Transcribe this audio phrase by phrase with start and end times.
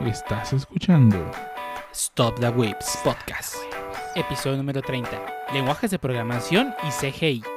[0.00, 1.30] Estás escuchando
[1.92, 3.54] Stop the Whips Podcast.
[4.14, 5.08] Episodio número 30.
[5.52, 7.53] Lenguajes de programación y CGI.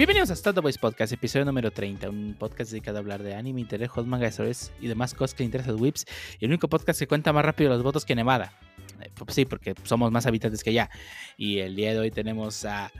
[0.00, 3.60] Bienvenidos a the Voice Podcast, episodio número 30, un podcast dedicado a hablar de anime,
[3.60, 6.06] internet, hot manga, stories y demás cosas que interesan a whips,
[6.38, 8.54] y el único podcast que cuenta más rápido los votos que Nevada.
[9.02, 10.88] Eh, pues sí, porque somos más habitantes que allá.
[11.36, 12.90] Y el día de hoy tenemos a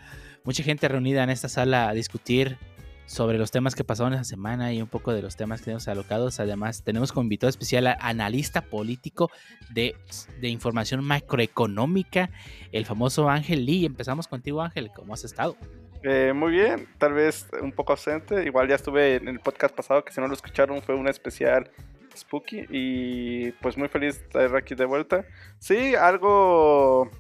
[0.45, 2.59] mucha gente reunida en esta sala a discutir
[3.07, 5.89] sobre los temas que pasaron esa semana y un poco de los temas que tenemos
[5.89, 6.39] alocados.
[6.39, 9.31] Además, tenemos como invitado especial al analista político
[9.71, 9.97] de,
[10.39, 12.29] de información macroeconómica,
[12.73, 13.87] el famoso Ángel Lee.
[13.87, 14.91] Empezamos contigo, Ángel.
[14.95, 15.57] ¿Cómo has estado?
[16.03, 18.45] Eh, muy bien, tal vez un poco ausente.
[18.45, 21.71] Igual ya estuve en el podcast pasado, que si no lo escucharon fue un especial
[22.17, 22.67] spooky.
[22.71, 25.25] Y pues muy feliz de estar aquí de vuelta.
[25.59, 27.11] Sí, algo,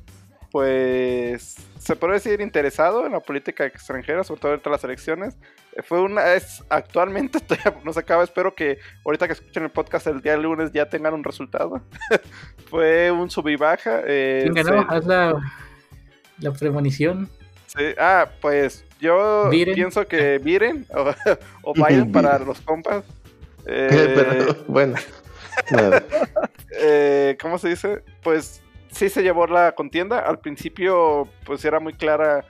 [0.51, 5.37] pues, se puede decir interesado en la política extranjera, sobre todo ahorita las elecciones.
[5.77, 8.25] Eh, Fue una, es actualmente todavía no se acaba.
[8.25, 11.83] Espero que ahorita que escuchen el podcast el día lunes ya tengan un resultado.
[12.71, 14.01] fue un sub y baja.
[14.07, 14.83] eh, ¿Quién ganó?
[14.89, 15.35] se- Haz la,
[16.39, 17.29] la premonición.
[17.77, 21.15] Sí, Ah, pues yo pienso que Biden o,
[21.63, 23.05] o Biden para los compas.
[23.67, 24.95] Eh, Pero, bueno,
[26.79, 28.03] eh, ¿Cómo se dice?
[28.23, 30.21] Pues sí se llevó la contienda.
[30.21, 32.47] Al principio, pues era muy clara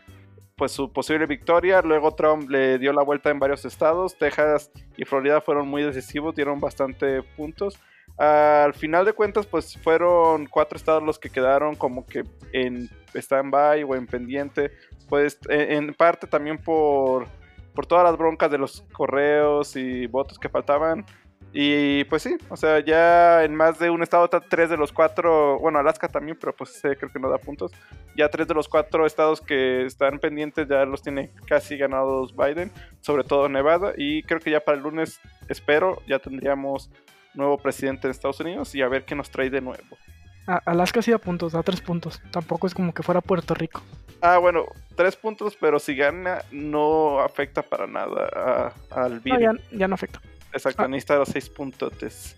[0.57, 1.83] pues su posible victoria.
[1.83, 4.17] Luego Trump le dio la vuelta en varios estados.
[4.19, 7.79] Texas y Florida fueron muy decisivos, dieron bastante puntos.
[8.19, 13.83] Al final de cuentas, pues fueron cuatro estados los que quedaron como que en stand-by
[13.85, 14.73] o en pendiente.
[15.11, 17.27] Pues en, parte también por,
[17.75, 21.05] por todas las broncas de los correos y votos que faltaban.
[21.53, 25.59] Y pues sí, o sea, ya en más de un estado, tres de los cuatro,
[25.59, 27.73] bueno, Alaska también, pero pues ese creo que no da puntos.
[28.17, 32.71] Ya tres de los cuatro estados que están pendientes ya los tiene casi ganados Biden,
[33.01, 33.93] sobre todo Nevada.
[33.97, 36.89] Y creo que ya para el lunes, espero, ya tendríamos
[37.35, 39.97] nuevo presidente de Estados Unidos y a ver qué nos trae de nuevo.
[40.47, 42.21] Alaska sí da puntos, da tres puntos.
[42.33, 43.83] Tampoco es como que fuera Puerto Rico.
[44.21, 49.41] Ah, bueno, tres puntos, pero si gana no afecta para nada al No, Biden.
[49.41, 50.21] ya, ya no afecta.
[50.53, 50.89] Exacto, Ah.
[50.89, 52.37] necesita los seis puntotes.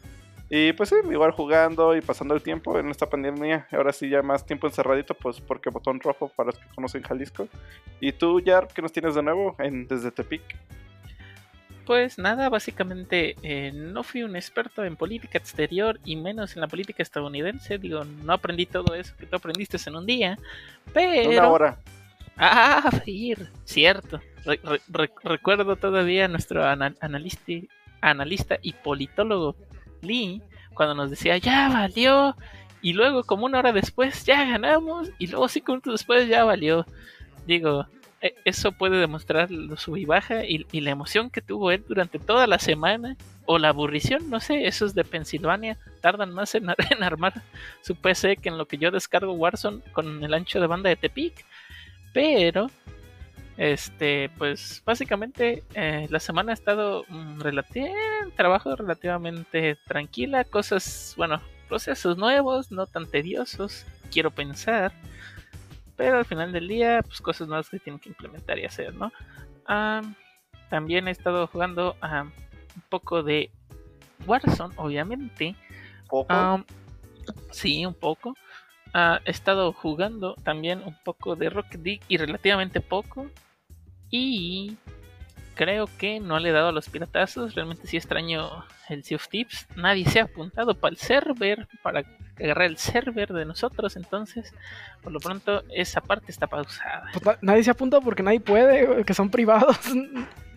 [0.51, 3.67] Y pues sí, igual jugando y pasando el tiempo en esta pandemia.
[3.73, 7.49] Ahora sí, ya más tiempo encerradito, pues porque botón rojo para los que conocen Jalisco.
[8.01, 10.43] ¿Y tú, Yar, qué nos tienes de nuevo en, desde Tepic?
[11.87, 16.69] Pues nada, básicamente eh, no fui un experto en política exterior y menos en la
[16.69, 17.79] política estadounidense.
[17.79, 20.39] Digo, no aprendí todo eso que tú aprendiste en un día.
[20.95, 21.31] Pero...
[21.31, 21.77] Una hora.
[22.37, 24.21] Ah, ir, cierto.
[24.45, 27.53] Re- re- re- recuerdo todavía a nuestro ana- analista,
[28.01, 29.57] analista y politólogo
[30.03, 30.41] Lee
[30.75, 32.37] cuando nos decía, ya valió.
[32.81, 35.11] Y luego, como una hora después, ya ganamos.
[35.19, 36.87] Y luego, cinco minutos después, ya valió.
[37.47, 37.87] Digo,
[38.45, 42.47] eso puede demostrar lo sub y baja y, la emoción que tuvo él durante toda
[42.47, 43.17] la semana.
[43.45, 47.43] O la aburrición, no sé, esos de Pensilvania tardan más en, en armar
[47.81, 50.97] su PC que en lo que yo descargo Warzone con el ancho de banda de
[50.97, 51.45] Tepic.
[52.13, 52.71] Pero,
[53.57, 57.93] este, pues básicamente eh, la semana ha estado mm, relati-
[58.37, 64.93] trabajo relativamente tranquila, cosas, bueno, procesos nuevos, no tan tediosos, quiero pensar,
[65.97, 69.13] pero al final del día, pues cosas nuevas que tienen que implementar y hacer, ¿no?
[69.67, 70.15] Am,
[70.71, 73.51] también he estado jugando un poco de
[74.27, 75.55] Warzone, obviamente.
[76.09, 76.65] Poco.
[77.51, 78.35] Sí, un poco.
[78.95, 83.27] Ah, he estado jugando también un poco de Rocket League y relativamente poco.
[84.11, 84.77] Y
[85.55, 87.55] creo que no le he dado a los piratazos.
[87.55, 89.67] Realmente sí extraño el Sea of Tips.
[89.77, 92.05] Nadie se ha apuntado para el server, para
[92.39, 93.97] agarrar el server de nosotros.
[93.97, 94.53] Entonces,
[95.03, 97.11] por lo pronto, esa parte está pausada.
[97.13, 99.79] Pues na- nadie se apunta porque nadie puede, que son privados.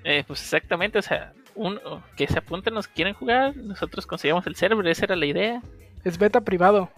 [0.08, 3.58] Eh, pues exactamente, o sea, uno, que se apunten que quieren jugar.
[3.58, 5.64] Nosotros conseguimos el server, esa era la idea.
[6.04, 6.92] es beta privado.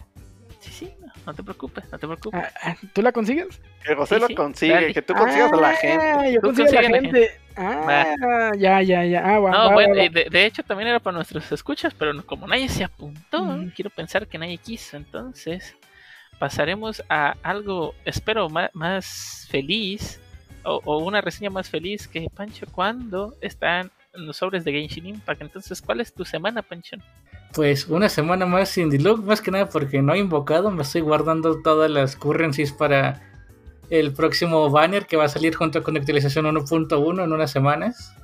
[0.60, 0.94] Sí, sí,
[1.28, 2.40] no, te preocupes, no te preocupes.
[2.42, 3.60] Ah, ah, ¿Tú la consigues?
[3.84, 6.04] que José sí, lo sí, consigue, que tú consigas a la gente.
[6.04, 7.40] Ah, yo consigo a la gente.
[7.56, 9.20] Ah, ya, ya, ya.
[9.24, 10.04] Ah, va, No, va, bueno, va, va.
[10.04, 13.44] y de, de hecho también era para nuestros escuchas, pero no- como nadie se apuntó,
[13.44, 13.70] Mm.
[13.70, 15.76] quiero pensar que nadie quiso, entonces
[16.38, 20.20] pasaremos a algo, espero, más, feliz,
[20.62, 25.42] o, o una reseña más feliz que Pancho, cuando están los sobres de Genshin Impact.
[25.42, 26.96] Entonces, ¿cuál es tu semana, Pancho?
[27.54, 31.00] Pues una semana más sin Diluc, más que nada porque no he invocado, me estoy
[31.00, 33.22] guardando todas las currencies para
[33.90, 38.14] el próximo banner que va a salir junto con actualización 1.1 en unas semanas.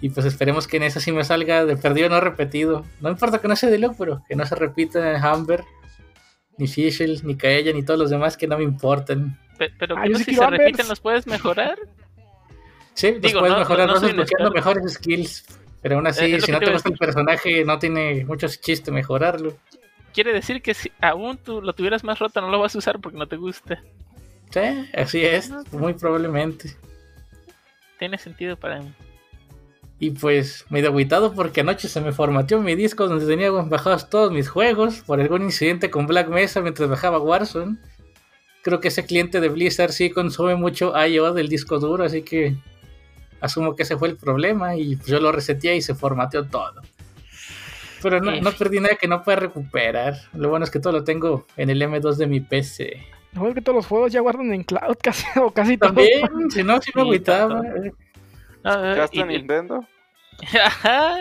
[0.00, 2.84] Y pues esperemos que en eso sí me salga de perdido no repetido.
[3.00, 5.64] No importa que no sea Deluxe, pero que no se repita Humber,
[6.56, 9.38] ni Fischl, ni Kaella, ni todos los demás que no me importan.
[9.58, 11.78] Pe- Pero Ah, no si se repiten los puedes mejorar.
[12.94, 14.50] Sí, los puedes no- mejorar no- no experto.
[14.52, 15.44] mejores skills.
[15.82, 19.56] Pero aún así, Eh, si no te gusta el personaje, no tiene mucho chiste mejorarlo.
[20.12, 22.98] Quiere decir que si aún tú lo tuvieras más roto no lo vas a usar
[23.00, 23.82] porque no te gusta.
[24.50, 26.76] Sí, así es, muy probablemente.
[27.98, 28.92] Tiene sentido para mí.
[30.00, 34.32] Y pues medio agüitado porque anoche se me formateó mi disco donde tenía bajados todos
[34.32, 37.76] mis juegos por algún incidente con Black Mesa mientras bajaba Warzone.
[38.62, 41.32] Creo que ese cliente de Blizzard sí consume mucho I.O.
[41.32, 42.56] del disco duro, así que
[43.40, 46.80] asumo que ese fue el problema y pues yo lo reseteé y se formateó todo.
[48.02, 50.14] Pero no, no perdí nada que no pueda recuperar.
[50.32, 53.02] Lo bueno es que todo lo tengo en el M2 de mi PC.
[53.32, 55.94] Lo bueno es que todos los juegos ya guardan en cloud casi, o casi todos.
[55.94, 57.60] También, si no, sí me agüitaba.
[57.62, 57.96] tanto.
[58.64, 59.84] Ah, ¿Ya está Nintendo?
[60.64, 61.16] Ajá.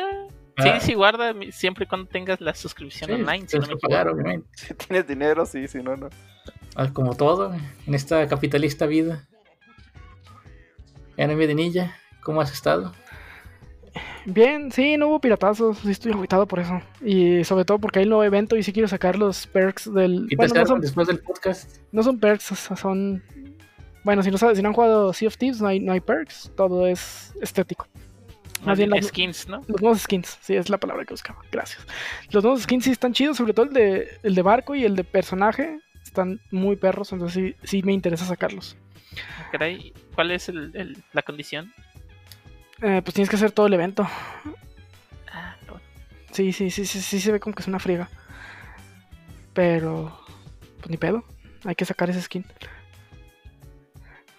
[0.59, 0.79] Sí, Ah.
[0.79, 3.41] sí, guarda siempre y cuando tengas la suscripción Sí, online.
[3.41, 4.21] Si tienes no me que pagar, equivoco.
[4.23, 4.49] obviamente.
[4.57, 6.09] Si tienes dinero, sí, si no, no.
[6.75, 7.53] Ah, Como todo
[7.85, 9.27] en esta capitalista vida.
[11.17, 11.95] Anime de Ninja,
[12.27, 12.91] ¿cómo has estado?
[14.25, 16.81] Bien, sí, no hubo piratazos, sí estoy agüitado por eso.
[17.01, 20.25] Y sobre todo porque hay un nuevo evento y sí quiero sacar los perks del...
[20.25, 21.77] ¿Y te Bueno, no salgan son, después del podcast?
[21.93, 22.43] no son perks,
[22.77, 23.23] son...
[24.03, 26.01] Bueno, si no, sabes, si no han jugado Sea of Thieves, no hay, no hay
[26.01, 27.87] perks, todo es estético.
[28.65, 29.61] Más bien las- skins, ¿no?
[29.67, 31.85] Los nuevos skins, sí, es la palabra que buscaba, gracias.
[32.31, 34.95] Los nuevos skins sí están chidos, sobre todo el de, el de barco y el
[34.97, 38.75] de personaje, están muy perros, entonces sí, sí me interesa sacarlos.
[39.53, 41.71] Caray, ¿cuál es el- el- la condición?
[42.81, 44.07] Eh, pues tienes que hacer todo el evento.
[45.31, 45.79] Ah, no.
[46.31, 48.09] Sí, sí, sí, sí, sí se ve como que es una friega.
[49.53, 50.19] Pero,
[50.77, 51.23] pues ni pedo.
[51.65, 52.45] Hay que sacar ese skin.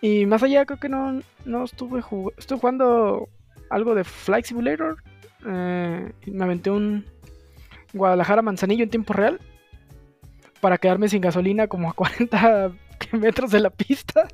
[0.01, 2.39] Y más allá, creo que no, no estuve jugando.
[2.39, 3.29] Estuve jugando
[3.71, 5.03] algo de Flight Simulator.
[5.45, 7.05] Eh, me aventé un
[7.93, 9.41] Guadalajara Manzanillo en tiempo real.
[10.61, 12.73] Para quedarme sin gasolina como a 40
[13.13, 14.29] metros de la pista.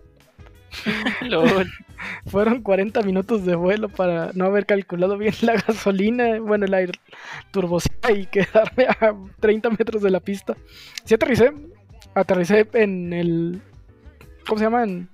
[2.26, 6.92] Fueron 40 minutos de vuelo para no haber calculado bien la gasolina, bueno, el aire
[7.50, 10.54] turbocina y quedarme a 30 metros de la pista.
[11.04, 11.52] Sí aterricé,
[12.14, 13.60] aterricé en el...
[14.46, 14.82] ¿Cómo se llama?
[14.84, 15.08] En-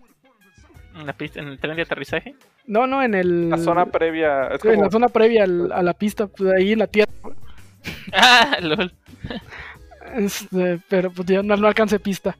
[0.96, 2.34] ¿En, la pista, ¿En el tren de aterrizaje?
[2.66, 3.50] no, no, en el...
[3.50, 4.48] La zona previa.
[4.48, 7.10] Es en la zona previa al- a la pista, pues, ahí en la tierra.
[8.12, 8.92] Ah, lol.
[10.16, 12.36] Este, pero pues ya no, no alcancé pista.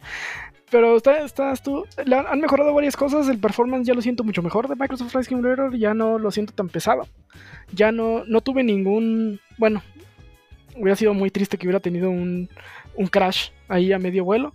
[0.71, 3.29] Pero está, está, estuvo- le han, mejorado varias cosas.
[3.29, 5.77] El performance ya lo siento mucho mejor de Microsoft Flight Simulator.
[5.77, 7.09] Ya no lo siento tan pesado.
[7.73, 9.41] Ya no, no tuve ningún.
[9.59, 9.83] Bueno,
[10.77, 12.49] hubiera sido muy triste que hubiera tenido un,
[12.95, 14.53] un crash ahí a medio vuelo.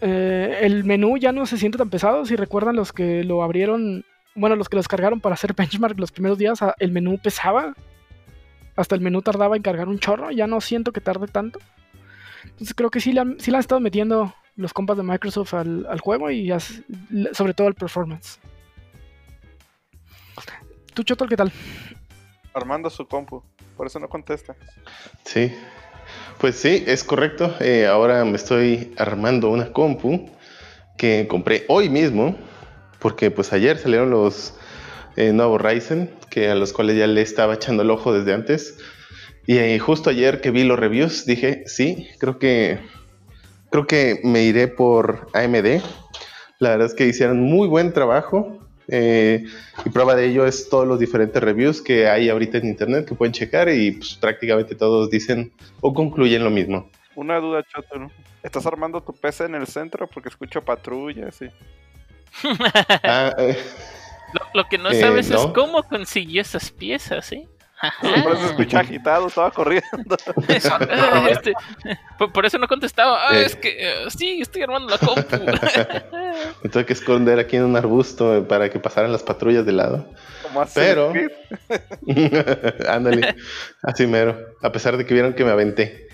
[0.00, 2.24] Eh, el menú ya no se siente tan pesado.
[2.24, 4.04] Si recuerdan los que lo abrieron,
[4.34, 7.74] bueno, los que lo descargaron para hacer benchmark los primeros días, el menú pesaba.
[8.76, 10.30] Hasta el menú tardaba en cargar un chorro.
[10.30, 11.58] Ya no siento que tarde tanto.
[12.44, 15.54] Entonces creo que sí le han, sí le han estado metiendo los compas de Microsoft
[15.54, 16.50] al, al juego y
[17.32, 18.38] sobre todo al performance.
[20.94, 21.52] ¿Tú, Choto, qué tal?
[22.54, 23.42] Armando su compu.
[23.76, 24.56] Por eso no contesta.
[25.24, 25.52] Sí.
[26.38, 27.54] Pues sí, es correcto.
[27.60, 30.30] Eh, ahora me estoy armando una compu
[30.96, 32.34] que compré hoy mismo.
[32.98, 34.54] Porque pues ayer salieron los
[35.16, 38.78] eh, nuevos Ryzen, que a los cuales ya le estaba echando el ojo desde antes.
[39.46, 42.80] Y eh, justo ayer que vi los reviews, dije, sí, creo que
[43.70, 45.80] creo que me iré por AMD.
[46.58, 48.58] La verdad es que hicieron muy buen trabajo.
[48.88, 49.44] eh,
[49.84, 53.16] y prueba de ello es todos los diferentes reviews que hay ahorita en internet que
[53.16, 56.88] pueden checar y pues, prácticamente todos dicen o concluyen lo mismo.
[57.16, 58.10] Una duda, Choto, ¿no?
[58.44, 60.06] ¿Estás armando tu PC en el centro?
[60.08, 61.46] Porque escucho patrullas y...
[63.02, 63.56] Ah, eh,
[64.32, 65.52] Lo, lo que no Eh, sabes es no.
[65.52, 67.48] cómo consiguió esas piezas, ¿eh?
[68.00, 70.16] Por eso escuché agitado, estaba corriendo.
[70.70, 71.52] Ah, este,
[72.18, 73.18] por, por eso no contestaba.
[73.28, 73.44] Ah, Eh.
[73.46, 75.36] es que eh, sí, estoy armando la compu.
[76.62, 79.72] me tuve que esconder aquí en un arbusto eh, para que pasaran las patrullas de
[79.72, 80.10] lado.
[80.74, 81.12] Pero-.
[82.88, 83.36] Ándale,
[83.82, 84.38] así mero.
[84.62, 86.08] A pesar de que vieron que me aventé.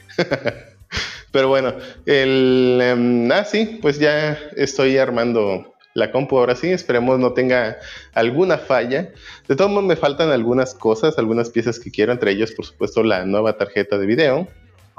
[1.30, 1.74] Pero bueno,
[2.06, 2.78] el.
[2.82, 6.70] em, ah, sí, pues ya estoy armando la compu ahora sí.
[6.70, 7.78] Esperemos no tenga
[8.14, 9.10] alguna falla.
[9.48, 13.02] De todos modos, me faltan algunas cosas, algunas piezas que quiero, entre ellos, por supuesto,
[13.02, 14.34] la nueva tarjeta de video.
[14.36, 14.48] Aunque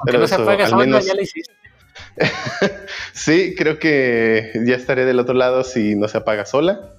[0.06, 1.52] Pero no se apaga al sola, menos- ya la hiciste.
[3.12, 6.90] Sí, creo que ya estaré del otro lado si no se apaga sola.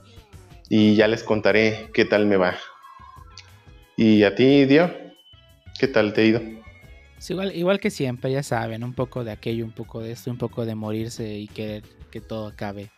[0.70, 2.56] Y ya les contaré qué tal me va.
[3.98, 4.92] ¿Y a ti, Dio?
[5.80, 6.42] ¿Qué tal te ha ido?
[7.30, 10.38] Igual, igual que siempre, ya saben, un poco de aquello, un poco de esto, un
[10.38, 12.92] poco de morirse y querer que todo acabe.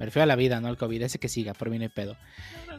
[0.00, 1.90] Me refiero a la vida, no al COVID, ese que siga, por mí no hay
[1.90, 2.16] pedo.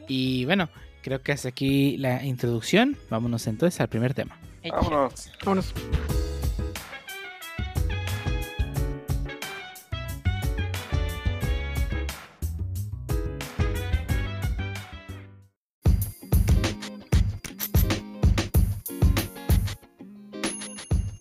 [0.08, 0.70] Y bueno,
[1.02, 2.96] Creo que hasta aquí la introducción.
[3.10, 4.38] Vámonos entonces al primer tema.
[4.70, 5.32] Vámonos.
[5.44, 5.74] Vámonos.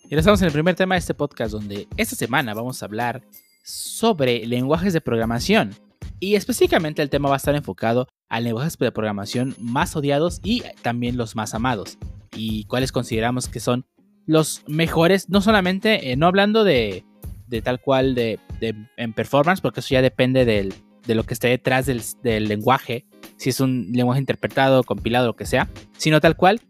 [0.02, 2.86] Y ahora estamos en el primer tema de este podcast, donde esta semana vamos a
[2.86, 3.22] hablar
[3.62, 5.70] sobre lenguajes de programación.
[6.20, 10.62] Y específicamente el tema va a estar enfocado a lenguajes de programación más odiados y
[10.82, 11.98] también los más amados.
[12.36, 13.86] Y cuáles consideramos que son
[14.26, 17.04] los mejores, no solamente, eh, no hablando de,
[17.48, 20.74] de tal cual de, de- en performance, porque eso ya depende del-
[21.06, 23.06] de lo que esté detrás del, del lenguaje,
[23.38, 26.60] si es un lenguaje interpretado, compilado, lo que sea, sino tal cual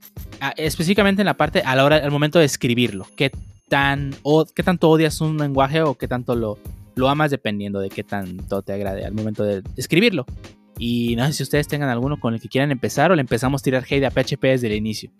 [0.57, 3.31] específicamente en la parte a la hora al momento de escribirlo qué
[3.69, 6.59] tan o qué tanto odias un lenguaje o qué tanto lo,
[6.97, 10.27] lo amas dependiendo de qué tanto te agrade al momento de escribirlo
[10.79, 13.61] y no sé si ustedes tengan alguno con el que quieran empezar o le empezamos
[13.61, 15.11] a tirar hate a PHP desde el inicio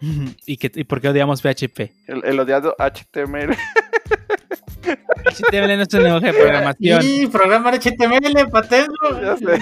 [0.46, 3.54] y, que, y por qué odiamos PHP El, el odiado HTML.
[5.24, 8.92] HTML no es un lenguaje de programación Y programar HTML, patento.
[9.22, 9.60] ya sé.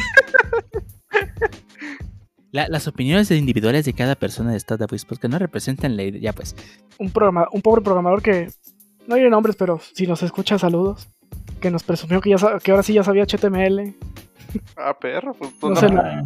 [2.52, 6.20] La- las opiniones individuales de cada persona de Startup Voice que no representan la idea
[6.20, 6.54] ya pues
[6.98, 8.48] Un, programa, un pobre programador que.
[9.06, 11.08] No diré nombres, pero si nos escucha, saludos.
[11.60, 13.94] Que nos presumió que, ya, que ahora sí ya sabía HTML.
[14.76, 15.34] Ah, perro.
[15.34, 16.22] Pues, pues, No no, se la-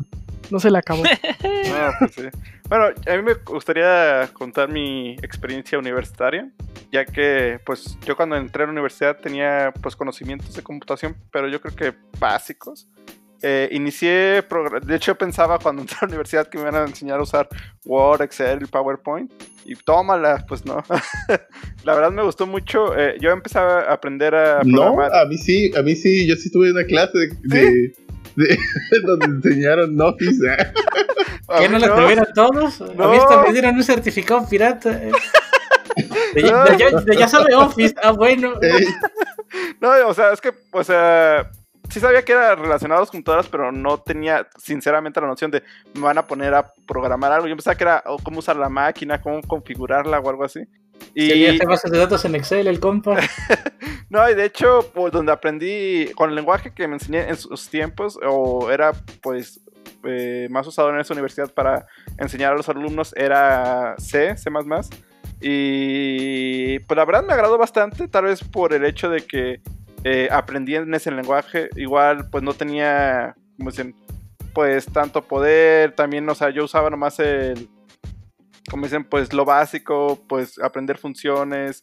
[0.51, 1.03] No se le acabó.
[1.05, 1.11] no,
[1.99, 2.23] pues sí.
[2.69, 6.49] Bueno, a mí me gustaría contar mi experiencia universitaria,
[6.93, 11.49] ya que pues yo cuando entré a la universidad tenía pues conocimientos de computación, pero
[11.49, 12.89] yo creo que básicos.
[13.43, 14.43] Eh, inicié,
[14.83, 17.49] de hecho pensaba cuando entré a la universidad que me iban a enseñar a usar
[17.87, 19.33] Word, Excel y PowerPoint,
[19.65, 20.83] y tómala, pues no.
[21.85, 25.15] la verdad me gustó mucho, eh, yo empecé a aprender a No, programar.
[25.15, 27.95] a mí sí, a mí sí, yo sí tuve una clase de, de-
[28.37, 28.59] de-
[29.07, 30.47] donde enseñaron Office.
[30.47, 30.57] ¿eh?
[31.49, 32.81] A ¿Qué mí no la tuvieron todos?
[32.95, 33.05] No.
[33.05, 34.91] A mí hasta me dieron un certificado pirata.
[34.91, 36.65] De, ya- No.
[36.65, 37.95] de ya, de ya sabe Office.
[38.03, 38.53] Ah, bueno.
[39.81, 41.51] No, o sea, es que, o sea,
[41.91, 45.63] sí sabía que era relacionado a las computadoras, pero no tenía, sinceramente, la noción de
[45.95, 47.49] me van a poner a programar algo.
[47.49, 50.61] Yo pensaba que era oh, cómo usar la máquina, cómo configurarla o algo así.
[51.15, 53.17] Y Y hace bases de datos en Excel, el compa.
[54.11, 57.69] no, y de hecho, pues donde aprendí con el lenguaje que me enseñé en sus
[57.69, 58.93] tiempos, o era
[59.23, 59.61] pues
[60.05, 61.87] eh, más usado en esa universidad para
[62.19, 64.51] enseñar a los alumnos, era C, C.
[65.43, 69.63] Y pues la verdad me agradó bastante, tal vez por el hecho de que
[70.05, 71.69] eh, aprendí en ese lenguaje.
[71.77, 73.95] Igual, pues no tenía, como dicen,
[74.53, 75.93] pues tanto poder.
[75.93, 77.69] También, o sea, yo usaba nomás el,
[78.71, 81.81] como dicen, pues lo básico, pues aprender funciones.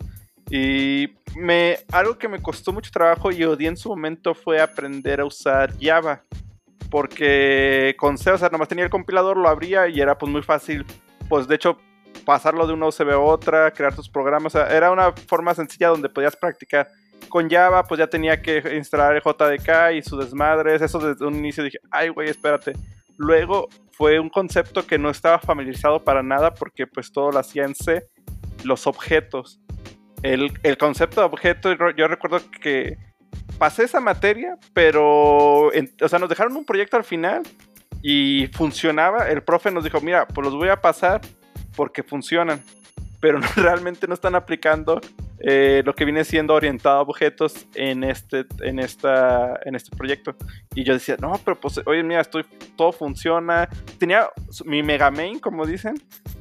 [0.49, 5.19] Y me, algo que me costó mucho trabajo y odié en su momento fue aprender
[5.19, 6.23] a usar Java.
[6.89, 10.41] Porque con C, o sea, nomás tenía el compilador, lo abría y era pues muy
[10.41, 10.85] fácil,
[11.27, 11.77] pues de hecho,
[12.23, 14.55] pasarlo de una USB a otra, crear tus programas.
[14.55, 16.87] Era una forma sencilla donde podías practicar.
[17.29, 20.81] Con Java, pues ya tenía que instalar JDK y sus desmadres.
[20.81, 22.73] Eso desde un inicio dije, ay, güey, espérate.
[23.17, 27.63] Luego fue un concepto que no estaba familiarizado para nada porque pues todo lo hacía
[27.65, 28.07] en C,
[28.63, 29.59] los objetos.
[30.23, 32.97] El, concepto de objeto, yo- recuerdo que
[33.57, 37.43] pasé esa materia, pero, o sea, nos dejaron un proyecto al final
[38.01, 39.29] y funcionaba.
[39.29, 41.21] El profe nos dijo, mira, pues los voy a pasar
[41.75, 42.61] porque funcionan,
[43.27, 45.01] pero no- realmente no están aplicando
[45.39, 50.33] eh, lo que viene siendo orientado a objetos en este, en, esta, en este proyecto.
[50.73, 52.45] Y yo decía, no, pero pues, oye, mira, estoy,
[52.77, 53.67] todo funciona.
[53.99, 54.29] Tenía
[54.63, 55.95] mi mega main, como dicen,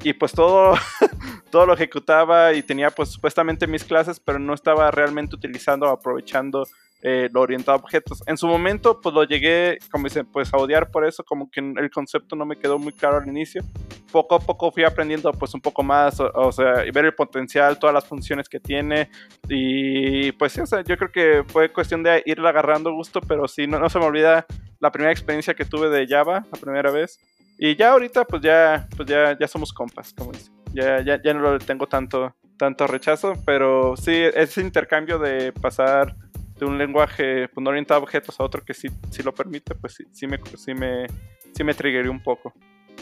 [0.04, 0.74] y pues todo,
[1.50, 5.90] todo lo ejecutaba y tenía pues supuestamente mis clases, pero no estaba realmente utilizando o
[5.90, 6.68] aprovechando
[7.02, 8.22] eh, lo orientado a objetos.
[8.26, 11.60] En su momento, pues lo llegué, como dicen, pues a odiar por eso, como que
[11.60, 13.62] el concepto no me quedó muy claro al inicio.
[14.10, 17.14] Poco a poco fui aprendiendo pues un poco más, o, o sea, y ver el
[17.14, 19.10] potencial, todas las funciones que tiene.
[19.48, 23.46] Y pues sí, o sea, yo creo que fue cuestión de irle agarrando gusto, pero
[23.46, 24.46] sí, no, no se me olvida
[24.80, 27.18] la primera experiencia que tuve de Java, la primera vez.
[27.58, 30.54] Y ya ahorita, pues ya, pues ya, ya somos compas, como dicen.
[30.72, 36.14] Ya, ya, ya no le tengo tanto, tanto rechazo, pero sí, ese intercambio de pasar
[36.58, 39.74] de un lenguaje pues, no orientado a objetos a otro que sí, sí lo permite,
[39.74, 41.06] pues sí, sí me, sí me,
[41.54, 42.52] sí me triggeré un poco.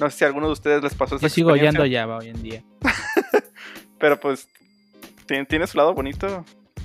[0.01, 2.29] No sé si a alguno de ustedes les pasó esa Yo sigo odiando Java hoy
[2.29, 2.65] en día.
[3.99, 4.49] pero pues
[5.27, 6.45] tiene, tiene su lado bonito.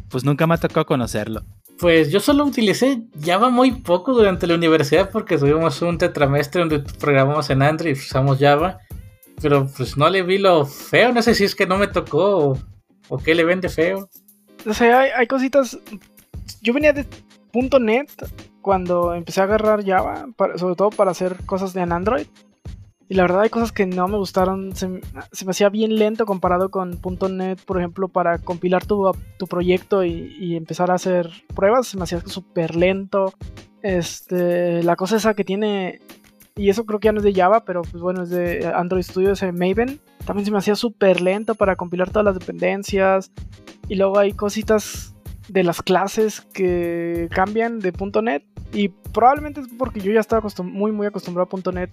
[0.10, 1.44] Pues nunca me ha tocado conocerlo.
[1.80, 6.80] Pues yo solo utilicé Java muy poco durante la universidad porque tuvimos un tetramestre donde
[7.00, 8.80] programamos en Android y usamos Java.
[9.42, 12.50] Pero pues no le vi lo feo, no sé si es que no me tocó
[12.50, 12.58] o,
[13.08, 14.10] o qué le ven de feo.
[14.66, 15.80] O sea, hay, hay cositas.
[16.62, 17.06] Yo venía de
[17.80, 18.10] .NET
[18.62, 22.28] cuando empecé a agarrar Java, para- sobre todo para hacer cosas en Android.
[23.12, 24.76] Y la verdad hay cosas que no me gustaron.
[24.76, 25.02] Se, me
[25.48, 27.00] hacía bien lento comparado con
[27.32, 29.12] .NET, por ejemplo, para compilar tu,
[29.50, 31.88] proyecto y, empezar a hacer pruebas.
[31.88, 33.34] Se me hacía súper lento.
[33.82, 36.02] Este, la cosa esa que tiene,
[36.56, 39.02] y eso creo que ya no es de Java, pero pues bueno, es de Android
[39.02, 40.00] Studio, ese Maven.
[40.26, 43.32] También se me hacía súper lento para compilar todas las dependencias.
[43.88, 45.16] Y luego hay cositas
[45.50, 47.92] de las clases que cambian de
[48.22, 51.90] .NET y probablemente es porque yo ya estaba muy muy acostumbrado a .NET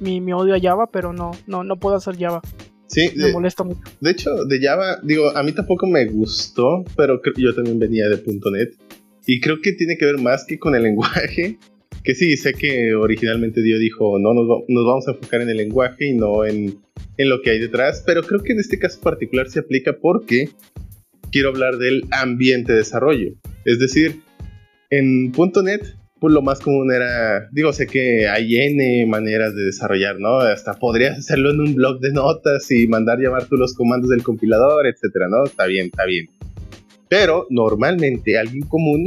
[0.00, 2.42] mi, mi, odio a Java, pero no, no, no puedo hacer Java.
[2.86, 3.80] Sí, me molesta mucho.
[4.00, 8.22] De hecho, de Java, digo, a mí tampoco me gustó, pero yo también venía de
[8.26, 8.74] .NET.
[9.26, 11.58] Y creo que tiene que ver más que con el lenguaje.
[12.04, 15.58] Que sí, sé que originalmente Dio dijo, no, nos, nos vamos a enfocar en el
[15.58, 16.80] lenguaje y no en,
[17.16, 18.02] en lo que hay detrás.
[18.04, 20.48] Pero creo que en este caso particular se aplica porque
[21.32, 23.34] quiero hablar del ambiente de desarrollo.
[23.64, 24.20] Es decir,
[24.90, 30.20] en .NET pues lo más común era, digo, sé que hay N maneras de desarrollar,
[30.20, 30.38] ¿no?
[30.38, 34.22] Hasta podrías hacerlo en un blog de notas y mandar llamar tú los comandos del
[34.22, 35.42] compilador, etcétera, ¿no?
[35.42, 36.28] Está bien, está bien.
[37.08, 39.06] Pero normalmente alguien común,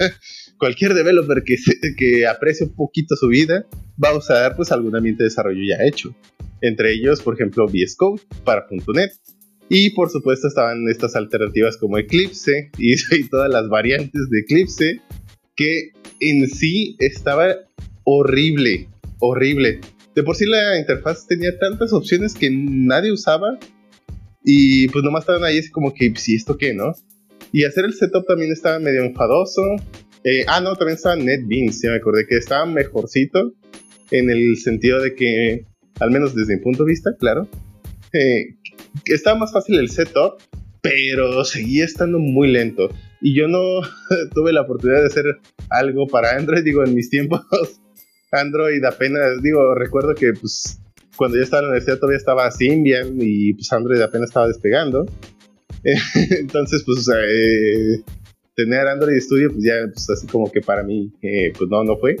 [0.58, 1.54] cualquier developer que,
[1.96, 3.64] que aprecie un poquito su vida,
[4.02, 6.12] va a usar pues algún ambiente de desarrollo ya hecho.
[6.60, 9.12] Entre ellos, por ejemplo, VS Code para .NET.
[9.68, 15.00] Y por supuesto estaban estas alternativas como Eclipse y todas las variantes de Eclipse
[15.56, 17.54] que en sí estaba
[18.04, 19.80] horrible, horrible.
[20.14, 23.58] De por sí la interfaz tenía tantas opciones que nadie usaba
[24.44, 26.92] y pues nomás estaban ahí así como que, si pues, esto qué, ¿no?
[27.52, 29.62] Y hacer el setup también estaba medio enfadoso.
[30.24, 33.52] Eh, ah, no, también estaba NetBeans, ya me acordé que estaba mejorcito
[34.10, 35.66] en el sentido de que,
[36.00, 37.48] al menos desde mi punto de vista, claro,
[38.12, 38.56] eh,
[39.06, 40.40] estaba más fácil el setup,
[40.80, 42.88] pero seguía estando muy lento.
[43.20, 43.80] Y yo no
[44.34, 45.24] tuve la oportunidad de hacer
[45.70, 47.42] algo para Android, digo, en mis tiempos.
[48.32, 50.80] Android apenas, digo, recuerdo que pues
[51.16, 55.06] cuando yo estaba en la universidad todavía estaba Symbian y pues Android apenas estaba despegando.
[56.38, 58.02] Entonces, pues, eh,
[58.54, 61.96] tener Android Studio, pues ya, pues así como que para mí, eh, pues no, no
[61.96, 62.16] fue.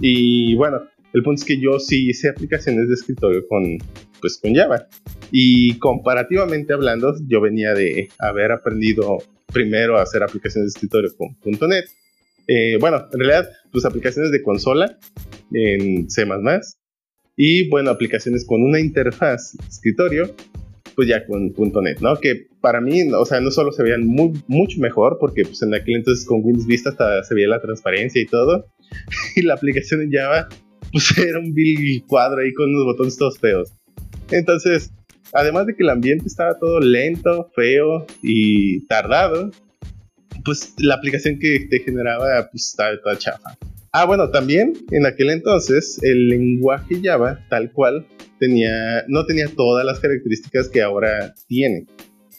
[0.00, 3.78] Y bueno, el punto es que yo sí hice aplicaciones de escritorio con,
[4.20, 4.88] pues, con Java.
[5.30, 9.18] Y comparativamente hablando, yo venía de haber aprendido
[9.52, 11.84] primero a hacer aplicaciones de escritorio con .NET.
[12.48, 14.98] Eh, bueno, en realidad, pues aplicaciones de consola
[15.52, 16.26] en C++.
[17.36, 20.34] Y bueno, aplicaciones con una interfaz escritorio,
[20.94, 22.16] pues ya con .NET, ¿no?
[22.16, 25.74] Que para mí, o sea, no solo se veían muy, mucho mejor, porque pues en
[25.74, 28.66] aquel entonces con Windows Vista hasta se veía la transparencia y todo.
[29.36, 30.48] y la aplicación en Java,
[30.92, 33.72] pues era un bill cuadro ahí con unos botones todos feos.
[34.30, 34.92] Entonces,
[35.32, 39.50] además de que el ambiente estaba todo lento, feo y tardado,
[40.44, 43.56] pues la aplicación que te generaba pues estaba toda chafa.
[43.92, 48.06] Ah, bueno, también en aquel entonces el lenguaje Java tal cual
[48.38, 51.86] tenía, no tenía todas las características que ahora tiene.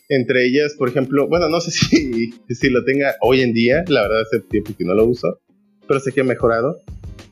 [0.09, 4.01] Entre ellas, por ejemplo, bueno, no sé si, si lo tenga hoy en día, la
[4.01, 5.39] verdad hace tiempo que no lo uso,
[5.87, 6.81] pero sé que ha mejorado.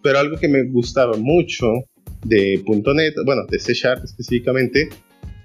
[0.04, 1.68] Pero algo que me gustaba mucho
[2.26, 4.90] de .NET, bueno, de C Sharp específicamente,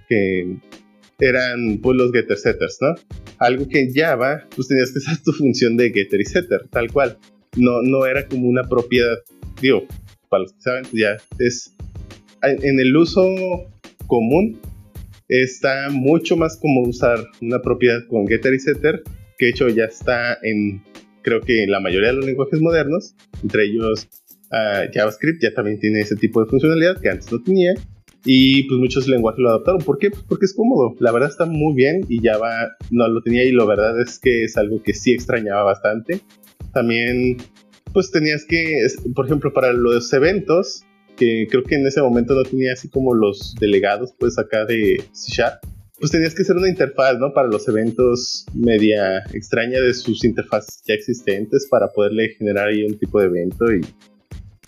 [0.09, 0.57] que
[1.19, 2.95] eran pues los getter setters, ¿no?
[3.39, 6.93] Algo que en Java pues tenías que hacer tu función de getter y setter, tal
[6.93, 7.19] cual.
[7.57, 9.17] No, no era como una propiedad,
[9.63, 9.87] digo,
[10.29, 11.75] para los que saben, pues ya es
[12.43, 13.25] en el uso
[14.07, 14.61] común
[15.29, 19.03] está mucho más como usar una propiedad con getter y setter,
[19.39, 20.83] que de hecho ya está en
[21.23, 24.09] creo que en la mayoría de los lenguajes modernos, entre ellos
[24.51, 27.75] ah, JavaScript ya también tiene ese tipo de funcionalidad que antes no tenía
[28.25, 29.81] y pues muchos lenguajes lo adaptaron.
[29.83, 30.11] ¿Por qué?
[30.11, 30.97] Pues porque es cómodo.
[30.99, 34.45] La verdad está muy bien y Java no lo tenía y la verdad es que
[34.45, 36.21] es algo que sí extrañaba bastante.
[36.73, 37.37] También
[37.93, 40.85] pues tenías que, por ejemplo, para los eventos,
[41.17, 45.03] que creo que en ese momento no tenía así como los delegados pues acá de
[45.13, 45.61] C Sharp,
[45.99, 47.33] pues tenías que hacer una interfaz, ¿no?
[47.33, 52.99] Para los eventos media extraña de sus interfaces ya existentes para poderle generar ahí un
[52.99, 53.81] tipo de evento y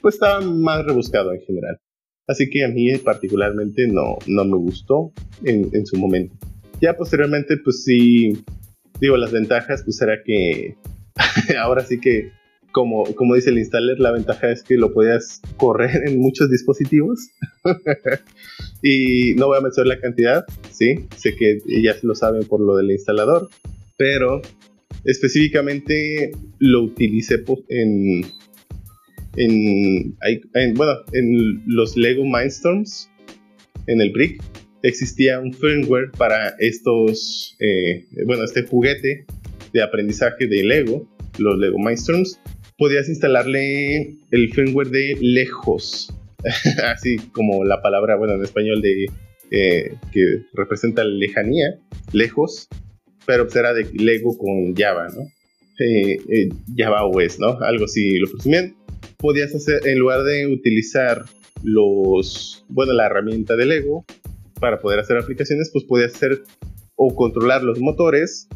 [0.01, 1.79] pues estaba más rebuscado en general.
[2.27, 5.13] Así que a mí particularmente no, no me gustó
[5.45, 6.37] en, en su momento.
[6.81, 8.45] Ya posteriormente, pues sí,
[9.01, 10.77] digo, las ventajas, pues era que
[11.59, 12.31] ahora sí que,
[12.73, 17.31] como, como dice el installer, la ventaja es que lo podías correr en muchos dispositivos.
[18.83, 22.77] y no voy a mencionar la cantidad, sí, sé que ya lo saben por lo
[22.77, 23.49] del instalador,
[23.97, 24.41] pero
[25.05, 28.23] específicamente lo utilicé en,
[29.39, 33.11] en, bueno, en los Lego Mindstorms,
[33.87, 34.43] en el Brick,
[34.83, 39.27] existía un firmware para estos, eh, bueno, este juguete
[39.73, 42.41] de aprendizaje de Lego, los Lego Mindstorms.
[42.77, 46.15] Podías instalarle el firmware de lejos.
[46.85, 49.07] así como la palabra, bueno, en español de
[49.51, 51.79] eh, que representa lejanía,
[52.13, 52.69] lejos,
[53.27, 55.23] pero pues era de Lego con Java, ¿no?
[55.81, 57.59] Eh, Java OS, ¿no?
[57.61, 58.78] Algo así lo presumían.
[59.19, 61.25] Podías hacer, en lugar de utilizar
[61.63, 64.05] los, bueno, la herramienta de Lego
[64.61, 66.43] para poder hacer aplicaciones, pues podías hacer
[66.97, 68.49] o controlar los motores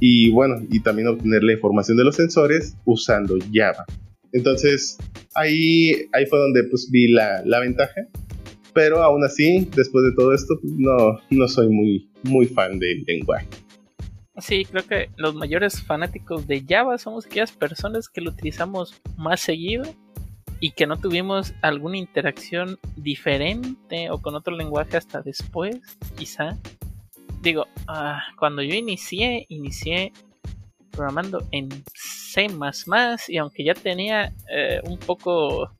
[0.00, 3.84] y bueno, y también obtener la información de los sensores usando Java.
[4.32, 4.98] Entonces,
[5.34, 8.08] ahí, ahí fue donde pues vi la, la ventaja.
[8.74, 13.46] Pero aún así, después de todo esto, no, no soy muy, muy fan del lenguaje.
[14.38, 19.40] Sí, creo que los mayores fanáticos de Java somos aquellas personas que lo utilizamos más
[19.40, 19.84] seguido
[20.58, 25.80] y que no tuvimos alguna interacción diferente o con otro lenguaje hasta después,
[26.16, 26.56] quizá.
[27.42, 30.12] Digo, ah, cuando yo inicié, inicié
[30.92, 32.46] programando en C
[33.28, 35.70] y aunque ya tenía eh, un poco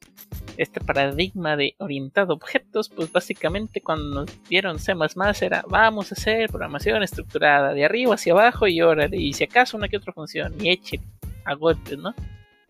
[0.56, 4.92] este paradigma de orientado a objetos, pues básicamente cuando nos dieron C
[5.40, 9.76] era vamos a hacer programación estructurada de arriba hacia abajo y órale, y si acaso
[9.76, 11.00] una que otra función, y eche
[11.44, 12.14] a golpes, ¿no?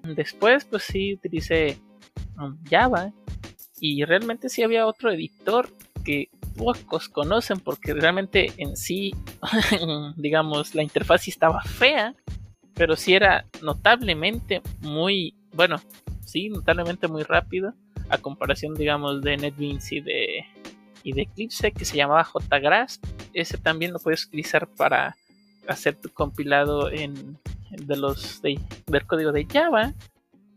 [0.02, 1.78] Después, pues sí utilicé
[2.38, 3.12] um, Java
[3.80, 5.68] y realmente sí había otro editor
[6.04, 9.14] que pocos conocen porque realmente en sí,
[10.16, 12.14] digamos, la interfaz estaba fea,
[12.74, 15.80] pero sí era notablemente muy, bueno,
[16.24, 17.74] sí, notablemente muy rápido
[18.08, 20.44] a comparación, digamos, de NetBeans y de,
[21.02, 23.04] y de Eclipse que se llamaba JGrasp.
[23.32, 25.16] Ese también lo puedes utilizar para
[25.66, 27.38] hacer tu compilado en,
[27.70, 28.58] de los de,
[29.06, 29.92] código de Java.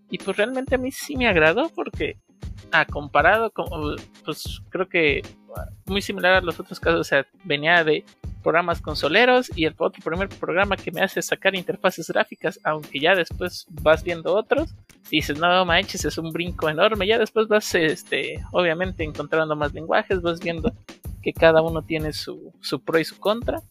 [0.09, 2.17] Y pues realmente a mí sí me agradó porque
[2.71, 5.21] ha comparado con, pues creo que
[5.85, 8.03] muy similar a los otros casos, o sea, venía de
[8.43, 13.15] programas consoleros y el otro primer programa que me hace sacar interfaces gráficas, aunque ya
[13.15, 14.75] después vas viendo otros,
[15.09, 20.21] dices, no manches, es un brinco enorme, ya después vas, este, obviamente encontrando más lenguajes,
[20.21, 20.71] vas viendo
[21.23, 23.61] que cada uno tiene su, su pro y su contra,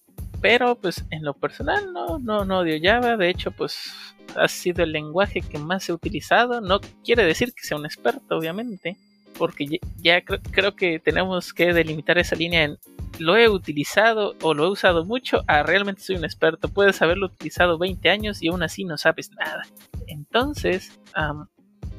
[0.40, 3.92] pero pues en lo personal no, no, no odio Java, de hecho pues
[4.36, 8.36] ha sido el lenguaje que más he utilizado, no quiere decir que sea un experto,
[8.36, 8.96] obviamente,
[9.38, 12.78] porque ya, creo que tenemos que delimitar esa línea en
[13.18, 16.68] lo he utilizado o lo he usado mucho a realmente soy un experto.
[16.68, 19.62] Puedes haberlo utilizado 20 años y aún así no sabes nada.
[20.06, 20.98] Entonces,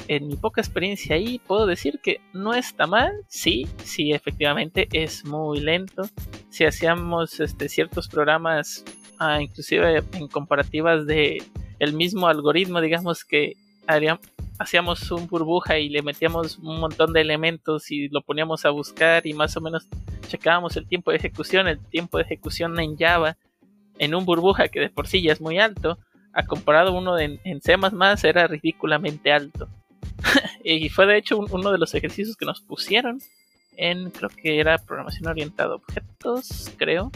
[0.07, 3.13] en mi poca experiencia ahí, puedo decir que no está mal.
[3.27, 6.03] Sí, sí, efectivamente es muy lento.
[6.49, 8.83] Si hacíamos este, ciertos programas,
[9.19, 11.41] ah, inclusive en comparativas de
[11.79, 13.53] el mismo algoritmo, digamos que
[14.57, 19.25] hacíamos un burbuja y le metíamos un montón de elementos y lo poníamos a buscar
[19.27, 19.87] y más o menos
[20.27, 23.37] checábamos el tiempo de ejecución, el tiempo de ejecución en Java
[23.97, 25.97] en un burbuja que de por sí ya es muy alto,
[26.33, 27.75] a comparado uno en, en C++
[28.23, 29.69] era ridículamente alto.
[30.63, 33.19] y fue de hecho uno de los ejercicios que nos pusieron
[33.77, 37.11] en, creo que era programación orientada a objetos, creo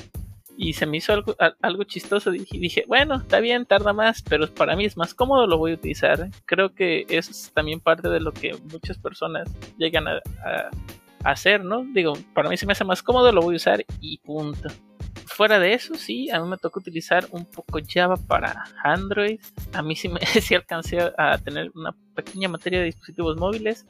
[0.62, 2.34] y se me hizo algo, algo chistoso.
[2.34, 5.72] y dije, bueno, está bien, tarda más, pero para mí es más cómodo, lo voy
[5.72, 6.30] a utilizar.
[6.46, 10.20] Creo que es también parte de lo que muchas personas llegan a,
[11.24, 11.86] hacer, ¿no?
[11.94, 14.68] Digo, para mí se me hace más cómodo, lo voy a usar y punto.
[15.28, 19.40] Fuera de eso, sí, a mí me tocó utilizar un poco Java para Android.
[19.72, 23.86] A mí sí me sí alcancé a tener una pequeña materia de dispositivos móviles.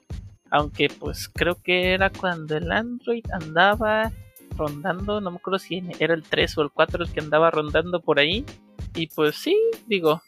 [0.52, 4.12] Aunque pues creo que era cuando el Android andaba
[4.60, 8.02] rondando, no me acuerdo si era el 3 o el 4 el que andaba rondando
[8.02, 8.46] por ahí.
[8.96, 10.22] Y pues sí, digo,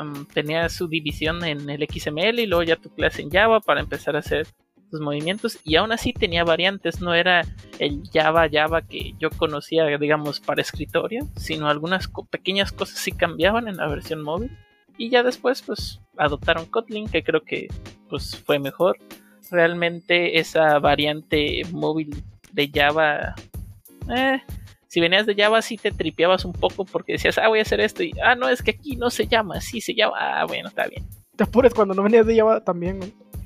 [0.00, 3.80] um, tenía su división en el XML y luego ya tu clase en Java para
[3.80, 4.46] empezar a hacer
[4.90, 5.58] tus movimientos.
[5.64, 7.42] Y aún así tenía variantes, no era
[7.78, 13.68] el Java Java que yo conocía, digamos, para escritorio, sino algunas pequeñas cosas sí cambiaban
[13.68, 14.56] en la versión móvil.
[14.96, 17.68] Y ya después, pues, adoptaron Kotlin, que creo que
[18.08, 18.98] pues fue mejor.
[19.50, 23.34] Realmente esa variante móvil de Java
[24.14, 24.42] eh,
[24.88, 27.80] si venías de Java sí te tripeabas un poco porque decías, ah, voy a hacer
[27.80, 30.68] esto y, ah, no, es que aquí no se llama, sí se llama, ah, bueno,
[30.68, 31.04] está bien.
[31.36, 33.00] Te apures cuando no venías de Java también,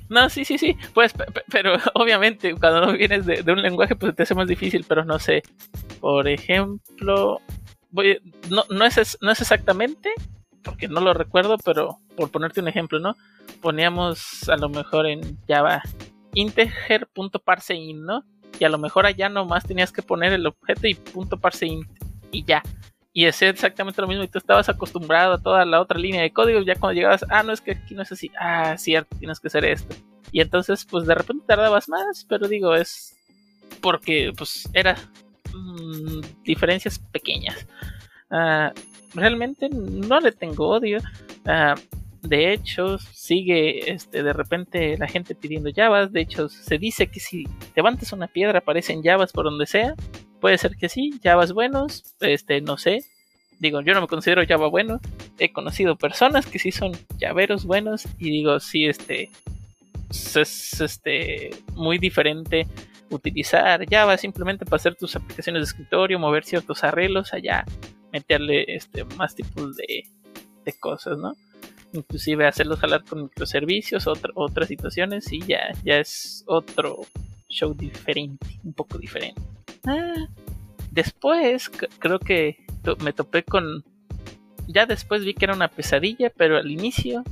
[0.09, 1.13] No, sí, sí, sí, pues,
[1.51, 5.17] pero obviamente cuando no vienes de, un lenguaje pues te hace más difícil, pero no
[5.17, 5.41] sé,
[5.99, 7.41] por ejemplo,
[7.89, 8.19] voy,
[8.49, 10.11] no, no, es, no es exactamente,
[10.63, 13.15] porque no lo recuerdo, pero por ponerte un ejemplo, ¿no?
[13.61, 15.81] Poníamos a lo mejor en Java
[16.33, 18.23] integer.parseIn, ¿no?
[18.59, 21.87] Y a lo mejor allá nomás tenías que poner el objeto y punto parse int
[22.31, 22.61] y ya.
[23.13, 26.31] Y es exactamente lo mismo y tú estabas acostumbrado a toda la otra línea de
[26.31, 29.39] código, ya cuando llegabas, ah, no es que aquí no es así, ah, cierto, tienes
[29.39, 29.95] que hacer esto.
[30.31, 33.17] Y entonces pues de repente tardabas más, pero digo, es
[33.81, 34.95] porque pues era
[35.53, 37.65] mm, diferencias pequeñas.
[38.29, 38.73] Ah,
[39.13, 40.99] realmente no le tengo odio.
[41.45, 41.75] Ah,
[42.21, 46.11] de hecho, sigue este, de repente la gente pidiendo Javas.
[46.11, 49.95] De hecho, se dice que si levantas una piedra aparecen Javas por donde sea.
[50.41, 53.03] Puede ser que sí, Javas buenos, este, no sé.
[53.59, 54.99] Digo, yo no me considero Java bueno.
[55.37, 58.05] He conocido personas que sí son llaveros buenos.
[58.17, 59.29] Y digo, sí, este.
[60.09, 61.51] Es este.
[61.73, 62.67] muy diferente
[63.09, 67.65] utilizar Java simplemente para hacer tus aplicaciones de escritorio, mover ciertos arreglos allá,
[68.13, 70.03] meterle este más tipos de,
[70.63, 71.35] de cosas, ¿no?
[71.93, 77.01] Inclusive hacerlos jalar con microservicios, otras situaciones y ya, ya es otro
[77.47, 79.41] show diferente, un poco diferente.
[79.85, 80.27] Ah,
[80.91, 82.57] después creo que
[83.03, 83.83] me topé con...
[84.67, 87.23] Ya después vi que era una pesadilla, pero al inicio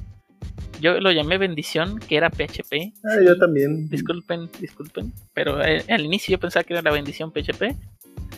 [0.80, 2.94] yo lo llamé bendición, que era PHP.
[3.04, 3.90] Ah, yo también.
[3.90, 7.76] Disculpen, disculpen, pero eh, al inicio yo pensaba que era la bendición PHP.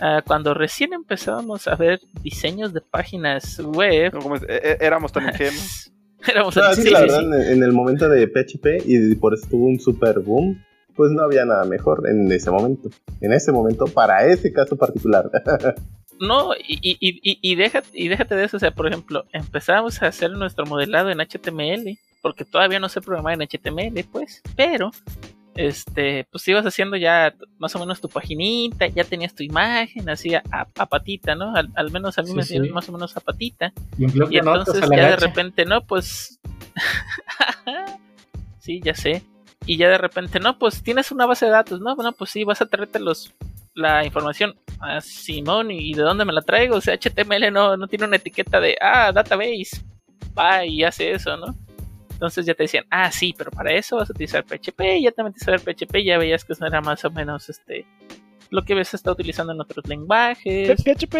[0.01, 4.13] Ah, cuando recién empezábamos a ver diseños de páginas web,
[4.47, 5.91] e, e, éramos tan ingenuos.
[6.61, 10.19] Ah, sí, la verdad, En, el momento de PHP y por eso tuvo un super
[10.19, 10.61] boom,
[10.95, 12.89] pues no había nada mejor en ese momento.
[13.21, 15.29] En ese momento, para ese caso particular.
[16.19, 18.57] no, y, y, y, déjate, y déjate de eso.
[18.57, 23.01] O sea, por ejemplo, empezamos a hacer nuestro modelado en HTML, porque todavía no sé
[23.01, 24.91] programar en HTML, pues, pero
[25.59, 30.33] este, pues ibas haciendo ya más o menos tu paginita, ya tenías tu imagen así
[30.33, 30.41] a,
[30.89, 31.53] patita, ¿no?
[31.53, 32.57] Al, menos a mí me sí.
[32.69, 33.73] más o menos a patita.
[33.97, 34.05] Y,
[34.37, 36.39] entonces ya de repente, no, pues...
[38.59, 39.21] sí, ya sé.
[39.65, 41.93] Y ya de repente, no, pues tienes una base de datos, ¿no?
[41.93, 43.33] Bueno, pues sí, vas a traerte los,
[43.75, 46.77] la información a Simón y de dónde me la traigo.
[46.77, 49.83] O sea, HTML no, no tiene una etiqueta de, ah, database.
[50.37, 51.53] Va y hace eso, ¿no?
[52.19, 55.11] Entonces ya te decían, ah, sí, pero para eso vas a utilizar PHP, y ya
[55.11, 57.85] te metiste a ver PHP, ya veías que eso era más o menos este
[58.49, 60.83] lo que ves está utilizando en otros lenguajes.
[60.83, 61.15] PHP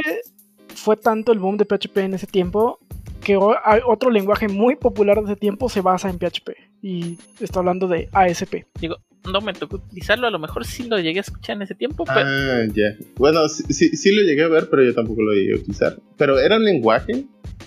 [0.76, 2.80] fue tanto el boom de PHP en ese tiempo
[3.24, 6.50] que otro lenguaje muy popular de ese tiempo se basa en PHP.
[6.82, 8.66] Y está hablando de ASP.
[8.82, 11.76] Digo, no me tocó utilizarlo, a lo mejor sí lo llegué a escuchar en ese
[11.76, 12.06] tiempo.
[12.06, 12.22] Pero...
[12.22, 12.96] Ah, ya.
[13.16, 15.98] Bueno, sí, sí, lo llegué a ver, pero yo tampoco lo llegué a utilizar.
[16.18, 17.26] ¿Pero era un lenguaje?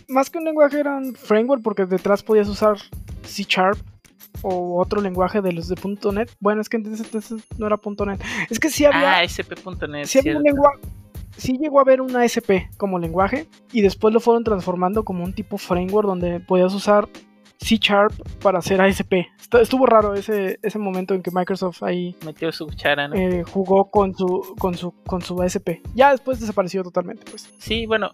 [0.08, 2.76] Más que un lenguaje era un framework porque detrás podías usar
[3.24, 3.78] C Sharp
[4.42, 5.76] o otro lenguaje de los de
[6.12, 6.30] .NET.
[6.40, 8.20] Bueno, es que entonces, no era .NET.
[8.50, 9.18] Es que sí había...
[9.18, 10.06] Ah, ASP.NET.
[10.06, 10.80] Sí había un lenguaje...
[11.36, 15.32] Sí llegó a haber una ASP como lenguaje y después lo fueron transformando como un
[15.32, 17.08] tipo framework donde podías usar
[17.62, 19.12] C Sharp para hacer ASP.
[19.60, 24.14] Estuvo raro ese, ese momento en que Microsoft ahí metió su cuchara, eh, jugó con
[24.14, 25.80] su, con su con su ASP.
[25.94, 27.52] Ya después desapareció totalmente, pues.
[27.58, 28.12] Sí, bueno,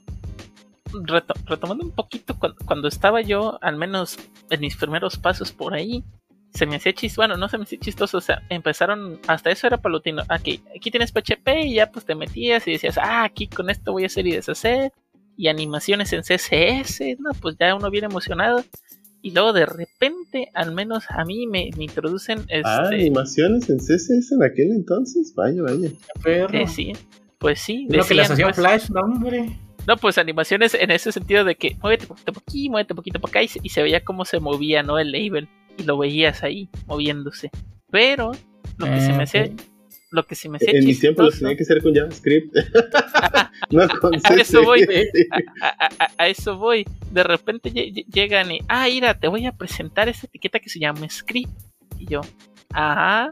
[1.46, 4.18] retomando un poquito, cuando, estaba yo, al menos
[4.50, 6.04] en mis primeros pasos por ahí,
[6.52, 9.66] se me hacía chistoso, bueno, no se me hacía chistoso, o sea, empezaron, hasta eso
[9.66, 13.48] era palutino, aquí, aquí tienes PHP y ya pues te metías y decías, ah, aquí
[13.48, 14.92] con esto voy a hacer y deshacer,
[15.36, 18.64] y animaciones en CSS, no, pues ya uno viene emocionado,
[19.20, 22.40] y luego de repente, al menos a mí me, introducen...
[22.64, 25.90] Ah, este, animaciones en CSS en aquel entonces, vaya, vaya.
[26.24, 26.92] Eh, sí,
[27.38, 27.86] pues sí.
[27.90, 29.58] Lo que les hacía pues Flash, no, hombre.
[29.86, 33.30] No, pues animaciones en ese sentido de que muévete poquito por aquí, muévete poquito por
[33.30, 34.98] acá y se, veía cómo se movía, ¿no?
[34.98, 37.50] El label y lo veías ahí moviéndose.
[37.90, 38.32] Pero
[38.76, 39.50] lo que se me hacía
[40.10, 42.54] lo que me En mis tiempos lo tenía que hacer con JavaScript.
[43.70, 44.86] no con a eso voy.
[46.16, 46.86] A, eso voy.
[47.10, 51.08] De repente llegan y, ah, mira, te voy a presentar esta etiqueta que se llama
[51.10, 51.52] script.
[51.98, 52.22] Y yo,
[52.70, 53.30] ajá.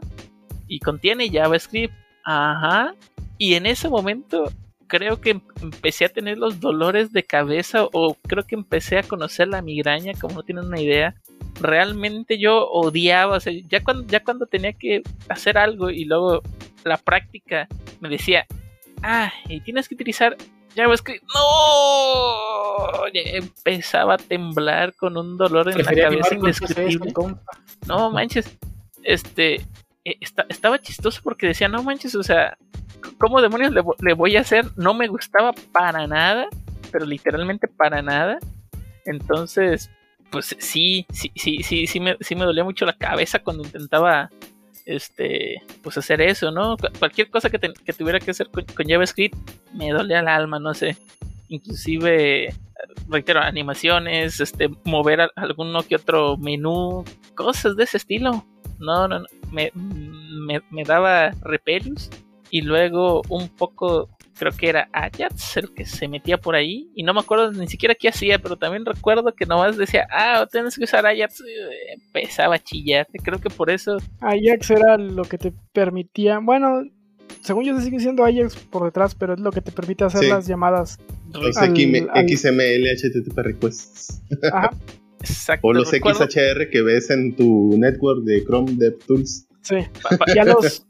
[0.67, 1.93] Y contiene JavaScript.
[2.23, 2.93] Ajá.
[3.37, 4.51] Y en ese momento
[4.87, 9.47] creo que empecé a tener los dolores de cabeza o creo que empecé a conocer
[9.47, 11.15] la migraña, como no tienen una idea.
[11.59, 16.41] Realmente yo odiaba, o sea, ya cuando, ya cuando tenía que hacer algo y luego
[16.83, 17.67] la práctica
[17.99, 18.45] me decía,
[19.03, 20.37] ah, y tienes que utilizar
[20.75, 21.23] JavaScript.
[21.33, 23.07] ¡No!
[23.13, 27.13] Empezaba a temblar con un dolor en la cabeza indescriptible.
[27.87, 28.57] No manches,
[29.03, 29.55] este,
[30.05, 32.57] eh, estaba chistoso porque decía, no manches, o sea,
[33.17, 34.65] ¿cómo demonios le, voy a hacer?
[34.75, 36.47] No me gustaba para nada,
[36.91, 38.37] pero literalmente para nada.
[39.05, 39.89] Entonces,
[40.29, 44.29] pues sí, sí, sí, sí, sí me, sí me dolía mucho la cabeza cuando intentaba
[44.85, 46.77] este, pues hacer eso, ¿no?
[46.97, 47.59] Cualquier cosa que,
[47.93, 49.37] tuviera que hacer con, JavaScript
[49.73, 50.97] me dolía el alma, no sé.
[51.49, 52.53] Inclusive,
[53.09, 57.03] reitero, animaciones, este, mover alguno que otro menú,
[57.35, 58.45] cosas de ese estilo.
[58.79, 59.25] No, no, no.
[59.51, 62.09] Me, me, me daba repelus
[62.49, 67.03] y luego un poco creo que era Ajax el que se metía por ahí y
[67.03, 70.77] no me acuerdo ni siquiera qué hacía, pero también recuerdo que nomás decía, ah, tienes
[70.77, 71.43] que usar Ajax,
[71.93, 73.97] empezaba a chillar, creo que por eso...
[74.21, 76.83] Ajax era lo que te permitía, bueno,
[77.41, 80.23] según yo se sigue siendo Ajax por detrás, pero es lo que te permite hacer
[80.29, 80.97] las llamadas.
[82.27, 84.21] XML, HTTP requests.
[84.51, 84.71] Ajá.
[85.19, 85.67] Exacto.
[85.67, 89.47] O los recuerdo- XHR que ves en tu network de Chrome DevTools.
[89.61, 89.75] Sí.
[90.01, 90.85] pa- Ya los,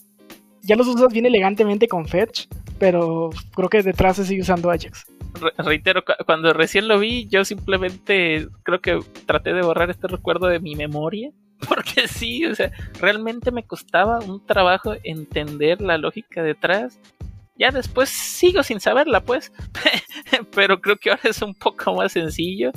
[0.61, 2.45] ya los usas bien elegantemente con Fetch,
[2.79, 5.05] pero creo que detrás se sigue usando Ajax.
[5.39, 10.07] re- reitero, cu- cuando recién lo vi, yo simplemente creo que traté de borrar este
[10.07, 11.31] recuerdo de mi memoria.
[11.67, 16.99] Porque sí, o sea, realmente me costaba un trabajo entender la lógica detrás.
[17.57, 19.51] Ya después sigo sin saberla, pues.
[20.55, 22.71] Pero creo que ahora es un poco más sencillo.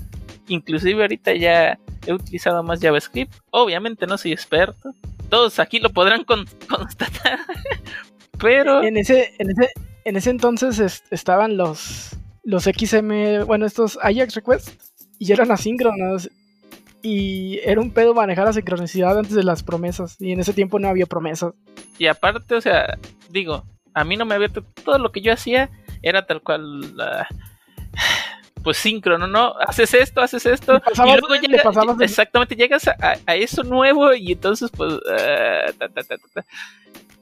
[0.49, 3.35] Inclusive ahorita ya he utilizado más JavaScript.
[3.51, 4.95] Obviamente no soy experto.
[5.29, 7.41] Todos aquí lo podrán con- constatar.
[8.39, 8.83] Pero...
[8.83, 9.69] En ese, en ese,
[10.05, 12.11] en ese entonces es- estaban los,
[12.45, 16.31] los XM, bueno, estos Ajax requests, y eran asíncronos.
[17.03, 20.17] Y era un pedo manejar la sincronicidad antes de las promesas.
[20.21, 21.55] Y en ese tiempo no había promesas.
[21.99, 22.99] Y aparte, o sea,
[23.31, 24.49] digo, a mí no me había...
[24.85, 25.71] Todo lo que yo hacía
[26.03, 26.95] era tal cual...
[28.63, 29.55] pues síncrono, ¿no?
[29.67, 30.79] Haces esto, haces esto.
[30.83, 34.93] Pasabas- y luego llega- pasabas exactamente, llegas a, eso nuevo y entonces pues...
[35.11, 36.45] ah, ta, ta, ta, ta, ta.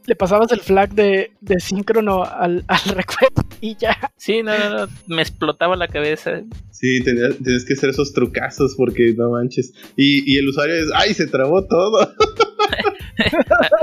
[0.08, 3.94] Le pasabas el flag de, de síncrono al, al request y ya.
[4.16, 6.40] Sí, no, no, no, me explotaba la cabeza.
[6.70, 9.74] Sí, tenías, tenías que hacer esos trucazos porque no manches.
[9.96, 12.14] Y, y el usuario es, ¡ay, se trabó todo!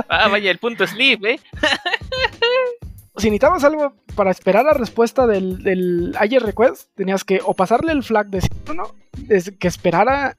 [0.08, 1.40] Ah, vaya, el punto sleep, ¿eh?
[3.18, 8.04] Si necesitabas algo para esperar la respuesta del, del request, tenías que o pasarle el
[8.04, 8.96] flag de síncrono,
[9.30, 10.36] es que esperara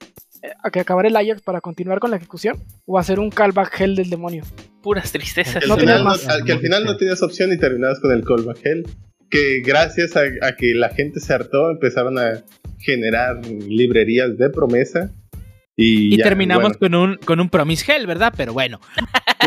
[0.62, 2.56] a que acabara el Ajax para continuar con la ejecución,
[2.86, 4.44] o hacer un callback hell del demonio.
[4.82, 5.54] Puras tristezas.
[5.56, 6.26] Que al, No final, no, más.
[6.28, 8.86] al- que al final no tenías opción y terminabas con el callback hell.
[9.28, 12.44] Que gracias a, a que la gente se hartó, empezaron a
[12.78, 15.10] generar librerías de promesa.
[15.76, 18.32] Y, Y ya, terminamos bueno, con un con un Promise Hell, ¿verdad?
[18.36, 18.80] Pero bueno.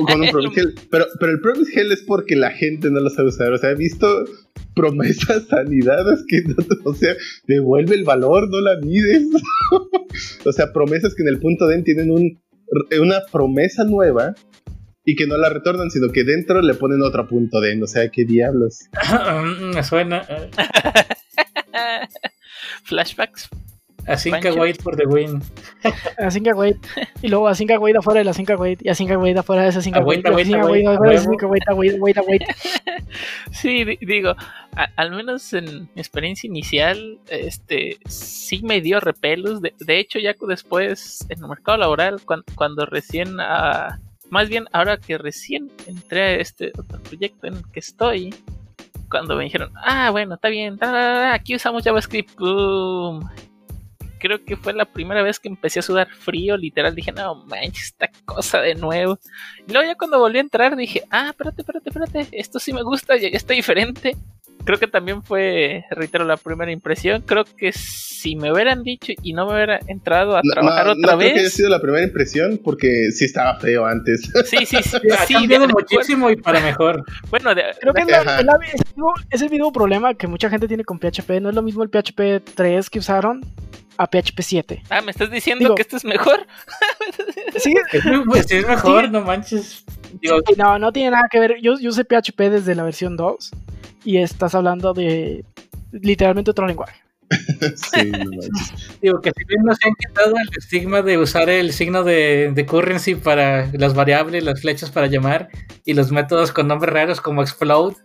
[0.06, 0.76] con un promise hell.
[0.90, 3.52] Pero, pero el promise hell es porque la gente no lo sabe usar.
[3.52, 4.26] O sea, he visto
[4.76, 7.16] promesas sanidades que no, o sea,
[7.48, 9.28] devuelve el valor, no la mides.
[10.46, 12.40] o sea, promesas que en el punto DEN tienen un,
[13.02, 14.36] una promesa nueva
[15.04, 17.82] y que no la retornan, sino que dentro le ponen otro punto DEN.
[17.82, 18.80] O sea, qué diablos.
[19.74, 20.24] Me suena.
[22.84, 23.50] Flashbacks.
[24.10, 24.60] Así que Pancho.
[24.62, 25.42] wait for the win.
[26.18, 26.78] Async await.
[27.22, 28.22] Y luego async await afuera.
[28.22, 28.82] Y afuera de async await.
[29.96, 31.38] Await, y await await, afuera de ese huevo.
[31.38, 32.42] async await, await, await, await.
[33.52, 34.32] Sí, di- digo,
[34.76, 39.62] a- al menos en mi experiencia inicial, este, sí me dio repelos.
[39.62, 44.66] De, de hecho, ya después en el mercado laboral, cuan- cuando, recién, ah, más bien
[44.72, 48.34] ahora que recién entré a este otro proyecto en el que estoy,
[49.10, 53.28] cuando me dijeron, ah, bueno, está bien, ta, ta, ta, aquí usamos JavaScript, boom.
[54.20, 56.94] Creo que fue la primera vez que empecé a sudar frío, literal.
[56.94, 59.18] Dije, no manches, esta cosa de nuevo.
[59.68, 62.84] Y luego ya cuando volví a entrar dije, ah, espérate, espérate, espérate, esto sí me
[62.84, 64.16] gusta, ya, ya está diferente.
[64.66, 67.22] Creo que también fue, reitero, la primera impresión.
[67.22, 67.72] Creo que
[68.22, 71.18] si me hubieran dicho y no me hubiera entrado a No, trabajar no, otra no
[71.18, 71.54] creo que haya vez.
[71.54, 74.30] sido la primera impresión porque sí estaba feo antes.
[74.46, 74.98] Sí, sí, sí.
[75.12, 75.88] Ha sí, cambiado acuerdo.
[75.92, 77.04] muchísimo y para mejor.
[77.30, 80.14] Bueno, de- Creo que es, la- es la- es el mismo- es el mismo problema
[80.14, 81.40] que mucha gente tiene con PHP.
[81.42, 83.42] No es lo mismo el PHP 3 que usaron
[83.98, 84.84] a PHP 7.
[84.90, 86.46] ah, ¿me estás diciendo Digo- que esto es mejor?
[87.58, 87.74] Sí,
[88.28, 89.12] Pues es mejor, Sí.
[89.12, 89.84] no manches.
[90.22, 91.56] Digo, no, no tiene nada que ver.
[91.62, 93.52] Yo, yo usé PHP desde la versión 2
[94.06, 95.44] y estás hablando de
[95.92, 97.02] literalmente otro lenguaje.
[97.76, 98.12] sí,
[99.02, 102.66] digo que si bien nos han quitado el estigma de usar el signo de, de
[102.66, 105.50] currency para las variables, las flechas para llamar
[105.86, 107.96] y los métodos con nombres raros como explode.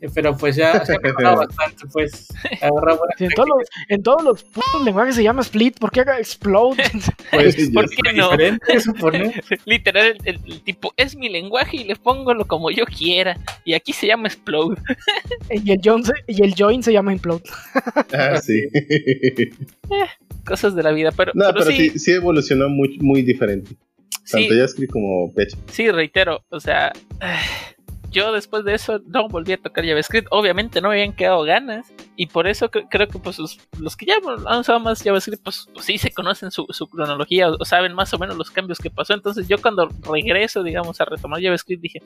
[0.00, 2.28] Eh, Pero pues ya se ha mejorado bastante, pues.
[3.18, 5.78] Sí, en, todos los, en todos los putos lenguajes se llama split.
[5.78, 6.82] ¿Por qué haga explode?
[7.30, 8.30] Pues, ¿Por qué no?
[9.64, 13.36] Literal, el, tipo es mi lenguaje y le pongo lo como yo quiera.
[13.64, 14.80] Y aquí se llama Explode.
[15.50, 17.42] y, el join se, y el join se llama implode.
[18.12, 18.68] Ah, sí.
[20.44, 21.12] Cosas de la vida.
[21.12, 23.72] Pero, No, pero pero sí, sí, sí evolucionó muy, muy diferente.
[24.24, 25.70] sí, Tanto JavaScript como PHP.
[25.70, 26.92] Sí, reitero, o sea,
[28.10, 30.28] yo después de eso no volví a tocar JavaScript.
[30.30, 31.86] Obviamente no me habían quedado ganas.
[32.16, 34.14] Y por eso cre- creo que pues los, que ya
[34.46, 38.12] han usado más JavaScript, pues, pues sí se conocen su, su cronología o, saben más
[38.14, 39.14] o menos los cambios que pasó.
[39.14, 42.02] Entonces yo cuando regreso, digamos, a retomar JavaScript, dije,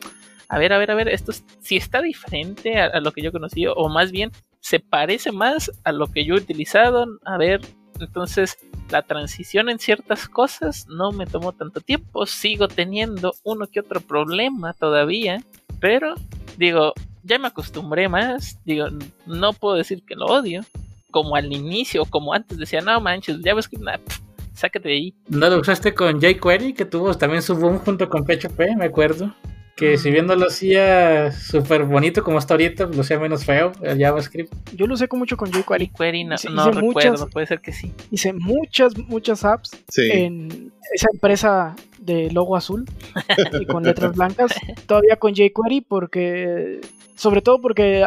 [0.48, 3.22] a ver, a ver, a ver, esto es- si está diferente a, a lo que
[3.22, 4.30] yo conocí, o más bien
[4.60, 7.06] se parece más a lo que yo he utilizado.
[7.24, 7.60] A ver,
[8.00, 8.58] entonces
[8.90, 12.26] la transición en ciertas cosas no me tomó tanto tiempo.
[12.26, 15.42] Sigo teniendo uno que otro problema todavía.
[15.82, 16.14] Pero,
[16.56, 18.56] digo, ya me acostumbré más.
[18.64, 18.86] Digo,
[19.26, 20.62] no puedo decir que lo odio.
[21.10, 24.20] Como al inicio, como antes decía, no manches, JavaScript, nah, pf,
[24.54, 25.14] sácate de ahí.
[25.28, 29.34] ¿No lo usaste con jQuery, que tuvo también su boom junto con PHP, me acuerdo?
[29.76, 33.72] Que si bien no lo hacía súper bonito como está ahorita, lo hacía menos feo
[33.82, 34.52] el JavaScript.
[34.76, 35.88] Yo lo usé con mucho con jQuery.
[35.88, 37.92] jQuery no, Hice- no hice recuerdo, muchas- puede ser que sí.
[38.10, 40.08] Hice muchas, muchas apps Sí.
[40.12, 42.84] en esa empresa de logo azul
[43.60, 44.52] y con letras blancas.
[44.86, 46.80] Todavía con jQuery porque,
[47.16, 48.06] sobre todo porque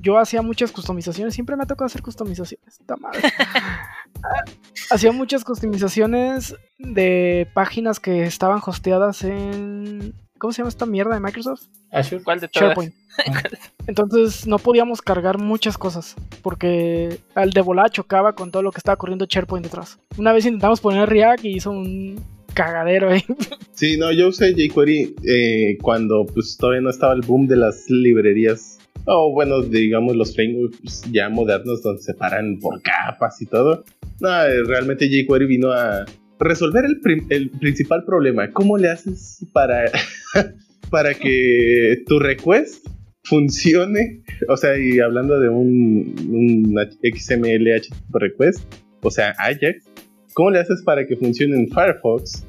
[0.00, 1.34] yo hacía muchas customizaciones.
[1.34, 2.80] Siempre me ha tocado hacer customizaciones.
[2.80, 3.20] Está madre.
[4.90, 10.14] hacía muchas customizaciones de páginas que estaban hosteadas en...
[10.44, 11.62] ¿Cómo se llama esta mierda de Microsoft?
[11.90, 12.22] Azure.
[12.22, 12.68] ¿Cuál de todas?
[12.68, 12.94] SharePoint.
[13.86, 18.76] Entonces no podíamos cargar muchas cosas porque al de volar chocaba con todo lo que
[18.76, 19.98] estaba corriendo SharePoint detrás.
[20.18, 22.22] Una vez intentamos poner React y hizo un
[22.52, 23.22] cagadero ahí.
[23.72, 27.88] Sí, no, yo usé jQuery eh, cuando pues todavía no estaba el boom de las
[27.88, 28.78] librerías.
[29.06, 33.82] O bueno, digamos los frameworks ya modernos donde se paran por capas y todo.
[34.20, 36.04] No, eh, realmente jQuery vino a
[36.44, 38.50] resolver el, principal problema.
[38.50, 39.90] ¿Cómo le haces para,
[40.90, 42.86] para que tu request
[43.24, 44.22] funcione?
[44.48, 47.68] O sea, y hablando de un, un XML
[48.10, 48.62] request,
[49.00, 49.90] o sea, Ajax,
[50.34, 52.44] ¿cómo le haces para que funcione en Firefox?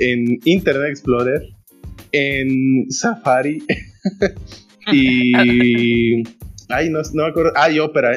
[0.00, 1.42] en Internet Explorer,
[2.12, 3.62] en Safari
[4.92, 6.22] y...
[6.72, 7.52] Ay, no, no me acuerdo.
[7.56, 8.16] Ah, y Opera.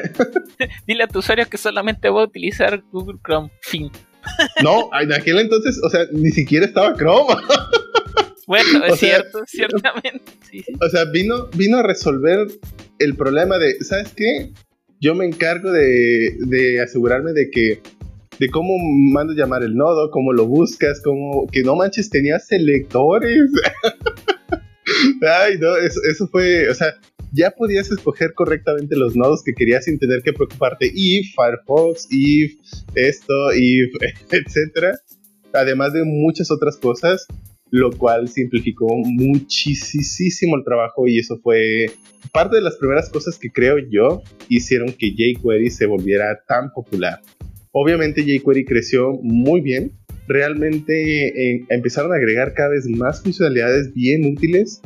[0.86, 3.50] Dile a tu usuario que solamente va a utilizar Google Chrome.
[3.60, 3.90] Fin.
[4.62, 7.34] No, en aquel entonces, o sea, ni siquiera estaba Chrome.
[8.46, 10.22] Bueno, O es sea- cierto, ciertamente.
[10.50, 10.62] Sí.
[10.78, 12.46] O sea, vino, vino a resolver
[12.98, 14.50] el problema de, ¿sabes qué?
[15.00, 17.80] Yo me encargo de, de asegurarme de que,
[18.38, 18.74] de cómo
[19.12, 23.50] mando llamar el nodo, cómo lo buscas, cómo, que no manches, tenía selectores.
[25.40, 26.94] Ay, no, eso, eso fue, o sea,
[27.34, 30.90] ya podías escoger correctamente los nodos que querías sin tener que preocuparte.
[30.94, 32.54] If, Firefox, if,
[32.94, 33.92] esto, if,
[34.30, 34.98] etcétera.
[35.52, 37.26] Además de muchas otras cosas
[37.74, 41.86] lo cual simplificó muchísimo el trabajo y eso fue
[42.32, 47.20] parte de las primeras cosas que creo yo hicieron que jQuery se volviera tan popular.
[47.72, 49.90] Obviamente jQuery creció muy bien,
[50.28, 54.80] realmente eh, empezaron a agregar cada vez más funcionalidades bien útiles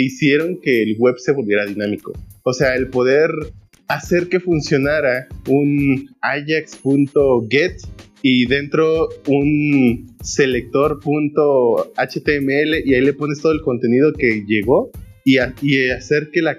[0.00, 2.12] hicieron que el web se volviera dinámico.
[2.42, 3.30] O sea, el poder
[3.88, 7.72] hacer que funcionara un ajax.get
[8.22, 10.06] y dentro un
[11.46, 14.90] selector.html y ahí le pones todo el contenido que llegó
[15.24, 15.54] y, a-
[15.96, 16.58] hacer que la,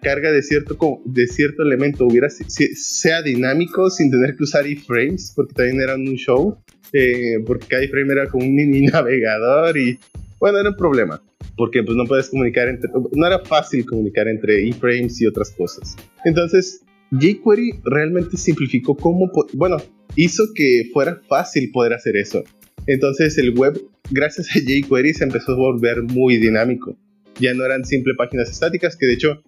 [0.00, 5.32] carga de cierto, de cierto elemento hubiera, se- sea dinámico sin tener que usar iframes,
[5.34, 6.56] porque también era un show,
[6.92, 9.98] eh, porque cada iframe era como un mini navegador y
[10.40, 11.20] bueno, era un problema.
[11.56, 12.90] Porque pues no puedes comunicar entre...
[13.12, 15.96] No era fácil comunicar entre iframes y otras cosas.
[16.24, 16.82] Entonces,
[17.12, 19.30] jQuery realmente simplificó cómo...
[19.54, 19.78] Bueno,
[20.16, 22.42] hizo que fuera fácil poder hacer eso.
[22.86, 23.80] Entonces el web,
[24.10, 26.96] gracias a jQuery, se empezó a volver muy dinámico.
[27.40, 29.42] Ya no eran simple páginas estáticas, que de hecho,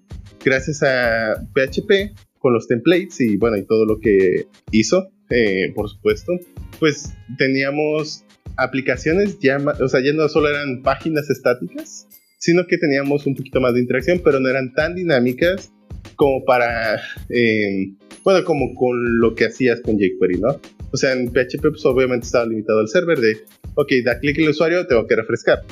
[0.45, 5.89] gracias a PHP, con los templates y bueno, y todo lo que hizo, eh, por
[5.89, 6.33] supuesto,
[6.79, 8.25] pues teníamos
[8.57, 12.07] aplicaciones ya, o sea, ya no solo eran páginas estáticas,
[12.39, 15.73] sino que teníamos un poquito más de interacción, pero no eran tan dinámicas
[16.17, 17.93] como para, eh,
[18.25, 20.61] bueno, como con lo que hacías con jQuery, ¿no?
[20.93, 23.39] O sea, en PHP pues obviamente estaba limitado al server de,
[23.75, 25.63] ok, da clic el usuario, tengo que refrescar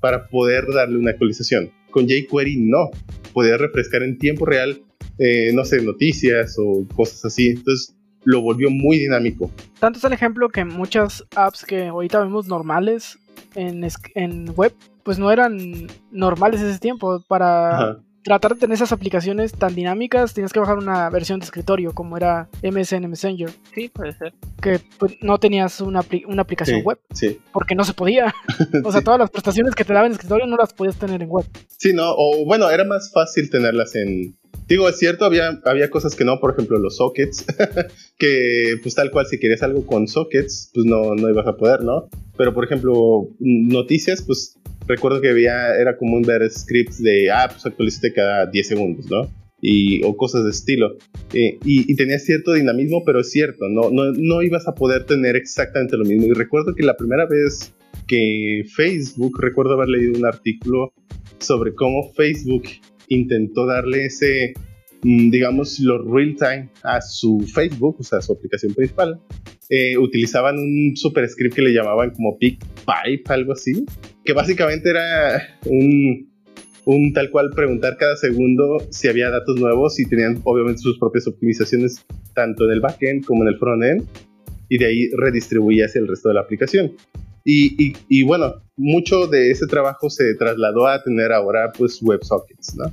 [0.00, 1.70] para poder darle una actualización.
[1.90, 2.90] Con jQuery no,
[3.32, 4.82] podía refrescar en tiempo real,
[5.18, 7.48] eh, no sé, noticias o cosas así.
[7.48, 7.95] Entonces
[8.26, 9.50] lo volvió muy dinámico.
[9.80, 13.18] Tanto es el ejemplo que muchas apps que ahorita vemos normales
[13.54, 17.22] en, en web, pues no eran normales ese tiempo.
[17.28, 17.98] Para Ajá.
[18.24, 22.16] tratar de tener esas aplicaciones tan dinámicas, tienes que bajar una versión de escritorio, como
[22.16, 24.34] era MSN Messenger, Sí, puede ser.
[24.60, 27.38] que pues, no tenías una, apli- una aplicación Sí, web, sí.
[27.52, 28.34] porque no se podía.
[28.84, 29.04] O sea, Sí.
[29.04, 31.46] todas las prestaciones que te daban en escritorio no las podías tener en web.
[31.78, 34.36] Sí, no, o bueno, era más fácil tenerlas en...
[34.68, 37.44] Digo, es cierto, había, había cosas que no, por ejemplo, los sockets,
[38.18, 41.84] que pues tal cual si querías algo con sockets, pues no, no ibas a poder,
[41.84, 42.08] ¿no?
[42.36, 44.58] Pero, por ejemplo, noticias, pues
[44.88, 49.30] recuerdo que había, era común ver scripts de, ah, pues actualízate cada 10 segundos, ¿no?
[49.60, 50.96] Y, o cosas de estilo.
[51.32, 55.04] Eh, y, y tenía cierto dinamismo, pero es cierto, no, no, no ibas a poder
[55.04, 56.26] tener exactamente lo mismo.
[56.26, 57.72] Y recuerdo que la primera vez
[58.08, 60.92] que Facebook, recuerdo haber leído un artículo
[61.38, 62.64] sobre cómo Facebook
[63.08, 64.54] intentó darle ese,
[65.02, 69.20] mm, digamos, lo real time a su Facebook, o sea, su aplicación principal.
[69.68, 73.84] Eh, utilizaban un superscript que le llamaban como Pick Pipe, algo así,
[74.24, 76.30] que básicamente era un,
[76.84, 81.26] un tal cual preguntar cada segundo si había datos nuevos y tenían obviamente sus propias
[81.26, 84.06] optimizaciones tanto en el backend como en el frontend
[84.68, 86.92] y de ahí redistribuía hacia el resto de la aplicación.
[87.48, 92.74] Y, y, y, bueno, mucho de ese trabajo se trasladó a tener ahora pues WebSockets,
[92.74, 92.92] ¿no?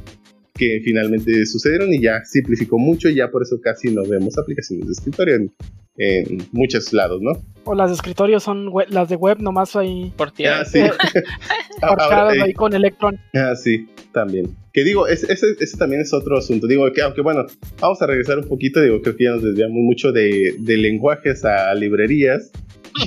[0.53, 4.85] Que finalmente sucedieron y ya simplificó mucho y ya por eso casi no vemos aplicaciones
[4.85, 5.51] de escritorio en,
[5.97, 7.31] en muchos lados, ¿no?
[7.63, 10.13] O las de escritorio son web, las de web nomás ahí.
[10.15, 10.67] Porteadas.
[10.67, 11.21] Ah, sí.
[11.81, 13.19] Ahora, ahí con Electron.
[13.33, 14.55] Ah, sí, también.
[14.71, 16.67] Que digo, ese, ese, ese, también es otro asunto.
[16.67, 17.47] Digo, que aunque bueno,
[17.79, 21.43] vamos a regresar un poquito, digo, creo que ya nos desviamos mucho de, de lenguajes
[21.43, 22.51] a librerías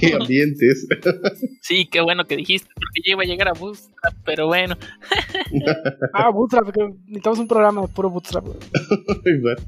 [0.00, 0.86] y ambientes.
[1.60, 4.76] Sí, qué bueno que dijiste, porque ya iba a llegar a Bootstrap, pero bueno.
[6.12, 8.46] ah, Bootstrap, porque necesitamos un programa de puro Bootstrap.
[9.24, 9.56] Igual.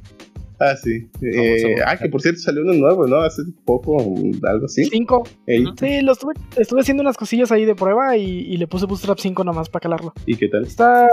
[0.60, 1.08] Ah, sí.
[1.22, 3.20] Eh, ah, que por cierto salió uno nuevo, ¿no?
[3.20, 3.96] Hace poco,
[4.42, 4.86] algo así.
[4.86, 5.22] Cinco.
[5.46, 9.20] Sí, lo estuve, estuve haciendo unas cosillas ahí de prueba y, y le puse Bootstrap
[9.20, 10.12] 5 nomás para calarlo.
[10.26, 10.64] ¿Y qué tal?
[10.64, 11.06] Está.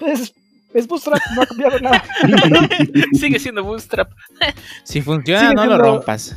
[0.00, 0.34] Es,
[0.74, 2.04] es Bootstrap, no ha cambiado nada.
[3.14, 4.10] Sigue siendo Bootstrap.
[4.84, 5.78] si funciona, Sigue no siendo...
[5.78, 6.36] lo rompas.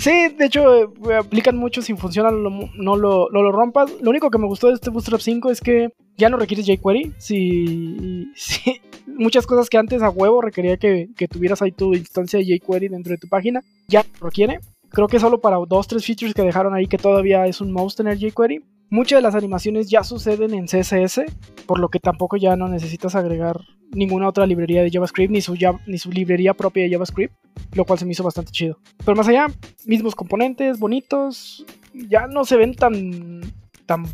[0.00, 3.92] Sí, de hecho, eh, aplican mucho si funciona, no, lo, lo rompas.
[4.00, 7.12] Lo único que me gustó de este Bootstrap 5 es que ya no requieres jQuery.
[7.18, 12.38] Si, si, muchas cosas que antes a huevo requería que, que tuvieras ahí tu instancia
[12.38, 14.60] de jQuery dentro de tu página, ya lo requiere.
[14.88, 17.94] Creo que solo para dos, tres features que dejaron ahí que todavía es un mouse
[17.94, 18.64] tener jQuery.
[18.88, 21.24] Muchas de las animaciones ya suceden en CSS,
[21.66, 23.60] por lo que tampoco ya no necesitas agregar
[23.92, 27.34] ninguna otra librería de JavaScript ni su, ni su librería propia de JavaScript,
[27.74, 28.78] lo cual se me hizo bastante chido.
[29.04, 29.48] Pero más allá,
[29.84, 33.40] mismos componentes, bonitos, ya no se ven tan,
[33.86, 34.04] tan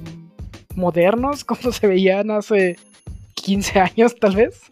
[0.75, 2.77] modernos como se veían hace
[3.35, 4.71] 15 años tal vez.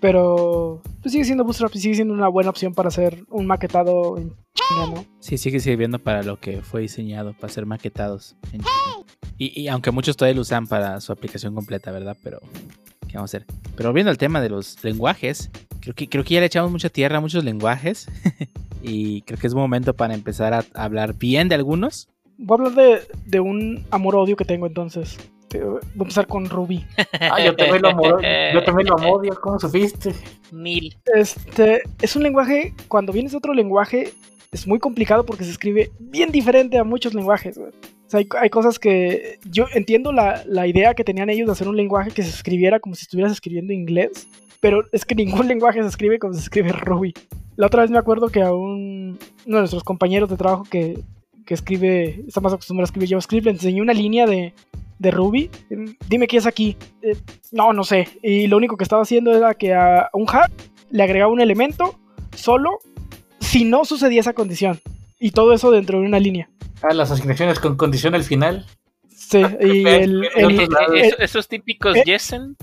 [0.00, 4.18] Pero pues sigue siendo Bootstrap y sigue siendo una buena opción para hacer un maquetado
[4.18, 5.06] en China, ¿no?
[5.20, 9.06] Sí, sigue sirviendo para lo que fue diseñado, para ser maquetados en China.
[9.38, 12.16] Y, y, aunque muchos todavía lo usan para su aplicación completa, ¿verdad?
[12.22, 12.40] Pero,
[13.14, 13.46] ¿qué vamos a hacer?
[13.76, 15.48] Pero volviendo al tema de los lenguajes,
[15.80, 18.08] creo que, creo que ya le echamos mucha tierra a muchos lenguajes.
[18.82, 22.08] y creo que es momento para empezar a hablar bien de algunos.
[22.38, 25.16] Voy a hablar de, de un amor-odio que tengo entonces.
[25.52, 26.84] Voy a empezar con Ruby.
[27.20, 28.02] Ah, yo también lo amo,
[28.52, 30.12] yo también lo odio, ¿cómo supiste?
[30.50, 30.96] Mil.
[31.14, 34.12] Este, es un lenguaje, cuando vienes de otro lenguaje,
[34.50, 37.70] es muy complicado porque se escribe bien diferente a muchos lenguajes, güey.
[38.12, 42.12] Hay, cosas que yo entiendo la, la, idea que tenían ellos de hacer un lenguaje
[42.12, 44.28] que se escribiera como si estuvieras escribiendo inglés,
[44.60, 47.12] pero es que ningún lenguaje se escribe como se escribe Ruby.
[47.56, 51.00] La otra vez me acuerdo que a un, uno de nuestros compañeros de trabajo que,
[51.44, 54.54] que escribe, está más acostumbrado a escribir JavaScript, le enseñé una línea de,
[54.98, 55.50] de Ruby.
[56.08, 56.76] Dime qué es aquí.
[57.02, 57.16] Eh,
[57.52, 58.08] no, no sé.
[58.22, 60.50] Y lo único que estaba haciendo era que a un hash
[60.90, 61.98] le agregaba un elemento
[62.34, 62.78] solo
[63.40, 64.80] si no sucedía esa condición.
[65.24, 66.50] Y todo eso dentro de una línea.
[66.82, 68.66] Ah, las asignaciones con condición al final.
[69.08, 72.58] Sí, y el, el, el, esos típicos yesen.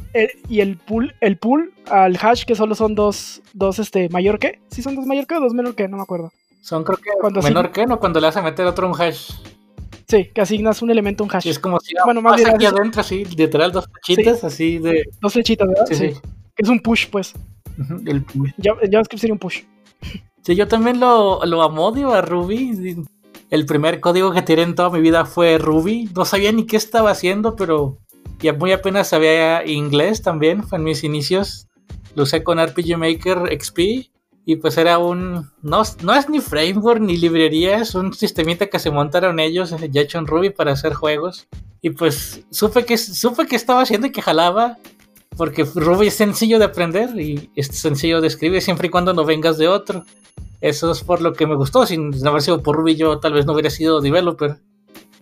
[0.48, 4.62] y el pool, el pool al hash que solo son dos, dos este, mayor que.
[4.70, 6.32] Si son dos mayor que o dos menor que, no me acuerdo.
[6.62, 8.94] Son creo que cuando menor sí, que, no cuando le vas a meter otro un
[9.02, 9.32] hash.
[10.08, 11.42] Sí, que asignas un elemento, un hash.
[11.42, 14.46] Sí, es como si bueno, más bien aquí adentro, así, literal, dos flechitas, sí.
[14.46, 15.06] así de.
[15.20, 15.86] Dos flechitas, ¿verdad?
[15.88, 16.12] Sí, sí.
[16.12, 16.20] sí.
[16.58, 17.34] Es un push, pues.
[17.80, 18.52] Uh -huh, el push.
[18.62, 19.64] JavaScript sería un push.
[20.44, 23.06] Sí, yo también lo, lo amodio a Ruby.
[23.50, 26.10] El primer código que tiré en toda mi vida fue Ruby.
[26.16, 27.98] No sabía ni qué estaba haciendo, pero
[28.40, 30.64] ya muy apenas sabía inglés también.
[30.64, 31.68] Fue en mis inicios.
[32.16, 34.10] Lo usé con RPG Maker XP.
[34.44, 35.52] Y pues era un.
[35.62, 40.02] No, no es ni framework ni librería, es un sistemita que se montaron ellos ya
[40.02, 41.48] hecho en Ruby para hacer juegos.
[41.82, 44.78] Y pues supe que, supe que estaba haciendo y que jalaba.
[45.38, 49.24] Porque Ruby es sencillo de aprender y es sencillo de escribir siempre y cuando no
[49.24, 50.04] vengas de otro.
[50.62, 51.86] Eso es por lo que me gustó.
[51.86, 54.58] Sin haber sido por Ruby, yo tal vez no hubiera sido developer.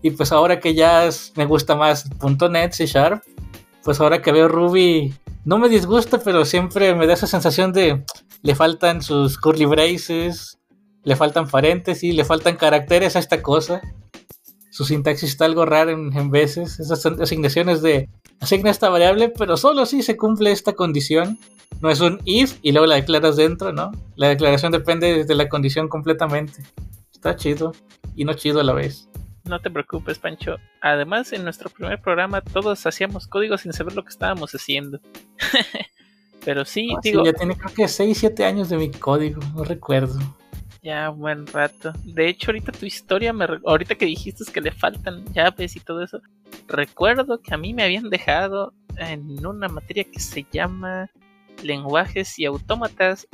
[0.02, 2.08] Y pues ahora que ya me gusta más
[2.50, 3.22] .NET, C Sharp,
[3.82, 5.14] pues ahora que veo Ruby,
[5.44, 8.04] no me disgusta, pero siempre me da esa sensación de
[8.42, 10.58] le faltan sus curly braces,
[11.02, 13.80] le faltan paréntesis, le faltan caracteres a esta cosa.
[14.70, 16.78] Su sintaxis está algo rara en, en veces.
[16.80, 18.08] Esas asignaciones de
[18.40, 21.38] asigna esta variable, pero solo si se cumple esta condición.
[21.80, 23.90] No es un if y luego la declaras dentro, ¿no?
[24.16, 26.62] La declaración depende de la condición completamente.
[27.12, 27.72] Está chido
[28.14, 29.08] y no chido a la vez.
[29.44, 30.56] No te preocupes, Pancho.
[30.82, 35.00] Además, en nuestro primer programa todos hacíamos código sin saber lo que estábamos haciendo.
[36.44, 37.22] Pero sí, Ah, digo.
[37.24, 40.18] sí, ya tiene creo que 6, 7 años de mi código, no recuerdo.
[40.82, 41.92] Ya, buen rato.
[42.04, 46.02] De hecho, ahorita tu historia, me ahorita que dijiste que le faltan llaves y todo
[46.02, 46.20] eso,
[46.68, 51.10] recuerdo que a mí me habían dejado en una materia que se llama
[51.62, 53.28] lenguajes y autómatas,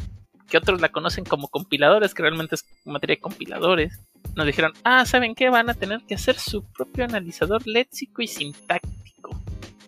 [0.48, 4.00] que otros la conocen como compiladores, que realmente es materia de compiladores.
[4.34, 5.50] Nos dijeron, ah, ¿saben qué?
[5.50, 9.30] Van a tener que hacer su propio analizador léxico y sintáctico.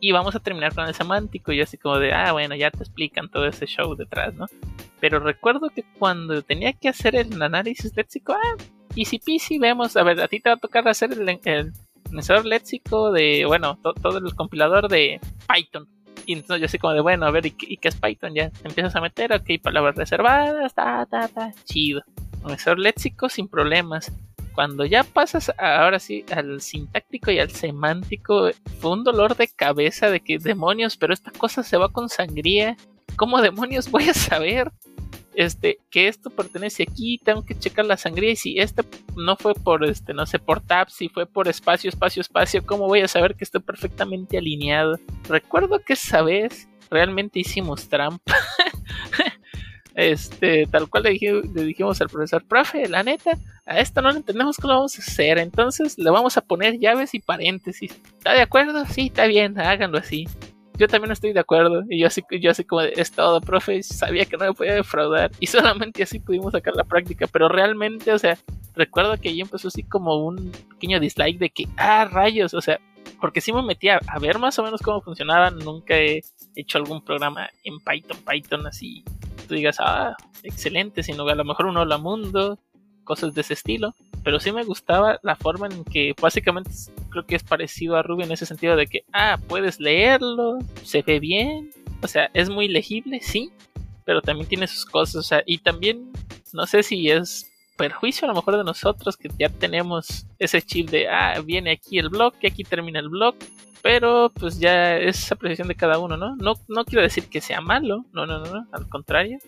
[0.00, 1.52] Y vamos a terminar con el semántico.
[1.52, 4.46] Y así como de, ah, bueno, ya te explican todo ese show detrás, ¿no?
[5.00, 8.56] Pero recuerdo que cuando tenía que hacer el análisis léxico, ah,
[8.96, 11.72] easy peasy, vemos, a ver, a ti te va a tocar hacer el, el,
[12.06, 15.86] administrador léxico de, bueno, todo el compilador de Python.
[16.28, 18.34] Y entonces yo así como de, bueno, a ver, ¿y, qué es Python?
[18.34, 22.02] Ya empiezas a meter, ok, palabras reservadas, ta, ta, ta, chido.
[22.42, 24.12] Administrador léxico sin problemas.
[24.54, 30.10] Cuando ya pasas ahora sí al sintáctico y al semántico, fue un dolor de cabeza
[30.10, 32.76] de que demonios, pero esta cosa se va con sangría.
[33.16, 34.70] ¿Cómo demonios voy a saber?
[35.38, 38.82] Este, que esto pertenece aquí, tengo que checar la sangría y si este
[39.14, 42.88] no fue por, este, no sé, por tab, si fue por espacio, espacio, espacio, ¿cómo
[42.88, 44.98] voy a saber que estoy perfectamente alineado?
[45.28, 48.34] Recuerdo que esa vez realmente hicimos trampa.
[49.94, 54.16] este, tal cual le, le, dijimos al profesor, profe, la neta, a esto no lo
[54.16, 57.92] entendemos cómo lo vamos a hacer, entonces le vamos a poner llaves y paréntesis.
[57.92, 58.84] ¿Está de acuerdo?
[58.86, 60.26] Sí, está bien, háganlo así
[60.78, 61.82] yo también estoy de acuerdo.
[61.90, 65.30] Y yo así, yo así como, es todo, profe, sabía que no me podía defraudar.
[65.40, 67.26] Y solamente así pudimos sacar la práctica.
[67.26, 68.38] Pero realmente, o sea,
[68.74, 72.80] recuerdo que ahí empezó así como un pequeño dislike de que, ah, rayos, o sea,
[73.20, 75.50] porque sí me metí a, ver más o menos cómo funcionaba.
[75.50, 76.22] Nunca he
[76.54, 79.04] hecho algún programa en Python, Python así.
[79.48, 82.58] Tú digas, ah, excelente, sino a lo mejor uno la mundo,
[83.02, 83.94] cosas de ese estilo.
[84.22, 86.70] Pero sí me gustaba la forma en que básicamente
[87.08, 91.02] creo que es parecido a Ruby en ese sentido de que, ah, puedes leerlo, se
[91.02, 91.70] ve bien,
[92.02, 93.50] o sea, es muy legible, sí,
[94.04, 96.10] pero también tiene sus cosas, o sea, y también
[96.52, 100.90] no sé si es perjuicio a lo mejor de nosotros que ya tenemos ese chip
[100.90, 103.36] de, ah, viene aquí el blog, y aquí termina el blog,
[103.82, 106.36] pero pues ya es apreciación de cada uno, ¿no?
[106.36, 109.38] No, no quiero decir que sea malo, no, no, no, no, al contrario,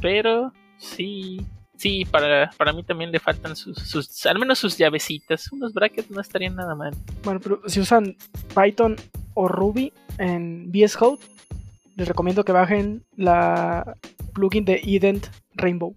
[0.00, 1.40] pero sí
[1.82, 5.50] sí, para, para mí también le faltan sus, sus, al menos sus llavecitas.
[5.50, 6.94] Unos brackets no estarían nada mal.
[7.24, 8.16] Bueno, pero si usan
[8.54, 8.96] Python
[9.34, 11.18] o Ruby en VS Code,
[11.96, 13.96] les recomiendo que bajen la
[14.32, 15.96] plugin de Ident Rainbow.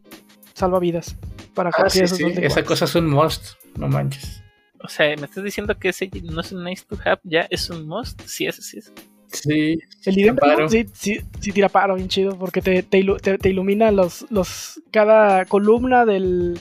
[0.53, 1.15] Salva vidas.
[1.53, 2.23] Para ah, sí, sí.
[2.37, 4.41] Esa cosa es un must, no manches.
[4.81, 7.19] O sea, ¿me estás diciendo que ese no es un nice to have?
[7.23, 8.21] ¿Ya es un must?
[8.25, 8.91] Sí, ese sí es.
[9.35, 9.79] Sí.
[10.05, 14.81] El ident sí, sí, sí, tira paro, bien chido, porque te, te, ilumina los, los,
[14.91, 16.59] cada columna del,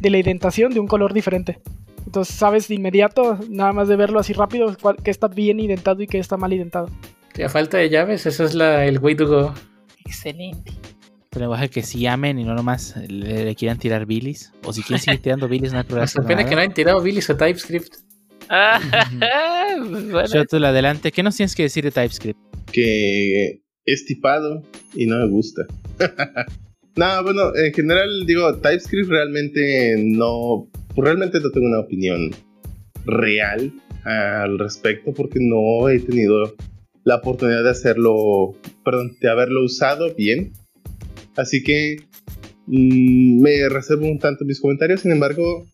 [0.00, 1.60] de la identación de un color diferente.
[2.06, 6.06] Entonces sabes de inmediato, nada más de verlo así rápido, que está bien identado y
[6.06, 6.88] que está mal identado.
[7.42, 9.54] a falta de llaves, esa es la, el way to go.
[10.04, 10.72] Excelente.
[11.32, 14.52] El lenguaje que si amen y no nomás le, quieran tirar bilis.
[14.62, 16.10] O si quieren seguir tirando bilis, no hay problema.
[16.18, 17.96] Me pena que no hayan tirado bilis a TypeScript.
[20.32, 21.12] Yo tú adelante.
[21.12, 22.38] ¿Qué nos tienes que decir de TypeScript?
[22.72, 24.62] Que es tipado
[24.94, 25.66] y no me gusta.
[26.96, 32.30] no, bueno, en general digo, TypeScript realmente no, realmente no tengo una opinión
[33.04, 33.72] real
[34.04, 36.54] al respecto porque no he tenido
[37.04, 40.52] la oportunidad de hacerlo, perdón, de haberlo usado bien.
[41.36, 41.96] Así que
[42.66, 45.00] mm, me reservo un tanto mis comentarios.
[45.00, 45.66] Sin embargo,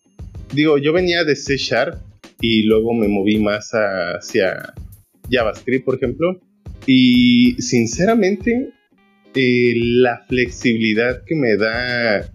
[0.53, 2.10] digo, yo venía de C Sharp
[2.41, 4.73] y luego me moví más hacia
[5.29, 6.39] JavaScript, por ejemplo.
[6.87, 8.71] Y sinceramente,
[9.35, 12.29] eh, la flexibilidad que me da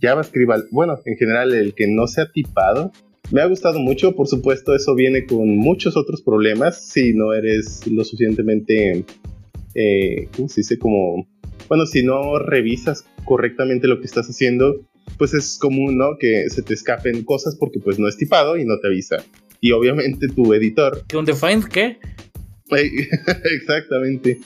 [0.00, 2.92] JavaScript, bueno, en general el que no sea tipado,
[3.32, 4.14] me ha gustado mucho.
[4.14, 9.04] Por supuesto, eso viene con muchos otros problemas si no eres lo suficientemente,
[9.74, 10.78] eh, ¿cómo se dice?
[10.78, 11.28] Como,
[11.68, 14.80] bueno, si no revisas correctamente lo que estás haciendo,
[15.18, 16.16] pues es común, ¿no?
[16.18, 19.16] Que se te escapen cosas porque pues no es tipado y no te avisa.
[19.60, 21.04] Y obviamente tu editor.
[21.14, 21.98] ¿Un define qué?
[22.70, 24.40] Exactamente.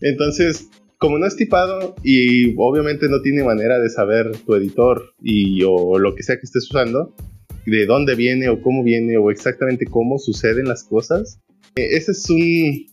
[0.00, 5.62] Entonces, como no es tipado y obviamente no tiene manera de saber tu editor y
[5.64, 7.14] o lo que sea que estés usando,
[7.66, 11.40] de dónde viene o cómo viene o exactamente cómo suceden las cosas,
[11.76, 12.86] eh, ese es un,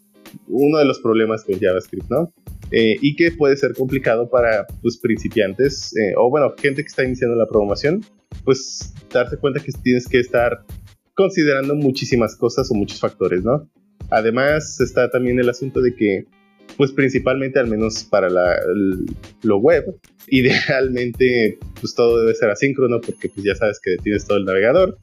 [0.47, 2.33] uno de los problemas con JavaScript, ¿no?
[2.71, 7.03] Eh, y que puede ser complicado para pues, principiantes eh, o bueno, gente que está
[7.03, 8.01] iniciando la programación,
[8.45, 10.63] pues darte cuenta que tienes que estar
[11.13, 13.69] considerando muchísimas cosas o muchos factores, ¿no?
[14.09, 16.25] Además está también el asunto de que,
[16.77, 18.57] pues principalmente al menos para la,
[19.43, 19.93] lo web,
[20.29, 24.97] idealmente pues todo debe ser asíncrono porque pues ya sabes que tienes todo el navegador,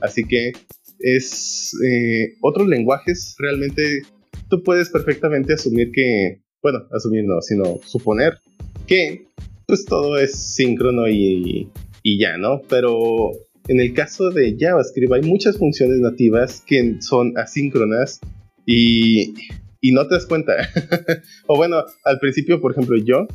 [0.00, 0.52] así que
[0.98, 4.02] es eh, otros lenguajes realmente
[4.48, 8.38] tú puedes perfectamente asumir que bueno, asumir no, sino suponer
[8.86, 9.26] que
[9.66, 11.68] pues todo es síncrono y,
[12.02, 12.62] y ya, ¿no?
[12.68, 13.32] Pero
[13.68, 18.20] en el caso de JavaScript hay muchas funciones nativas que son asíncronas
[18.66, 19.34] y,
[19.80, 20.54] y no te das cuenta.
[21.46, 23.26] o bueno, al principio, por ejemplo, yo,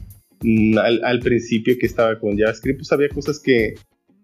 [0.42, 3.76] mm, al, principio que estaba con JavaScript, pues había cosas que,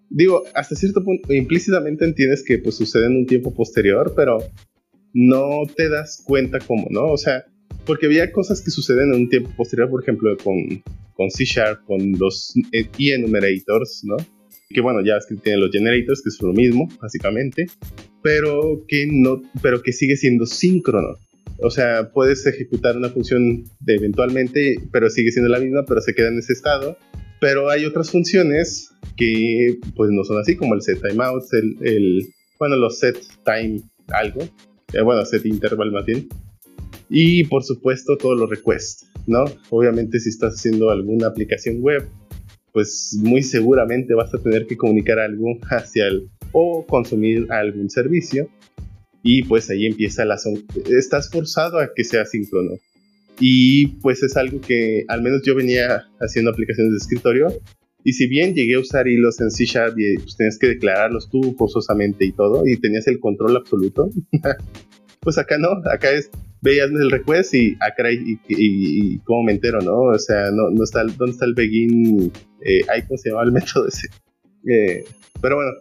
[0.09, 4.39] digo, hasta cierto punto, implícitamente entiendes que pues suceden en un tiempo posterior, pero
[5.13, 7.05] no te das cuenta cómo, ¿no?
[7.05, 7.45] O sea,
[7.85, 11.83] porque había cosas que suceden en un tiempo posterior, por ejemplo, con, con C Sharp,
[11.85, 12.53] con los
[12.97, 14.17] enumerators, ¿no?
[14.73, 17.67] que bueno, JavaScript tiene los generators, que es lo mismo, básicamente,
[18.21, 21.17] pero que, no, pero que sigue siendo síncrono.
[21.59, 26.13] O sea, puedes ejecutar una función de eventualmente, pero sigue siendo la misma, pero se
[26.13, 26.97] queda en ese estado.
[27.39, 32.27] Pero hay otras funciones que pues no son así, como el set timeout, el, el
[32.57, 34.41] bueno, los set time algo,
[34.93, 36.27] eh, bueno, set interval más bien.
[37.15, 39.45] Y por supuesto todos los requests, ¿no?
[39.69, 42.09] Obviamente si estás haciendo alguna aplicación web,
[42.71, 48.49] pues muy seguramente vas a tener que comunicar algo hacia el o consumir algún servicio
[49.21, 50.37] y pues ahí empieza la
[50.89, 52.71] estás forzado a que sea síncrono
[53.39, 57.47] y pues es algo que al menos yo venía haciendo aplicaciones de escritorio
[58.03, 61.29] y si bien llegué a usar hilos en C Sharp y pues tenías que declararlos
[61.29, 64.09] tú forzosamente y todo y tenías el control absoluto
[65.19, 66.31] pues acá no acá es
[66.63, 69.99] veías el request y acá y, y, cómo me entero, ¿no?
[70.03, 72.31] O sea, no, no está, ¿dónde está el begin?
[72.61, 74.07] Eh, ¿Cómo se llama el método ese?
[74.67, 75.03] Eh,
[75.41, 75.71] pero bueno,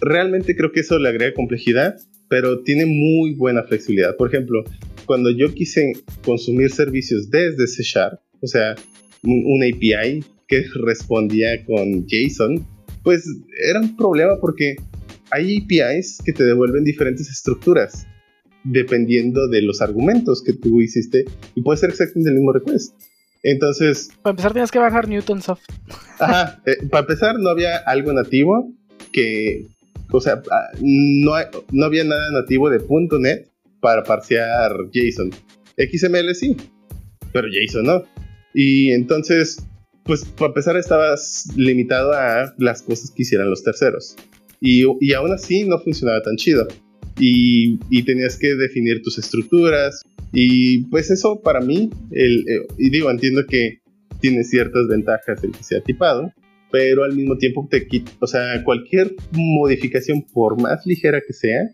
[0.00, 1.96] realmente creo que eso le agrega complejidad,
[2.28, 4.16] pero tiene muy buena flexibilidad.
[4.16, 4.64] Por ejemplo,
[5.06, 5.92] cuando yo quise
[6.24, 8.74] consumir servicios desde C Sharp, o sea,
[9.22, 12.66] un, API que respondía con JSON,
[13.04, 13.24] pues
[13.68, 14.74] era un problema porque
[15.30, 18.06] hay APIs que te devuelven diferentes estructuras
[18.64, 22.94] dependiendo de los argumentos que tú hiciste y puede ser exactamente el mismo request.
[23.42, 24.10] Entonces...
[24.22, 25.64] Para empezar tienes que bajar Newtonsoft.
[26.18, 28.72] Ajá, eh, para empezar no había algo nativo
[29.12, 29.66] que...
[30.10, 31.32] O sea, ah, no,
[31.72, 32.80] no había nada nativo de
[33.18, 33.48] .NET
[33.80, 35.30] para parsear JSON.
[35.78, 36.56] XML sí,
[37.32, 38.04] pero JSON no.
[38.52, 39.64] Y entonces,
[40.04, 44.16] pues para empezar estabas limitado a las cosas que hicieran los terceros.
[44.60, 46.68] Y, y aún así no funcionaba tan chido
[47.18, 50.02] y, tenías que definir tus estructuras.
[50.32, 53.80] Y pues eso para mí, eh, y digo, entiendo que
[54.20, 56.32] tiene ciertas ventajas el que sea tipado,
[56.70, 61.68] pero al mismo tiempo te quita, o sea, cualquier modificación, por más ligera que sea,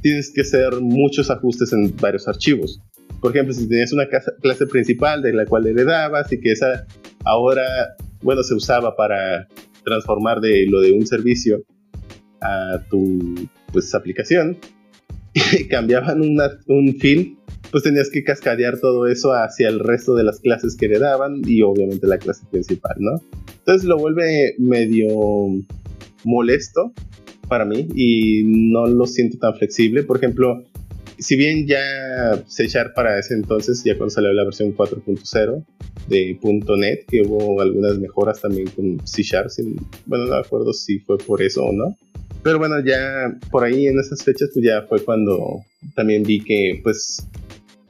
[0.00, 2.80] tienes que hacer muchos ajustes en varios archivos.
[3.20, 4.06] Por ejemplo, si tenías una
[4.40, 6.86] clase principal de la cual heredabas y que esa
[7.24, 7.62] ahora,
[8.22, 9.46] bueno, se usaba para
[9.84, 11.62] transformar de lo de un servicio
[12.40, 14.58] a tu pues aplicación
[15.70, 17.38] cambiaban un field,
[17.70, 21.42] pues tenías que cascadear todo eso hacia el resto de las clases que le daban
[21.46, 23.20] y obviamente la clase principal, ¿no?
[23.58, 25.08] Entonces lo vuelve medio
[26.24, 26.92] molesto
[27.48, 30.02] para mí y no lo siento tan flexible.
[30.02, 30.64] Por ejemplo,
[31.18, 31.80] si bien ya
[32.46, 35.64] C Sharp para ese entonces, ya cuando salió la versión 4.0
[36.08, 39.50] de .NET, que hubo algunas mejoras también con C Sharp,
[40.06, 41.96] bueno, no me acuerdo si fue por eso o no,
[42.42, 45.62] pero bueno, ya por ahí en esas fechas, pues ya fue cuando
[45.94, 47.28] también vi que pues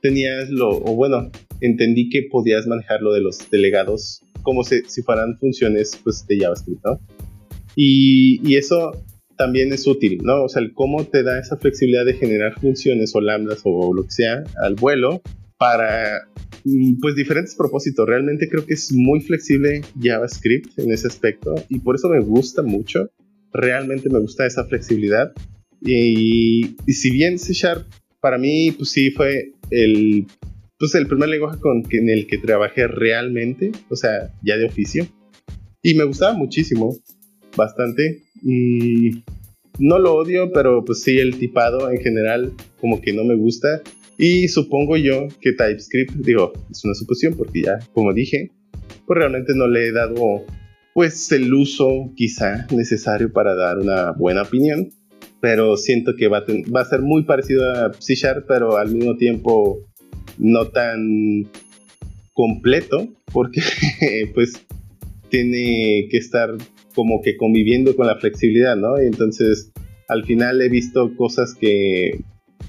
[0.00, 1.30] tenías lo, o bueno,
[1.60, 6.38] entendí que podías manejar lo de los delegados como si, si fueran funciones pues de
[6.38, 7.00] JavaScript, ¿no?
[7.76, 8.92] Y, y, eso
[9.38, 10.44] también es útil, ¿no?
[10.44, 14.02] O sea, el cómo te da esa flexibilidad de generar funciones o lambdas o lo
[14.02, 15.22] que sea al vuelo
[15.56, 16.26] para
[16.64, 18.06] mm, pues diferentes propósitos.
[18.06, 22.62] Realmente creo que es muy flexible JavaScript en ese aspecto y por eso me gusta
[22.62, 23.08] mucho
[23.52, 25.32] realmente me gusta esa flexibilidad.
[25.80, 27.86] Y, si bien C Sharp
[28.20, 30.26] para mí, pues sí fue el,
[30.78, 35.06] pues el primer lenguaje con, en el que trabajé realmente, o sea, ya de oficio.
[35.82, 36.96] Y me gustaba muchísimo,
[37.56, 38.22] bastante.
[38.42, 39.22] Y
[39.78, 43.82] no lo odio, pero pues sí, el tipado en general como que no me gusta.
[44.18, 48.50] Y supongo yo que TypeScript, digo, es una suposición porque ya, como dije,
[49.06, 50.44] pues realmente no le he dado
[50.94, 54.90] pues el uso quizá necesario para dar una buena opinión,
[55.40, 58.92] pero siento que va a, va a ser muy parecido a C Sharp, pero al
[58.92, 59.80] mismo tiempo
[60.38, 61.50] no tan
[62.32, 63.60] completo, porque
[64.34, 64.52] pues
[65.28, 66.50] tiene que estar
[66.94, 69.02] como que conviviendo con la flexibilidad, ¿no?
[69.02, 69.72] Y entonces
[70.08, 72.20] al final he visto cosas que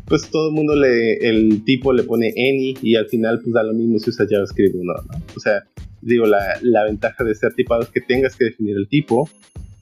[0.06, 3.64] pues todo el mundo le, el tipo le pone any y al final pues da
[3.64, 5.26] lo mismo si usa JavaScript o no, ¿no?
[5.36, 5.64] O sea,
[6.06, 9.30] digo, la, la, ventaja de ser tipado es que tengas que definir el tipo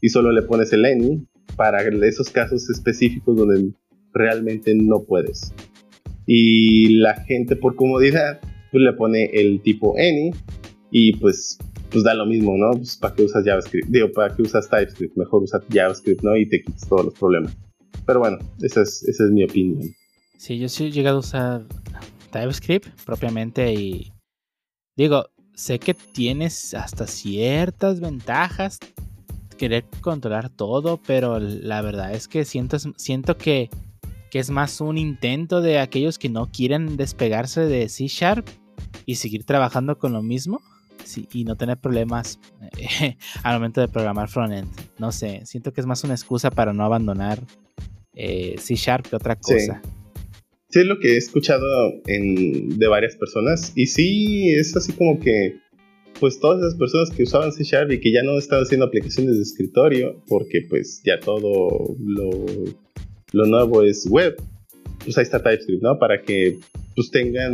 [0.02, 3.72] y solo le pones el any para esos casos específicos donde
[4.14, 5.54] realmente no puedes.
[6.26, 8.40] Y la gente por comodidad
[8.72, 10.32] pues le pone el tipo any
[10.92, 11.58] y pues
[11.92, 12.72] pues da lo mismo, ¿no?
[12.72, 16.38] Pues para qué usas JavaScript, digo, para qué usas TypeScript, mejor usar JavaScript, ¿no?
[16.38, 17.56] Y te quitas todos los problemas.
[18.06, 19.94] Pero bueno, esa es, esa es mi opinión.
[20.38, 21.66] Sí, yo sí he llegado a usar
[22.32, 24.12] TypeScript propiamente y
[24.96, 25.26] digo,
[25.62, 28.80] sé que tienes hasta ciertas ventajas
[29.58, 33.70] querer controlar todo, pero la verdad es que siento, siento que,
[34.32, 38.48] que, es más un intento de aquellos que no quieren despegarse de C Sharp
[39.06, 40.62] y seguir trabajando con lo mismo.
[41.04, 42.40] sí, y no tener problemas
[42.78, 44.68] eh, al momento de programar frontend.
[44.98, 47.40] No sé, siento que es más una excusa para no abandonar
[48.16, 49.80] eh, C Sharp que otra cosa.
[49.84, 49.90] Sí,
[50.80, 51.66] es lo que he escuchado
[52.08, 53.74] en- de varias personas.
[53.76, 55.56] Y sí, es así como que,
[56.20, 59.36] pues todas esas personas que usaban C Sharp y que ya no están haciendo aplicaciones
[59.36, 62.46] de escritorio, porque pues ya todo lo,
[63.34, 64.36] lo nuevo es web,
[65.04, 65.98] pues ahí está TypeScript, ¿no?
[66.00, 66.58] Para que
[66.96, 67.54] pues tengan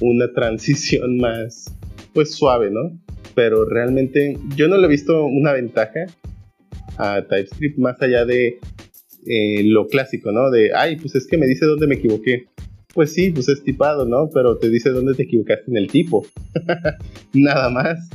[0.00, 1.74] una transición más,
[2.12, 2.98] pues suave, ¿no?
[3.34, 6.06] Pero realmente yo no le he visto una ventaja
[6.98, 8.58] a TypeScript más allá de
[9.26, 10.50] eh, lo clásico, ¿no?
[10.50, 12.44] De, ay, pues es que me dice dónde me equivoqué.
[12.94, 14.30] Pues sí, pues es tipado, ¿no?
[14.32, 16.24] Pero te dice dónde te equivocaste en el tipo.
[17.32, 18.08] Nada más.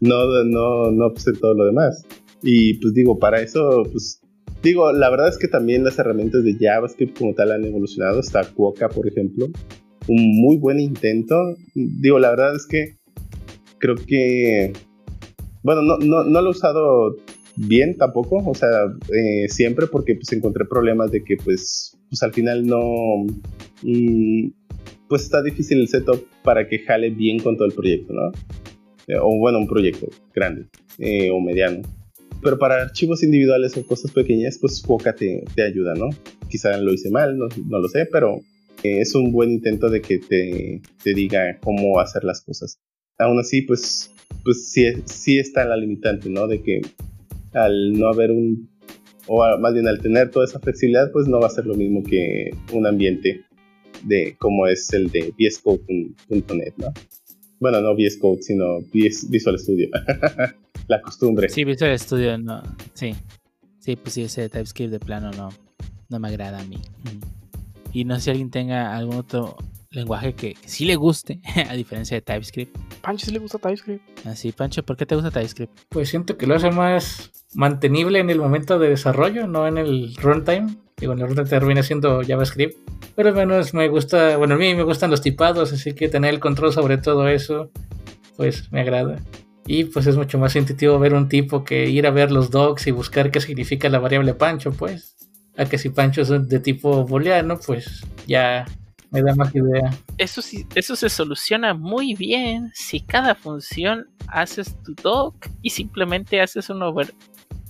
[0.00, 2.04] No, no, no, pues en todo lo demás.
[2.42, 4.20] Y pues digo, para eso, pues
[4.62, 8.20] digo, la verdad es que también las herramientas de JavaScript como tal han evolucionado.
[8.20, 9.46] Está Quokka, por ejemplo.
[10.08, 11.36] Un muy buen intento.
[11.74, 12.96] Digo, la verdad es que
[13.78, 14.72] creo que,
[15.62, 17.16] bueno, no, no, no lo he usado
[17.56, 18.68] bien tampoco, o sea,
[19.08, 22.80] eh, siempre porque pues encontré problemas de que pues, pues al final no,
[23.82, 24.48] mm,
[25.08, 28.32] pues está difícil el setup para que jale bien con todo el proyecto, ¿no?
[29.06, 30.66] Eh, o bueno, un proyecto grande
[30.98, 31.82] eh, o mediano.
[32.42, 36.08] Pero para archivos individuales o cosas pequeñas, pues Quokka te, ayuda, ¿no?
[36.48, 38.40] Quizá lo hice mal, no, lo sé, pero
[38.82, 40.80] eh, es un buen intento de que te,
[41.12, 42.78] diga cómo hacer las cosas.
[43.18, 44.12] Aún así, pues,
[44.44, 46.46] pues sí, sí está la limitante, ¿no?
[46.46, 46.80] De que
[47.52, 48.70] al no haber un,
[49.26, 52.02] o más bien al tener toda esa flexibilidad, pues no va a ser lo mismo
[52.02, 53.44] que un ambiente
[54.02, 56.92] de como es el de VS Code.net, ¿no?
[57.58, 59.88] Bueno, no VS Code, sino VS Visual Studio.
[60.88, 61.48] la costumbre.
[61.48, 62.62] Sí, Visual Studio no.
[62.94, 63.14] Sí.
[63.78, 65.48] Sí, pues sí, ese TypeScript de plano no,
[66.08, 66.76] no me agrada a mí.
[66.76, 67.18] Ujú.
[67.92, 69.56] Y no sé si alguien tenga algún otro
[69.90, 72.76] lenguaje que, que sí le guste, a diferencia de TypeScript.
[73.00, 74.26] Pancho sí le gusta TypeScript.
[74.26, 75.72] Así, Pancho, ¿por qué te gusta TypeScript?
[75.88, 80.14] Pues siento que lo hace más mantenible en el momento de desarrollo, no en el
[80.16, 80.76] runtime.
[81.00, 82.76] Digo, en el runtime termina siendo JavaScript.
[83.16, 86.34] Pero al menos me gusta, bueno, a mí me gustan los tipados, así que tener
[86.34, 87.70] el control sobre todo eso,
[88.36, 89.16] pues me agrada.
[89.66, 92.86] Y pues es mucho más intuitivo ver un tipo que ir a ver los docs
[92.86, 95.16] y buscar qué significa la variable Pancho, pues.
[95.56, 98.66] A que si Pancho es de tipo booleano, pues ya
[99.10, 99.90] me da más idea.
[100.18, 106.40] Eso sí, eso se soluciona muy bien si cada función haces tu doc y simplemente
[106.40, 107.12] haces un over,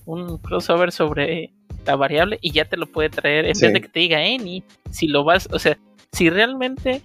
[0.04, 1.52] un crossover sobre
[1.86, 3.64] la variable y ya te lo puede traer en Sí.
[3.66, 4.62] vez de que te diga any.
[4.90, 5.78] Si lo vas, o sea,
[6.12, 7.02] si realmente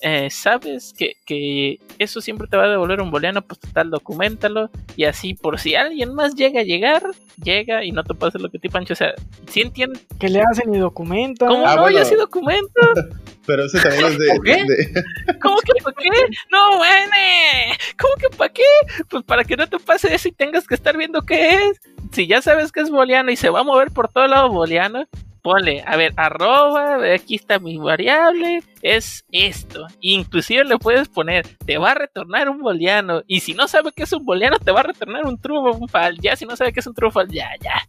[0.00, 4.70] eh, sabes que, que eso siempre te va a devolver un booleano, pues total, documentalo
[4.96, 7.02] y así por si alguien más llega a llegar,
[7.42, 8.92] llega y no te pasa lo que te pancho.
[8.92, 9.14] O sea,
[9.48, 11.48] si entiendes Que le hacen y documentan.
[11.48, 11.98] cómo Ah, no, bueno.
[11.98, 12.68] yo sí documento.
[13.46, 14.52] Pero ese también es de, ¿Por qué?
[14.64, 16.08] de- ¿Cómo que para qué?
[16.50, 17.12] No, bueno.
[17.98, 18.62] ¿Cómo que para qué?
[19.10, 21.80] Pues para que no te pase eso y tengas que estar viendo qué es.
[22.14, 25.08] Si ya sabes que es booleano y se va a mover por todo lado booleano,
[25.42, 29.88] ponle, a ver, arroba, aquí está mi variable, es esto.
[30.00, 33.22] Inclusive le puedes poner, te va a retornar un booleano.
[33.26, 35.88] Y si no sabe que es un booleano, te va a retornar un true un
[35.88, 36.20] false.
[36.22, 37.82] Ya si no sabe que es un true o false, ya, ya.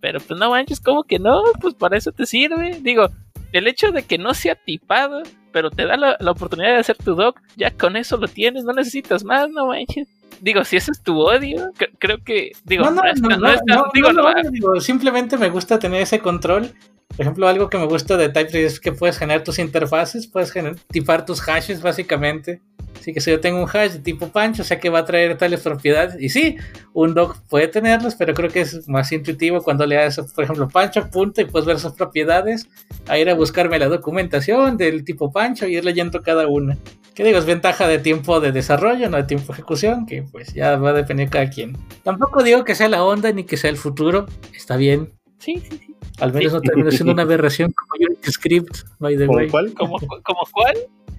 [0.00, 1.40] Pero pues no manches, ¿cómo que no?
[1.60, 2.80] Pues para eso te sirve.
[2.80, 3.10] Digo,
[3.52, 5.22] el hecho de que no sea tipado,
[5.52, 8.64] pero te da la, la oportunidad de hacer tu doc, ya con eso lo tienes,
[8.64, 10.08] no necesitas más, no manches.
[10.40, 13.56] Digo, si ese es tu odio, cre- creo que, digo, no, no, no, no, no
[13.66, 16.70] no, digo, no, digo, simplemente me gusta tener ese control.
[17.08, 20.52] Por ejemplo, algo que me gusta de TypeScript es que puedes generar tus interfaces, puedes
[20.92, 22.60] tipar tus hashes básicamente.
[23.00, 25.36] Así que si yo tengo un hash de tipo Pancho, sé que va a traer
[25.38, 26.20] tales propiedades.
[26.20, 26.56] Y sí,
[26.92, 30.68] un doc puede tenerlos, pero creo que es más intuitivo cuando le das, por ejemplo,
[30.68, 32.68] Pancho, punto, y puedes ver sus propiedades,
[33.08, 36.76] a ir a buscarme la documentación del tipo Pancho y ir leyendo cada una.
[37.18, 40.54] Que digo, es ventaja de tiempo de desarrollo, no de tiempo de ejecución, que pues
[40.54, 41.76] ya va a depender de cada quien.
[42.04, 45.10] Tampoco digo que sea la onda ni que sea el futuro, está bien.
[45.40, 45.96] sí, sí, sí.
[46.20, 49.48] Al menos no termina siendo una aberración como Unity Script, by the ¿Como way.
[49.48, 49.74] cuál?
[49.74, 50.76] ¿Como, como cuál?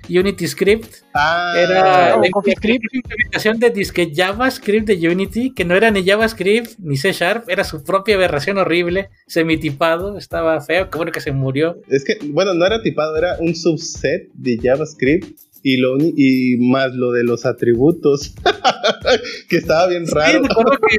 [0.10, 5.92] Unity Script Ah, era o la implementación de disque JavaScript de Unity, que no era
[5.92, 11.12] ni JavaScript ni C Sharp, era su propia aberración horrible, semitipado, estaba feo, qué bueno
[11.12, 11.82] que se murió.
[11.90, 16.58] Es que, bueno, no era tipado, era un subset de JavaScript y, lo uni- y
[16.58, 18.34] más lo de los atributos,
[19.50, 20.42] que estaba bien Sí, raro.
[20.44, 20.98] recuerdo que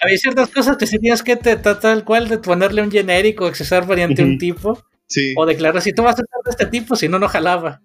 [0.00, 3.46] había ciertas cosas que sí tenías que te- ta- tal cual de ponerle un genérico,
[3.46, 4.38] accesar variante un Ujú.
[4.38, 7.28] tipo, Sí, o declarar si tú vas a usar de este tipo, si no, no
[7.28, 7.82] jalaba.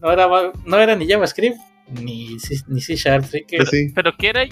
[0.00, 0.28] No era,
[0.66, 1.56] no era ni JavaScript
[2.02, 3.90] ni, C- ni C Sharp, que pues sí.
[3.94, 4.44] ¿Pero qué era?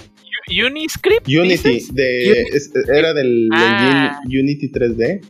[0.67, 1.29] ¿Uniscript?
[1.29, 1.95] Unity, dices?
[1.95, 4.21] de, es- era del Ah.
[4.27, 5.21] Unity 3D.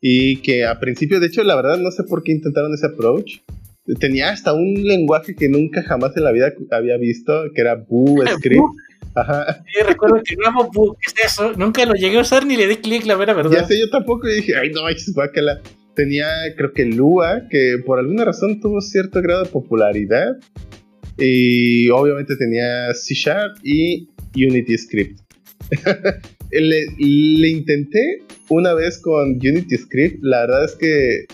[0.00, 3.38] Y que a principio, de hecho, la verdad no sé por qué intentaron ese approach.
[3.96, 8.16] Tenía hasta un lenguaje que nunca jamás en la vida había visto, que era Boo
[8.38, 8.62] Script.
[9.14, 9.64] Ajá.
[9.66, 11.52] Sí, recuerdo que no, Boo, ¿qué es eso?
[11.56, 13.52] Nunca lo llegué a usar ni le di clic, la vera verdad.
[13.52, 15.60] Ya sé, yo tampoco, y dije, ay, no, es guácala.
[15.94, 20.36] Tenía, creo que Lua, que por alguna razón tuvo cierto grado de popularidad.
[21.16, 25.20] Y obviamente tenía C Sharp y Unity Script.
[26.52, 31.26] le, le intenté una vez con Unity Script, la verdad es que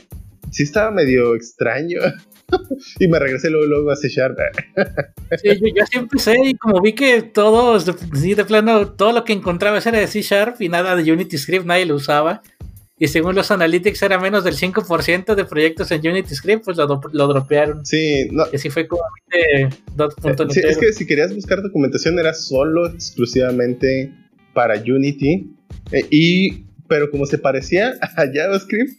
[0.51, 2.01] sí estaba medio extraño.
[2.99, 4.39] y me regresé luego, luego a C Sharp.
[5.43, 9.25] sí, yo, yo sí empecé y como vi que todos, sí, de plano, todo lo
[9.25, 12.43] que encontraba era de C Sharp y nada de Unity Script, nadie lo usaba.
[12.97, 17.01] Y según los analytics era menos del 5% de proyectos en Unity Script, pues lo,
[17.13, 17.85] lo dropearon.
[17.85, 18.45] Sí, no.
[18.53, 19.69] Y así fue como eh,
[20.51, 24.13] sí, Es que si querías buscar documentación era solo exclusivamente
[24.53, 25.51] para Unity.
[25.91, 28.93] Eh, y, pero como se parecía a JavaScript,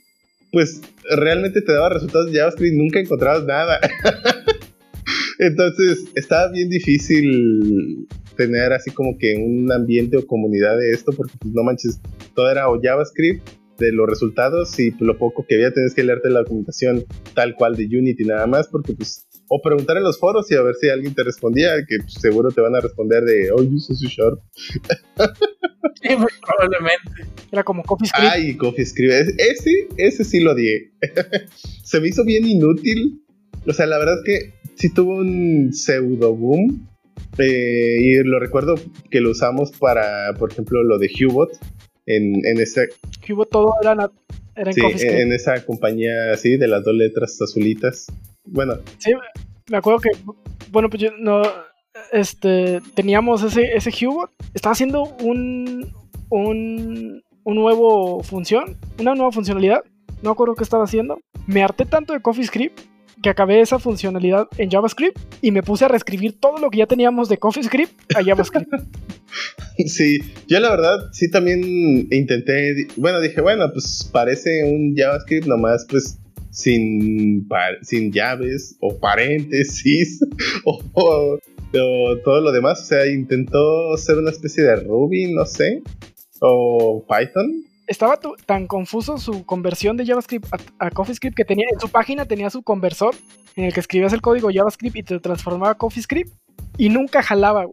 [0.51, 0.81] pues
[1.17, 3.79] realmente te daba resultados de JavaScript nunca encontrabas nada.
[5.39, 11.33] Entonces estaba bien difícil tener así como que un ambiente o comunidad de esto, porque
[11.39, 11.99] pues, no manches,
[12.33, 13.47] todo era o JavaScript
[13.77, 17.03] de los resultados y lo poco que había tenés que leerte la documentación
[17.33, 20.61] tal cual de Unity nada más, porque pues o preguntar en los foros y a
[20.61, 23.77] ver si alguien te respondía, que pues, seguro te van a responder de, oh, yo
[23.77, 24.39] soy Sharp.
[26.01, 27.25] Sí, muy probablemente.
[27.51, 28.31] Era como CoffeeScript.
[28.31, 29.39] Ay, CoffeeScript.
[29.39, 30.67] Ese, ese sí lo di.
[31.83, 33.21] Se me hizo bien inútil.
[33.67, 36.87] O sea, la verdad es que sí tuvo un pseudo boom.
[37.37, 38.75] Eh, y lo recuerdo
[39.09, 41.51] que lo usamos para, por ejemplo, lo de Hubot.
[42.05, 42.89] En, en ese.
[43.27, 43.93] Hubot todo era,
[44.55, 48.07] era en sí, en esa compañía así, de las dos letras azulitas.
[48.45, 48.75] Bueno.
[48.97, 49.11] Sí,
[49.69, 50.09] me acuerdo que,
[50.71, 51.41] bueno, pues yo no,
[52.11, 55.93] este, teníamos ese, ese Hubot, estaba haciendo un,
[56.29, 59.83] un, un nuevo función, una nueva funcionalidad,
[60.21, 61.19] no me acuerdo qué estaba haciendo.
[61.47, 62.79] Me harté tanto de CoffeeScript
[63.21, 66.85] que acabé esa funcionalidad en JavaScript y me puse a reescribir todo lo que ya
[66.85, 68.71] teníamos de CoffeeScript a JavaScript.
[69.85, 75.85] sí, yo la verdad sí también intenté, bueno, dije, bueno, pues parece un JavaScript nomás,
[75.89, 76.19] pues
[76.55, 77.47] sin,
[77.81, 80.21] sin llaves o paréntesis
[80.65, 81.37] o,
[82.23, 82.81] todo lo demás.
[82.81, 85.83] O sea, intentó ser una especie de Ruby, no sé,
[86.39, 87.65] o Python.
[87.87, 90.47] Estaba tan confuso su conversión de JavaScript
[90.79, 93.13] a, CoffeeScript que tenía en su página tenía su conversor
[93.55, 96.33] en el que escribías el código JavaScript y te transformaba a CoffeeScript
[96.77, 97.65] y nunca jalaba,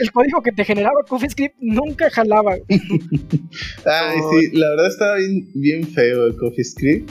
[0.00, 2.54] el código que te generaba CoffeeScript nunca jalaba.
[3.84, 7.10] Ay, sí, la verdad estaba bien, bien feo el CoffeeScript.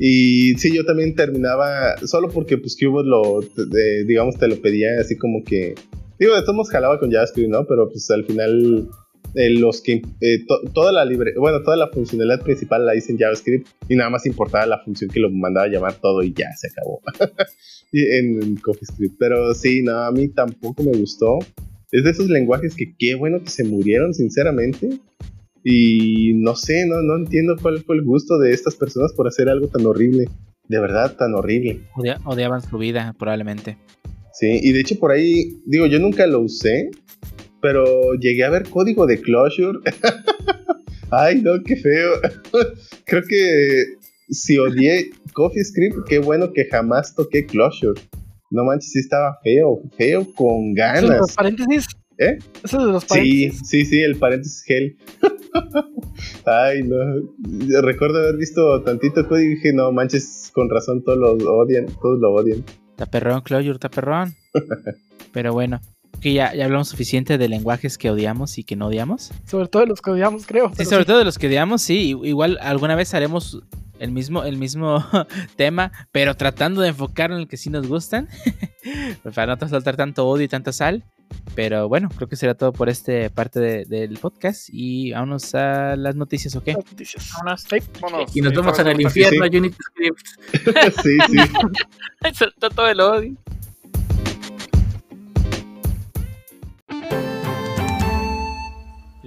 [0.00, 3.40] Y sí, yo también terminaba, solo porque pues Cubot lo,
[4.06, 5.74] digamos, te lo pedía así como que,
[6.20, 7.66] digo, de todos jalaba con JavaScript, ¿no?
[7.66, 8.88] Pero pues al final
[9.34, 13.18] eh, los que eh, toda la libre, bueno, toda la funcionalidad principal la hice en
[13.18, 16.46] JavaScript y nada más importaba la función que lo mandaba a llamar todo y ya
[16.56, 17.00] se acabó
[17.92, 19.16] en, en CoffeeScript.
[19.18, 21.38] Pero sí, no, a mí tampoco me gustó.
[21.90, 24.98] Es de esos lenguajes que qué bueno que se murieron, sinceramente.
[25.64, 29.48] Y no sé, no, no entiendo cuál fue el gusto de estas personas por hacer
[29.48, 30.26] algo tan horrible.
[30.68, 31.80] De verdad, tan horrible.
[32.24, 33.78] odiaban su vida, probablemente.
[34.34, 36.90] Sí, y de hecho por ahí, digo, yo nunca lo usé,
[37.60, 39.78] pero llegué a ver código de Closure.
[41.10, 42.12] Ay, no, qué feo.
[43.04, 43.84] Creo que
[44.30, 48.00] si odié CoffeeScript, qué bueno que jamás toqué Closure.
[48.50, 51.18] No manches, sí estaba feo, feo con ganas.
[51.18, 51.86] ¿Los paréntesis?
[52.18, 52.38] ¿Eh?
[52.64, 53.60] ¿Eso de los paréntesis?
[53.64, 54.96] Sí, sí, sí, el paréntesis gel.
[56.46, 57.80] Ay, no.
[57.82, 62.18] recuerdo haber visto tantito código y dije, no manches, con razón todos lo odian, todos
[62.18, 62.64] lo odian.
[62.90, 64.34] Está perrón, Clojure, está perrón.
[65.32, 65.80] Pero bueno,
[66.20, 69.30] que ya, ya hablamos suficiente de lenguajes que odiamos y que no odiamos.
[69.44, 70.72] Sobre todo de los que odiamos, creo.
[70.76, 72.16] Sí, sobre todo de los que odiamos, sí.
[72.24, 73.62] Igual alguna vez haremos
[73.98, 75.04] el mismo, el mismo
[75.56, 78.28] tema, pero tratando de enfocar en el que sí nos gustan.
[79.34, 81.04] para no saltar tanto odio y tanta sal.
[81.54, 84.68] Pero bueno, creo que será todo por esta parte del podcast.
[84.72, 86.68] Y vámonos a las noticias, ¿ok?
[86.68, 87.30] Las noticias.
[88.00, 88.36] Vámonos.
[88.36, 90.26] y nos vemos en el infierno, Unity Script.
[91.02, 92.32] sí, sí.
[92.34, 93.36] Soltó todo el odio.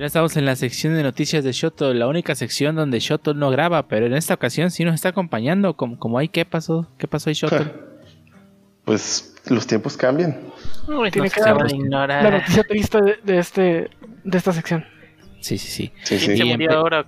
[0.02, 3.52] Ya estamos en la sección de noticias de Shoto, la única sección donde Shoto no
[3.52, 5.76] graba, pero en esta ocasión sí nos está acompañando.
[5.78, 6.88] Como, como hay, ¿qué pasó?
[6.98, 7.64] ¿Qué pasó ahí, Shoto?
[8.84, 10.40] Pues los tiempos cambian.
[10.88, 13.92] Uy, Tiene que dar la noticia triste de, de, este,
[14.24, 14.84] de esta sección.
[15.40, 15.92] Sí, sí, sí.
[16.02, 16.36] sí, sí.
[16.36, 17.06] ¿Se murió ahora?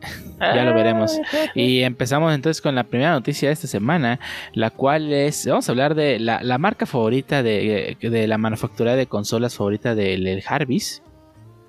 [0.40, 1.16] ya lo veremos.
[1.54, 4.18] Y empezamos entonces con la primera noticia de esta semana,
[4.54, 8.96] la cual es, vamos a hablar de la, la marca favorita de, de, la manufactura
[8.96, 11.03] de consolas favorita del de Harvis,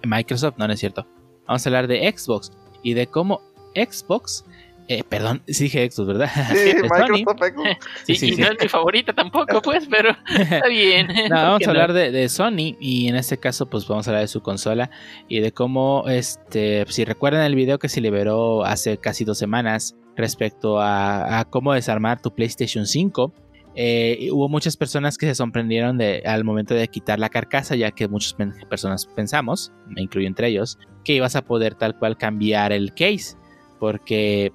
[0.05, 1.07] Microsoft, no, no es cierto.
[1.47, 2.51] Vamos a hablar de Xbox
[2.83, 3.41] y de cómo
[3.75, 4.45] Xbox
[4.87, 6.29] Eh, perdón, sí dije Xbox, ¿verdad?
[6.53, 6.73] Sí.
[6.83, 7.69] Microsoft Xbox.
[8.05, 8.41] Sí, y sí, y sí.
[8.41, 11.07] no es mi favorita tampoco, pues, pero está bien.
[11.29, 14.11] No, vamos ¿Por a hablar de, de Sony y en este caso pues vamos a
[14.11, 14.91] hablar de su consola
[15.27, 19.95] y de cómo, este, si recuerdan el video que se liberó hace casi dos semanas
[20.15, 23.33] respecto a, a cómo desarmar tu PlayStation 5,
[23.75, 28.07] eh, hubo muchas personas que se sorprendieron al momento de quitar la carcasa ya que
[28.07, 28.35] muchas
[28.69, 33.37] personas pensamos, me incluyo entre ellos, que ibas a poder tal cual cambiar el case
[33.79, 34.53] porque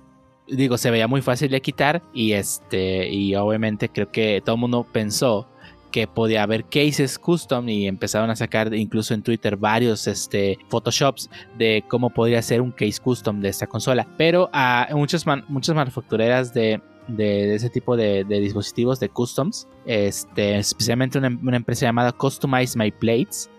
[0.49, 4.61] digo se veía muy fácil de quitar y este y obviamente creo que todo el
[4.61, 5.47] mundo pensó
[5.91, 11.29] que podía haber cases custom y empezaron a sacar incluso en Twitter varios este, photoshops
[11.59, 14.07] de cómo podría ser un case custom de esta consola.
[14.17, 14.51] Pero
[14.93, 16.81] muchas, muchas manufactureras de,
[17.17, 23.51] de- ese tipo de, dispositivos de customs, este, especialmente una, empresa llamada Customize My Plates,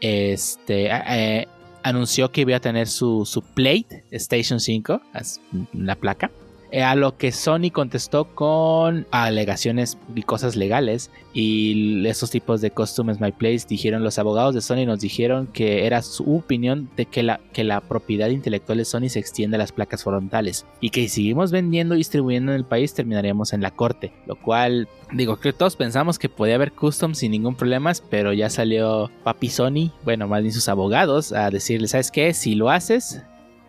[0.00, 0.90] este,
[1.82, 5.40] anunció que iba a tener su, su plate Station 5, as-
[5.72, 6.30] la placa.
[6.72, 11.10] Eh, a lo que Sony contestó con alegaciones y cosas legales.
[11.32, 15.86] Y esos tipos de Customs My Place dijeron, los abogados de Sony nos dijeron que
[15.86, 19.58] era su opinión de que la, que la propiedad intelectual de Sony se extiende a
[19.58, 20.66] las placas frontales.
[20.80, 24.12] Y que si seguimos vendiendo y distribuyendo en el país terminaríamos en la corte.
[24.26, 28.50] Lo cual, digo, que todos pensamos que podía haber customs sin ningún problema, pero ya
[28.50, 32.34] salió Papi Sony, bueno, más bien sus abogados, a decirle, ¿sabes qué?
[32.34, 33.22] Si lo haces,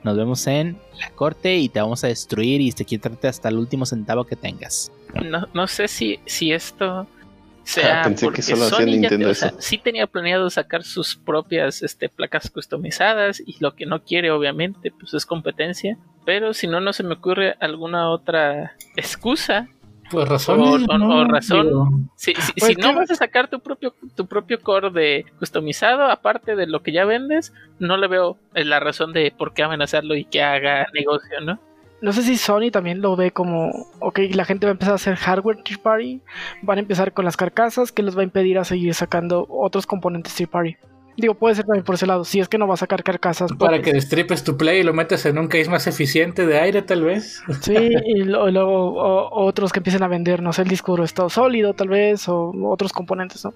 [0.04, 3.58] nos vemos en la corte y te vamos a destruir y te quitarte hasta el
[3.58, 4.92] último centavo que tengas.
[5.24, 7.08] No, no sé si, si esto
[7.64, 9.58] sea Ah, pensé que porque solo hacía Sony ya o sea, eso.
[9.60, 14.92] sí tenía planeado sacar sus propias este, placas customizadas y lo que no quiere obviamente
[14.92, 19.68] pues es competencia, pero si no no se me ocurre alguna otra excusa.
[20.12, 20.60] Pues razón.
[20.60, 22.10] O- o- o razón.
[22.16, 26.04] Si, si- Pues si no vas a sacar tu propio tu propio core de customizado
[26.06, 29.64] aparte de lo que ya vendes, no le veo eh, la razón de por qué
[29.64, 31.60] amenazarlo y que haga negocio, ¿no?
[32.02, 34.96] No sé si Sony también lo ve como, ok, la gente va a empezar a
[34.96, 36.20] hacer hardware third party,
[36.64, 39.86] van a empezar con las carcasas, que les va a impedir a seguir sacando otros
[39.86, 40.78] componentes third party.
[41.22, 43.52] Digo, puede ser también por ese lado, si es que no va a sacar carcasas.
[43.54, 46.60] Para pues, que destripes tu play y lo metas en un case más eficiente de
[46.60, 47.42] aire, tal vez.
[47.62, 50.92] Sí, y lo- y luego o- otros que empiecen a vender, no sé, el disco
[50.94, 53.54] duro estado sólido tal vez, o otros componentes, ¿no?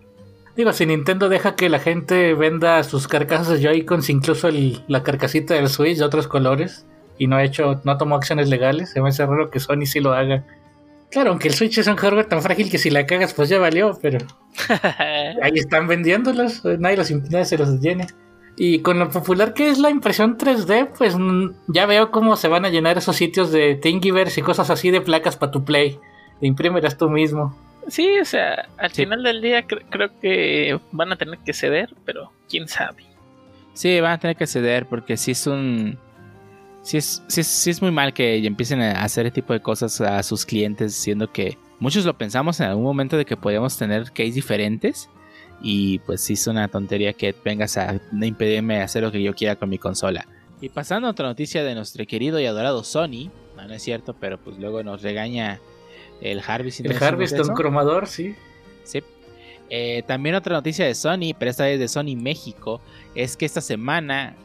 [0.56, 5.04] Digo, si Nintendo deja que la gente venda sus carcasas de Joy-Cons, incluso el- la
[5.04, 6.86] carcasita del Switch de otros colores,
[7.18, 10.00] y no ha hecho, no tomó acciones legales, se me hace raro que Sony sí
[10.00, 10.44] lo haga.
[11.12, 13.58] Claro, aunque el Switch es un hardware tan frágil que si la cagas, pues ya
[13.60, 14.18] valió, pero
[15.42, 18.08] ahí están vendiéndolos, eh, nadie, los, nadie se los tiene.
[18.58, 22.48] Y con lo popular que es la impresión 3D, pues mm, ya veo cómo se
[22.48, 26.00] van a llenar esos sitios de Thingiverse y cosas así de placas para tu Play.
[26.42, 27.56] Imprímelas tú mismo.
[27.88, 29.04] Sí, o sea, al Sí.
[29.04, 33.04] final del día cre- creo que van a tener que ceder, pero quién sabe.
[33.74, 35.98] Sí, van a tener que ceder porque sí es un...
[36.86, 39.60] Sí es, sí es, sí es muy mal que empiecen a hacer ese tipo de
[39.60, 43.76] cosas a sus clientes, siendo que muchos lo pensamos en algún momento de que podíamos
[43.76, 45.10] tener case diferentes.
[45.62, 49.56] Y pues sí es una tontería que vengas a impedirme hacer lo que yo quiera
[49.56, 50.28] con mi consola.
[50.62, 53.32] Y pasando a otra noticia de nuestro querido y adorado Sony.
[53.58, 55.60] No, no es cierto, pero pues luego nos regaña
[56.22, 57.54] el no El Harveston eso.
[57.56, 58.36] cromador, sí.
[58.84, 59.02] Sí.
[59.72, 62.80] Eh, también otra noticia de Sony, pero esta vez de Sony México,
[63.16, 64.36] es que esta semana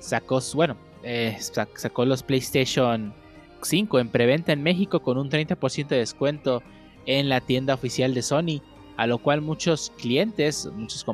[0.00, 3.14] sacó, su- bueno, eh, sac- sacó los PlayStation
[3.62, 6.62] 5 en preventa en México con un 30% de descuento
[7.06, 8.62] en la tienda oficial de Sony,
[8.96, 11.04] a lo cual muchos clientes, muchos,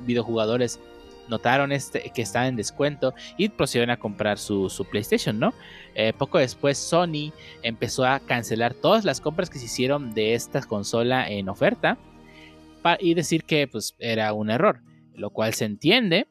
[0.00, 0.80] videojugadores
[1.28, 5.54] notaron este, que estaba en descuento y procedieron a comprar su, PlayStation, ¿no?
[5.94, 10.62] Eh, poco después Sony empezó a cancelar todas las compras que se hicieron de esta
[10.62, 11.96] consola en oferta
[12.98, 14.80] y decir que pues era un error,
[15.14, 16.26] lo cual se entiende,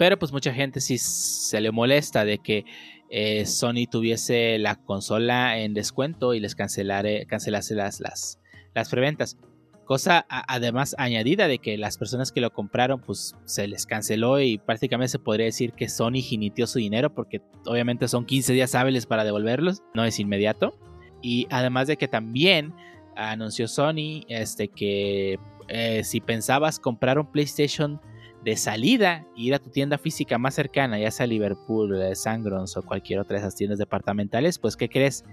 [0.00, 2.64] pero pues mucha gente sí se le molesta de que
[3.10, 8.40] eh, Sony tuviese la consola en descuento y les cancelare, cancelase las, las,
[8.74, 9.36] las preventas.
[9.84, 14.56] Cosa además añadida de que las personas que lo compraron pues se les canceló y
[14.56, 19.04] prácticamente se podría decir que Sony jiniteó su dinero porque obviamente son 15 días hábiles
[19.04, 20.78] para devolverlos, no es inmediato.
[21.20, 22.72] Y además de que también
[23.16, 28.00] anunció Sony este, que eh, si pensabas comprar un PlayStation
[28.44, 33.18] de salida, ir a tu tienda física más cercana, ya sea Liverpool, Sangrons o cualquier
[33.18, 35.24] otra de esas tiendas departamentales, pues ¿qué crees?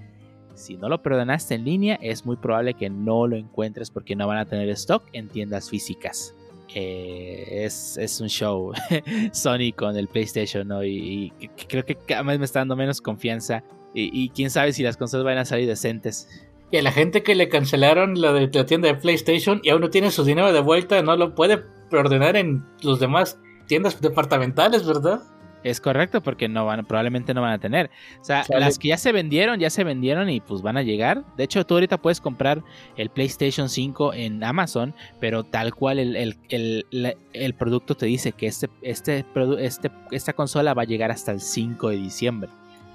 [0.56, 4.28] Si no lo perdonaste en línea, es muy probable que no lo encuentres porque no
[4.28, 6.34] van a tener stock en tiendas físicas.
[6.74, 8.74] Eh, es, es un show
[9.32, 10.84] Sony con el PlayStation, ¿no?
[10.84, 13.64] Y, y creo que cada vez me está dando menos confianza.
[13.94, 16.28] Y, y quién sabe si las consolas van a salir decentes.
[16.72, 19.82] Y a la gente que le cancelaron la de la tienda de PlayStation y aún
[19.82, 24.86] no tiene su dinero de vuelta, no lo puede ordenar en los demás tiendas departamentales,
[24.86, 25.22] ¿verdad?
[25.64, 27.90] Es correcto, porque no van, probablemente no van a tener.
[28.22, 28.60] O sea, Sale.
[28.60, 31.24] las que ya se vendieron, ya se vendieron y pues van a llegar.
[31.36, 32.64] De hecho, tú ahorita puedes comprar
[32.96, 38.48] el PlayStation 5 en Amazon, pero tal cual el, el- el- producto te dice que
[38.48, 39.26] este, este,
[39.60, 42.50] este, esta consola va a llegar hasta el 5 de diciembre.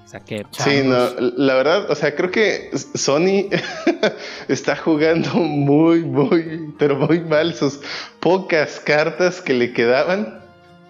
[0.05, 3.49] O sea que Sí, no, la verdad, o sea, creo que Sony
[4.47, 7.79] está jugando muy, muy, pero muy mal sus
[8.19, 10.41] pocas cartas que le quedaban.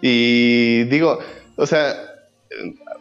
[0.02, 1.19] Y digo,
[1.56, 1.95] o sea,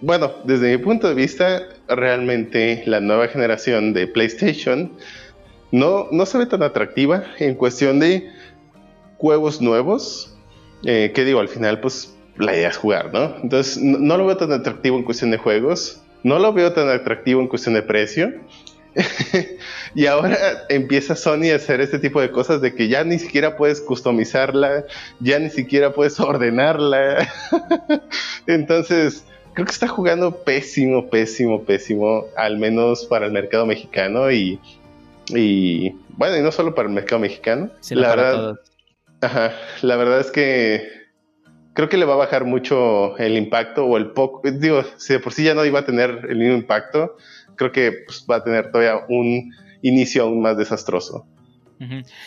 [0.00, 4.92] bueno, desde mi punto de vista, realmente la nueva generación de PlayStation
[5.70, 8.30] no, no se ve tan atractiva en cuestión de
[9.18, 10.36] juegos nuevos.
[10.84, 13.36] eh, que digo, al final, pues la idea es jugar, ¿no?
[13.42, 16.00] Entonces, no, no lo veo tan atractivo en cuestión de juegos.
[16.22, 18.32] No lo veo tan atractivo en cuestión de precio.
[19.94, 20.36] y ahora
[20.68, 24.84] empieza Sony a hacer este tipo de cosas de que ya ni siquiera puedes customizarla,
[25.20, 27.28] ya ni siquiera puedes ordenarla.
[28.46, 34.60] Entonces, creo que está jugando pésimo, pésimo, pésimo, al menos para el mercado mexicano y,
[35.28, 37.70] y bueno, y no solo para el mercado mexicano.
[37.80, 38.58] sí, la verdad, todos.
[39.22, 39.52] Ajá,
[39.82, 41.01] la verdad es que
[41.74, 45.20] creo que le va a bajar mucho el impacto o el poco, digo, si de
[45.20, 47.16] por sí ya no iba a tener el mismo impacto,
[47.56, 51.26] creo que pues, va a tener todavía un inicio aún más desastroso.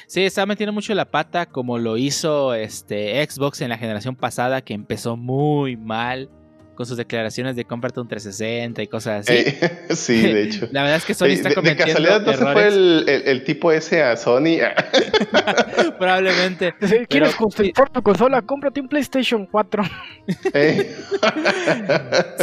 [0.08, 4.62] Sí, está metiendo mucho la pata como lo hizo este Xbox en la generación pasada
[4.62, 6.30] que empezó muy mal
[6.76, 9.34] con sus declaraciones de cómprate un 360 y cosas así.
[9.38, 10.68] Eh, sí, de hecho.
[10.72, 13.28] La verdad es que Sony está de, de cometiendo casualidad no se fue el, el-
[13.28, 14.60] el tipo ese a Sony.
[16.00, 16.74] Probablemente.
[16.82, 18.42] Si ¿Quieres Pero- customizar tu consola?
[18.42, 19.84] Cómprate un PlayStation 4.
[20.54, 20.96] Eh.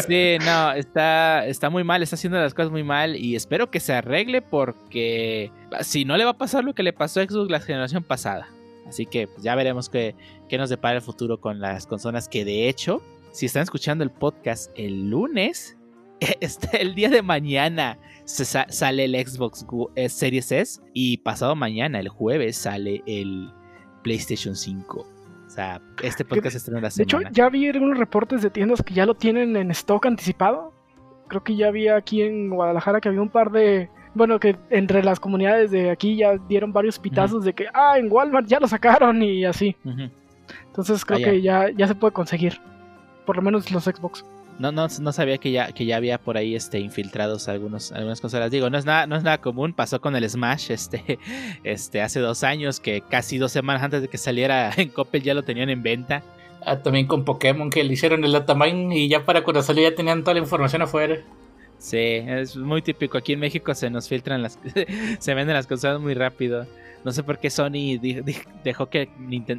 [0.07, 3.81] Sí, no, está, está muy mal, está haciendo las cosas muy mal y espero que
[3.81, 5.51] se arregle porque
[5.81, 8.49] si no le va a pasar lo que le pasó a Xbox la generación pasada.
[8.87, 10.15] Así que pues, ya veremos qué,
[10.49, 13.03] qué nos depara el futuro con las consolas que de hecho,
[13.33, 15.77] si están escuchando el podcast el lunes,
[16.41, 21.99] está el día de mañana se sale el Xbox eh, Series S y pasado mañana,
[21.99, 23.51] el jueves, sale el
[24.05, 25.01] PlayStation 5.
[25.01, 27.31] O sea, este podcast estrena la De hecho, semana.
[27.35, 30.73] ya vi algunos reportes de tiendas que ya lo tienen en stock anticipado.
[31.29, 33.91] Creo que ya vi aquí en Guadalajara que había un par de.
[34.15, 38.11] Bueno, que entre las comunidades de aquí ya dieron varios pitazos de que, ah, en
[38.13, 39.75] Walmart ya lo sacaron y así.
[40.67, 41.31] Entonces creo Ah, ya.
[41.31, 42.61] que ya, ya se puede conseguir.
[43.27, 44.25] Por lo menos los Xbox.
[44.59, 48.21] No, no, no sabía que ya, que ya había por ahí este, infiltrados algunos, algunas
[48.21, 48.51] consolas.
[48.51, 49.73] Digo, no es nada, no es nada común.
[49.73, 51.19] Pasó con el Smash este,
[51.65, 55.35] este, hace dos años, que casi dos semanas antes de que saliera en Coppel ya
[55.35, 56.23] lo tenían en venta.
[56.65, 59.97] Ah, también con Pokémon que le hicieron el datamine y ya para cuando salió ya
[59.97, 61.19] tenían toda la información afuera.
[61.79, 63.19] Sí, es muy típico.
[63.19, 64.59] Aquí en México se nos filtran las.
[65.19, 66.67] se venden las consolas muy rápido.
[67.05, 67.99] No sé por qué Sony
[68.65, 69.09] dejó que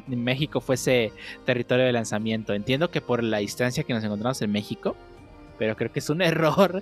[0.08, 1.12] México fuese
[1.46, 2.54] territorio de lanzamiento.
[2.54, 4.96] Entiendo que por la distancia que nos encontramos en México,
[5.58, 6.82] pero creo que es un error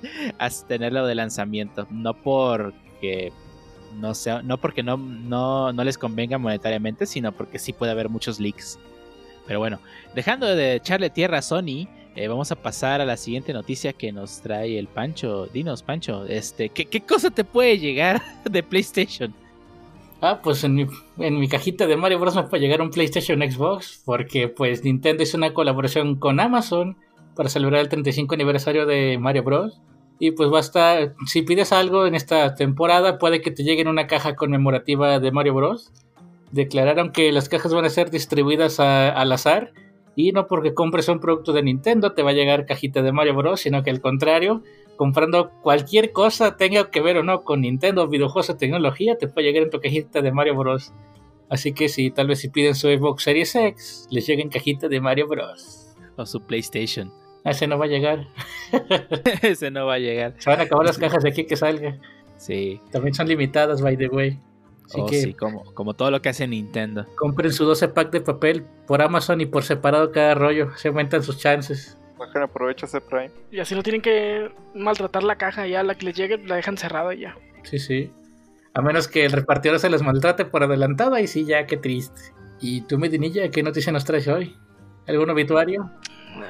[0.68, 1.88] tenerlo de lanzamiento.
[1.90, 3.32] No porque
[4.00, 8.10] no sea, no porque no, no, no les convenga monetariamente, sino porque sí puede haber
[8.10, 8.80] muchos leaks.
[9.48, 9.80] Pero bueno,
[10.16, 14.12] dejando de echarle tierra a Sony, eh, vamos a pasar a la siguiente noticia que
[14.12, 15.48] nos trae el Pancho.
[15.48, 19.34] Dinos, Pancho, este, ¿qué, qué cosa te puede llegar de PlayStation?
[20.22, 20.76] Ah, pues en
[21.18, 22.35] mi, cajita de Mario Bros.
[22.35, 26.95] me puede llegar un PlayStation Xbox, porque pues Nintendo hizo una colaboración con Amazon
[27.35, 29.81] para celebrar el 35 aniversario de Mario Bros.
[30.19, 33.81] Y pues va a estar, si pides algo en esta temporada, puede que te llegue
[33.81, 35.91] en una caja conmemorativa de Mario Bros.
[36.52, 39.72] Declararon que las cajas van a ser distribuidas a- al azar
[40.15, 43.34] y no porque compres un producto de Nintendo te va a llegar cajita de Mario
[43.34, 44.61] Bros, sino que al contrario,
[45.02, 49.48] comprando cualquier cosa tenga que ver o no con Nintendo, videojuegos o tecnología, te puede
[49.48, 50.94] llegar en tu cajita de Mario Bros.
[51.49, 54.88] Así que si tal vez si piden su Xbox Series X, les llega en cajita
[54.90, 55.95] de Mario Bros.
[56.18, 57.11] O su PlayStation.
[57.44, 58.28] Ese no va a llegar.
[59.41, 60.36] Ese no va a llegar.
[60.38, 61.98] Se van a acabar las cajas de aquí que salga.
[62.38, 62.80] Sí.
[62.91, 64.40] También son limitadas, by the way.
[64.86, 67.07] Así Oh, que sí, como, como todo lo que hace Nintendo.
[67.15, 70.78] compren su 12 pack de papel por Amazon y por separado cada rollo.
[70.78, 71.98] Se aumentan sus chances.
[72.26, 73.31] Bajen aprovecha ese Prime.
[73.52, 75.65] Y así no tienen que maltratar la caja.
[75.68, 77.35] Ya la que les llegue la dejan cerrada y ya.
[77.64, 78.11] Sí, sí.
[78.73, 82.22] A menos que el repartidor se les maltrate por adelantado, ahí sí, ya, qué triste.
[82.61, 84.56] ¿Y tú, Medinilla, qué noticia nos traes hoy?
[85.07, 85.89] ¿Algún obituario?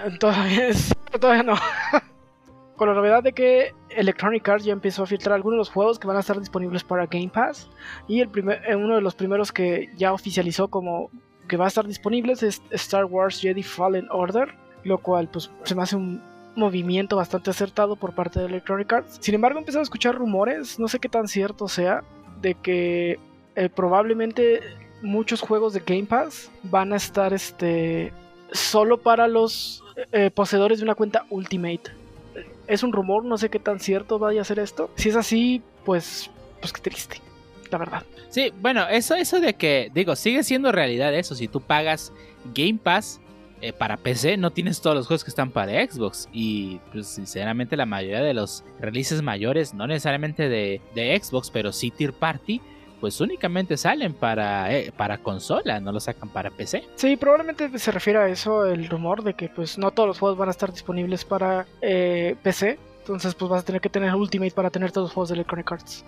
[0.06, 1.56] Eh, Todavía, es- todavía no.
[2.76, 6.00] Con la novedad de que Electronic Arts ya empezó a filtrar algunos de los juegos
[6.00, 7.70] que van a estar disponibles para Game Pass.
[8.08, 11.10] Y el primer, eh, uno de los primeros que ya oficializó como
[11.48, 14.50] que va a estar disponibles es Star Wars Jedi Fallen Order.
[14.84, 16.22] Lo cual pues se me hace un
[16.56, 19.18] movimiento bastante acertado por parte de Electronic Arts.
[19.20, 22.04] Sin embargo, he empezado a escuchar rumores, no sé qué tan cierto sea,
[22.42, 23.20] de que
[23.56, 24.62] eh, probablemente
[25.02, 28.14] muchos juegos de Game Pass van a estar este
[28.52, 31.84] solo para los eh, poseedores de una cuenta Ultimate.
[32.68, 34.90] Es un rumor, no sé qué tan cierto vaya a ser esto.
[34.96, 36.30] Si es así, pues,
[36.60, 37.18] pues qué triste,
[37.70, 38.04] la verdad.
[38.30, 41.36] Sí, bueno, eso, eso de que, digo, sigue siendo realidad eso.
[41.36, 42.14] Si tú pagas
[42.54, 43.20] Game Pass
[43.62, 46.28] eh, para PC, no tienes todos los juegos que están para Xbox.
[46.32, 51.72] Y pues sinceramente la mayoría de los releases mayores, no necesariamente de, de Xbox, pero
[51.72, 52.62] sí Tier Party,
[53.02, 56.84] pues únicamente salen para, eh, para consola, no lo sacan para PC.
[56.96, 60.38] Sí, probablemente se refiere a eso el rumor de que pues no todos los juegos
[60.38, 62.78] van a estar disponibles para eh, PC.
[63.00, 65.72] Entonces pues vas a tener que tener Ultimate para tener todos los juegos de Electronic
[65.72, 66.06] Arts.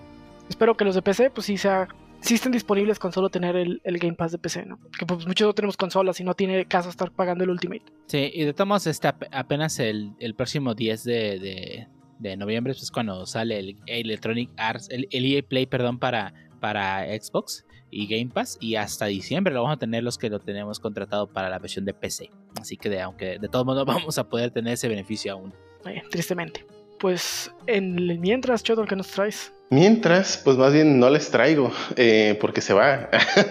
[0.47, 1.87] Espero que los de PC pues sí sea
[2.23, 4.79] sí estén disponibles con solo tener el, el, Game Pass de PC, ¿no?
[4.97, 7.83] Que pues muchos no tenemos consolas y no tiene caso estar pagando el Ultimate.
[8.07, 11.87] Sí, y de todos modos está apenas el, el próximo 10 de, de,
[12.19, 17.05] de, noviembre, pues cuando sale el Electronic Arts, el, el EA Play, perdón, para, para
[17.05, 20.79] Xbox y Game Pass y hasta diciembre lo vamos a tener los que lo tenemos
[20.79, 22.31] contratado para la versión de PC.
[22.59, 25.53] Así que de, aunque de todos modos vamos a poder tener ese beneficio aún.
[25.85, 26.65] Eh, tristemente.
[27.03, 29.51] Pues en el mientras, Chodol, ¿qué nos traes?
[29.69, 33.09] Mientras, pues más bien no les traigo, eh, porque se va.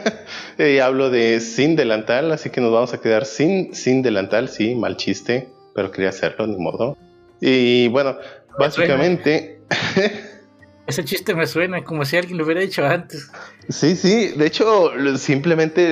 [0.58, 4.74] eh, hablo de sin delantal, así que nos vamos a quedar sin, sin delantal, sí,
[4.74, 6.96] mal chiste, pero quería hacerlo, ni modo.
[7.42, 8.16] Y bueno,
[8.58, 9.60] Me básicamente...
[10.86, 13.30] Ese chiste me suena como si alguien lo hubiera hecho antes.
[13.68, 15.84] Sí, sí, de hecho simplemente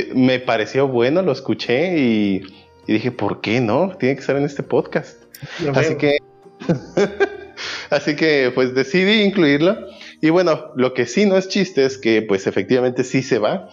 [0.00, 2.42] eh, me pareció bueno, lo escuché y,
[2.88, 3.96] y dije, ¿por qué no?
[3.96, 5.22] Tiene que estar en este podcast.
[5.62, 5.98] Lo Así veo.
[5.98, 6.18] que,
[7.90, 9.76] así que pues decidí incluirlo.
[10.20, 13.68] Y bueno, lo que sí no es chiste es que pues efectivamente sí se va.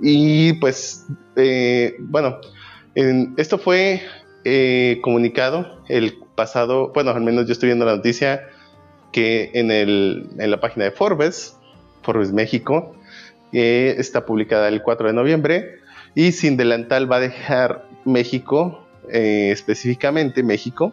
[0.00, 1.06] Y pues,
[1.36, 2.38] eh, bueno,
[2.94, 4.02] en- esto fue
[4.44, 8.42] eh, comunicado el pasado, bueno, al menos yo estoy viendo la noticia
[9.12, 11.56] que en, el, en la página de Forbes,
[12.02, 12.94] Forbes México,
[13.52, 15.76] eh, está publicada el 4 de noviembre
[16.14, 20.92] y Sin Delantal va a dejar México, específicamente México,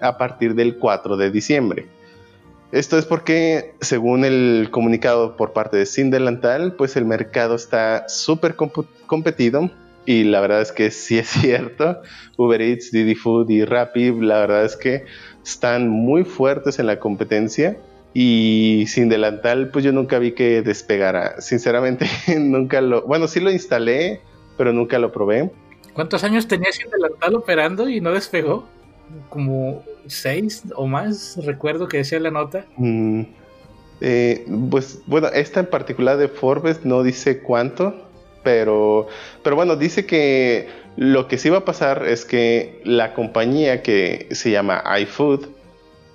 [0.00, 1.86] a partir del 4 de diciembre.
[2.72, 8.08] Esto es porque, según el comunicado por parte de Sin Delantal, pues el mercado está
[8.08, 8.56] súper
[9.06, 9.70] competido
[10.04, 12.00] y la verdad es que sí es cierto.
[12.36, 15.04] Uber Eats, Didi Food y Rappi, la verdad es que
[15.44, 17.76] están muy fuertes en la competencia
[18.14, 21.40] y Sin Delantal, pues yo nunca vi que despegara.
[21.40, 22.06] Sinceramente,
[22.38, 23.02] nunca lo...
[23.02, 24.20] Bueno, sí lo instalé,
[24.56, 25.50] pero nunca lo probé.
[25.92, 28.66] ¿Cuántos años tenía sin delantal operando y no despegó?
[29.28, 32.66] Como seis o más, recuerdo que decía la nota.
[32.76, 33.22] Mm,
[34.00, 37.94] eh, pues bueno, esta en particular de Forbes no dice cuánto,
[38.42, 39.06] pero,
[39.42, 44.28] pero bueno, dice que lo que sí va a pasar es que la compañía que
[44.30, 45.46] se llama iFood,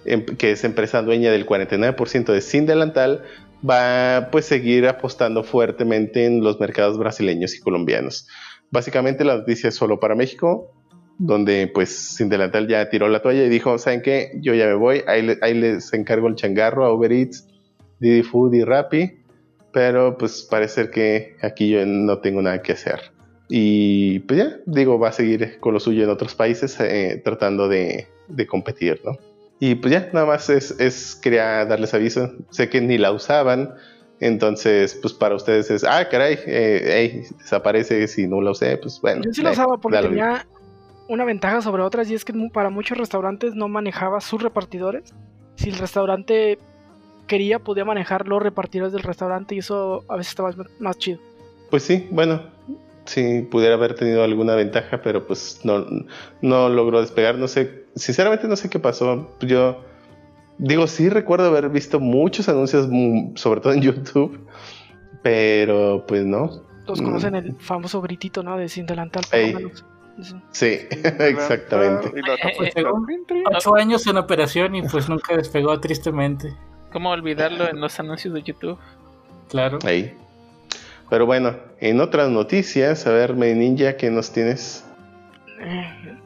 [0.06, 3.24] em- que es empresa dueña del 49% de Sin Delantal,
[3.68, 8.28] va pues seguir apostando fuertemente en los mercados brasileños y colombianos.
[8.72, 10.72] Básicamente la noticia es solo para México,
[11.18, 14.32] donde pues Sin Delantal ya tiró la toalla y dijo, ¿saben qué?
[14.42, 17.48] Yo ya me voy, ahí, le- ahí les encargo el changarro a Uber Eats,
[18.00, 19.20] Didi Food y Rappi,
[19.72, 23.00] pero pues parece que aquí yo no tengo nada que hacer.
[23.50, 27.68] Y pues ya, digo, va a seguir con lo suyo en otros países eh, tratando
[27.68, 29.12] de, de competir, ¿no?
[29.60, 32.32] Y pues ya, nada más es, es, quería darles aviso.
[32.50, 33.76] Sé que ni la usaban,
[34.22, 36.82] entonces pues para ustedes es, ah, caray, eh,
[37.14, 39.22] ey, desaparece si no la usé, pues bueno.
[39.24, 40.46] Yo sí lo eh, usaba porque tenía
[41.12, 45.14] una ventaja sobre otras y es que para muchos restaurantes no manejaba sus repartidores.
[45.56, 46.58] Si el restaurante
[47.28, 51.20] quería, podía manejar los repartidores del restaurante y eso a veces estaba más- chido.
[51.70, 52.42] Pues sí, bueno,
[53.06, 55.86] sí, pudiera haber tenido alguna ventaja, pero pues no,
[56.42, 57.38] no logró despegar.
[57.38, 59.36] No sé, sinceramente no sé qué pasó.
[59.42, 59.82] Yo
[60.58, 64.48] digo, sí recuerdo haber visto muchos anuncios, mm, sobre todo en YouTube,
[65.24, 66.50] pero pues no.
[66.86, 67.06] Todos Mm.
[67.06, 68.58] conocen el famoso gritito, ¿no?
[68.58, 69.52] De sin delantal, por Ey.
[69.54, 69.86] lo menos.
[70.52, 70.80] Sí.
[71.20, 72.12] Exactamente.
[72.16, 73.44] Y Eh, Country.
[73.56, 76.54] Ocho años en operación y pues nunca despegó tristemente.
[76.92, 78.78] ¿Cómo olvidarlo en los anuncios de YouTube?
[79.50, 79.80] Claro.
[79.86, 80.16] Ahí.
[81.10, 84.86] Pero bueno, en otras noticias, a ver, May Ninja, ¿qué nos tienes?
[85.60, 86.18] Eh,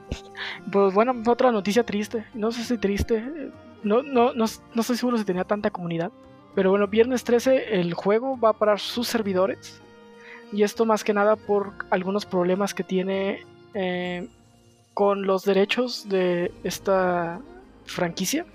[0.72, 2.26] Pues bueno, otra noticia triste.
[2.34, 3.17] No sé si triste.
[3.17, 3.51] eh,
[3.84, 6.11] No, no, no, no estoy seguro si tenía tanta comunidad.
[6.55, 9.81] Pero bueno, viernes 13 el juego va a parar sus servidores.
[10.51, 13.43] Y esto más que nada por algunos problemas que tiene
[13.76, 14.27] eh,
[14.95, 17.39] con los derechos de esta
[17.85, 18.45] franquicia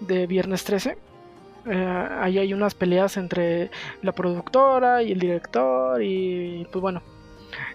[0.00, 0.98] de viernes 13.
[1.70, 3.70] Eh, ahí hay unas peleas entre
[4.02, 7.02] la productora y el director y pues bueno,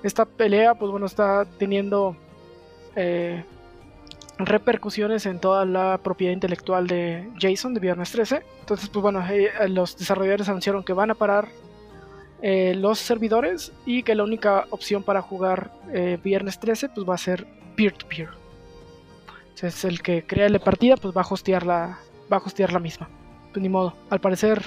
[0.02, 2.16] esta pelea pues bueno está teniendo
[2.96, 3.44] eh,
[4.38, 8.44] repercusiones en toda la propiedad intelectual de Jason de Viernes 13.
[8.62, 11.48] Entonces, pues bueno, eh, los desarrolladores anunciaron que van a parar
[12.46, 17.16] eh, los servidores y que la única opción para jugar eh, viernes 13 pues va
[17.16, 17.48] a ser
[17.78, 18.28] peer-to-peer.
[19.52, 22.00] Entonces el que crea la partida pues va a hostear la,
[22.30, 23.10] va a hostear la misma.
[23.54, 24.62] Pues ni modo, al parecer,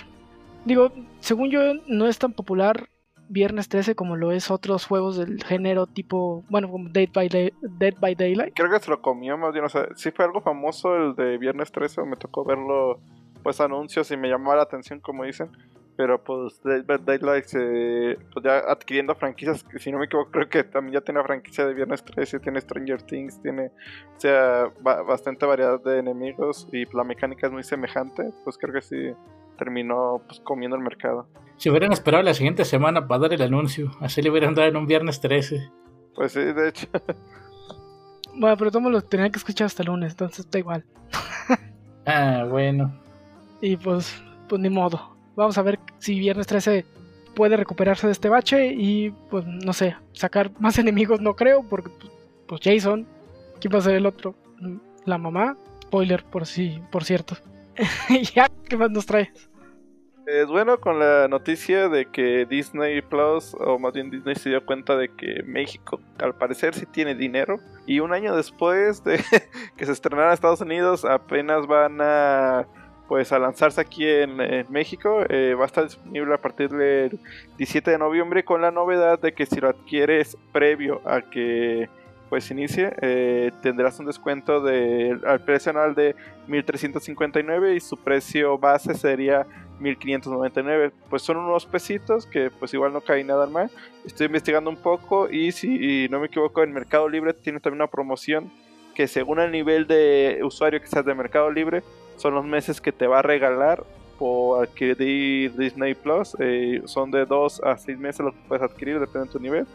[0.65, 0.91] digo,
[1.21, 2.89] según yo no es tan popular
[3.29, 7.95] Viernes 13 como lo es otros juegos del género tipo, bueno, como Dead by, Dead
[8.01, 8.55] by Daylight.
[8.55, 11.37] Creo que se lo comió más bien, o sea, sí fue algo famoso el de
[11.37, 13.01] Viernes 13, me tocó verlo,
[13.43, 15.51] pues anuncios y me llamó la atención como dicen,
[15.97, 20.31] pero pues Dead by Daylight, eh, pues ya adquiriendo franquicias, que si no me equivoco
[20.31, 23.67] creo que también ya tiene franquicia de Viernes 13, tiene Stranger Things, tiene,
[24.17, 28.75] o sea, ba- bastante variedad de enemigos y la mecánica es muy semejante, pues creo
[28.75, 28.97] que sí
[29.59, 31.29] terminó pues comiendo el mercado.
[31.57, 34.77] Si hubieran esperado la siguiente semana para dar el anuncio, así le hubieran dado en
[34.77, 35.71] un viernes 13.
[36.15, 36.87] Pues sí, de hecho.
[38.39, 40.85] Bueno, pero todos lo tenían que escuchar hasta el lunes, entonces da igual.
[42.05, 42.93] Ah, bueno.
[43.63, 45.16] Y pues, pues ni modo.
[45.37, 46.85] Vamos a ver si Viernes 13
[47.35, 51.91] puede recuperarse de este bache y pues no sé, sacar más enemigos no creo, porque
[52.01, 52.13] pues,
[52.49, 53.07] pues Jason,
[53.61, 54.35] ¿quién va a ser el otro?
[54.61, 57.37] Mm, La mamá, spoiler por sí, por cierto.
[58.35, 59.31] Ya, ¿qué más nos trae?
[60.27, 64.67] Es bueno con la noticia de que Disney Plus, o más bien Disney se dio
[64.67, 67.61] cuenta de que México al parecer sí tiene dinero.
[67.87, 69.21] Y un año después de
[69.77, 72.67] que se estrenara en Estados Unidos, apenas van a
[73.09, 74.37] pues a lanzarse aquí en,
[74.71, 75.25] México.
[75.29, 77.19] Eh, va a estar disponible a partir del
[77.57, 81.89] 17 de noviembre con la novedad de que si lo adquieres previo a que
[82.29, 86.17] pues inicie, eh, tendrás un descuento de, al precio anual de
[86.49, 89.47] 1359 y su precio base sería
[89.79, 93.71] 1599 pues son unos pesitos que pues igual no cae nada mal
[94.07, 97.91] estoy investigando un poco y si no me equivoco en Mercado Libre tiene también una
[97.91, 98.51] promoción
[98.95, 101.83] que según el nivel de usuario que seas de Mercado Libre
[102.17, 103.85] son los meses que te va a regalar
[104.19, 108.99] por adquirir Disney Plus eh, son de 2 a 6 meses lo que puedes adquirir
[108.99, 109.67] depende de tu nivel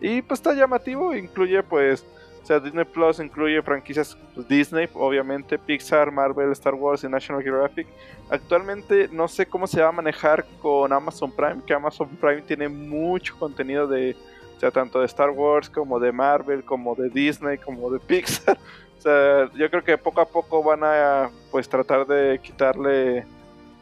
[0.00, 2.04] y pues está llamativo incluye pues
[2.42, 7.42] o sea, Disney Plus incluye franquicias pues, Disney, obviamente, Pixar, Marvel, Star Wars y National
[7.42, 7.86] Geographic.
[8.30, 12.68] Actualmente no sé cómo se va a manejar con Amazon Prime, que Amazon Prime tiene
[12.68, 14.16] mucho contenido de,
[14.56, 18.58] o sea, tanto de Star Wars como de Marvel, como de Disney, como de Pixar.
[19.02, 23.24] Sea, yo creo que poco a poco van a pues tratar de quitarle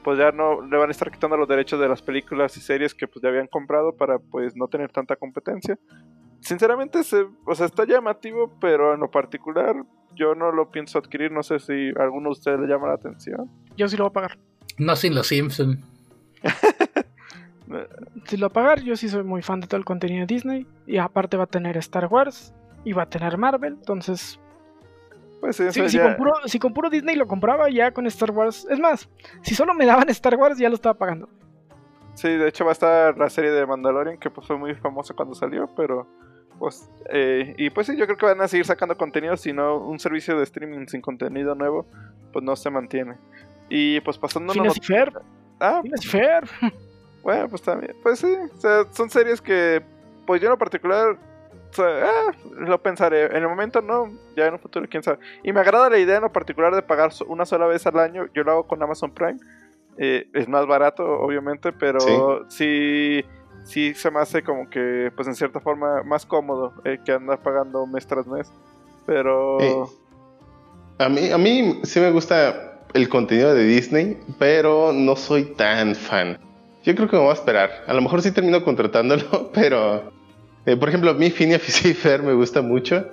[0.02, 2.94] pues ya no le van a estar quitando los derechos de las películas y series
[2.94, 5.78] que pues ya habían comprado para pues no tener tanta competencia
[6.40, 9.76] sinceramente, se, o sea, está llamativo, pero en lo particular
[10.14, 11.30] yo no lo pienso adquirir.
[11.30, 13.50] No sé si a alguno de ustedes le llama la atención.
[13.76, 14.38] Yo sí lo voy a pagar.
[14.78, 15.80] No sin los Simpson.
[18.26, 20.34] Si lo voy a pagar, yo sí soy muy fan de todo el contenido de
[20.34, 20.66] Disney.
[20.88, 22.52] Y aparte va a tener Star Wars
[22.84, 23.74] y va a tener Marvel.
[23.74, 24.40] Entonces,
[25.40, 27.92] Pues sí, si, eso si ya- con puro, si con puro Disney lo compraba, ya
[27.92, 28.66] con Star Wars.
[28.70, 29.08] Es más,
[29.42, 31.28] si solo me daban Star Wars, ya lo estaba pagando.
[32.14, 35.14] sí, de hecho va a estar la serie de Mandalorian, que pues fue muy famosa
[35.14, 36.06] cuando salió, pero
[36.58, 36.90] pues...
[37.10, 39.98] eh, y pues sí, yo creo que van a seguir sacando contenido, si no un
[39.98, 41.86] servicio de streaming sin contenido nuevo,
[42.34, 43.16] pues no se mantiene.
[43.70, 44.52] Y pues pasando...
[44.52, 45.22] Phineas y Ferb.
[45.58, 46.48] Ah, y Ferb.
[47.22, 47.94] Bueno, pues también.
[48.02, 49.80] Pues sí, o sea, son series que,
[50.26, 51.16] pues yo en lo particular,
[51.70, 53.26] o sea, ah, lo pensaré.
[53.26, 55.18] En el momento no, ya en un futuro quién sabe.
[55.42, 58.26] Y me agrada la idea en lo particular de pagar una sola vez al año.
[58.34, 59.38] Yo lo hago con Amazon Prime.
[59.98, 63.22] Eh, es más barato, obviamente, pero sí.
[63.64, 67.42] sí, se me hace como que, pues en cierta forma, más cómodo eh, que andar
[67.42, 68.52] pagando mes tras mes.
[69.06, 69.60] Pero...
[69.60, 69.84] Eh,
[70.98, 75.94] A mí, a mí sí me gusta el contenido de Disney, pero no soy tan
[75.94, 76.38] fan.
[76.82, 77.70] Yo creo que me voy a esperar.
[77.86, 80.12] A lo mejor sí termino contratándolo, pero...
[80.66, 83.06] eh, por ejemplo, mí Phineas Fer me gusta mucho.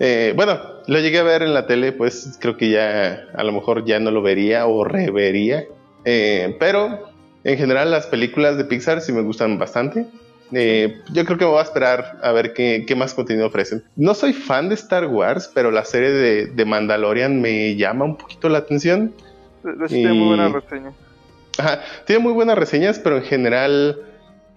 [0.00, 3.52] Eh, bueno, lo llegué a ver en la tele, pues creo que ya a lo
[3.52, 5.64] mejor ya no lo vería o revería.
[6.04, 7.08] Eh, pero
[7.44, 10.06] en general las películas de Pixar sí me gustan bastante.
[10.52, 13.82] Eh, yo creo que me voy a esperar a ver qué, qué más contenido ofrecen.
[13.96, 18.16] No soy fan de Star Wars, pero la serie de, de Mandalorian me llama un
[18.16, 19.12] poquito la atención.
[19.62, 20.92] de- de hecho, tiene muy buena y- reseña.
[21.58, 23.98] Ajá, tiene muy buenas reseñas, pero en general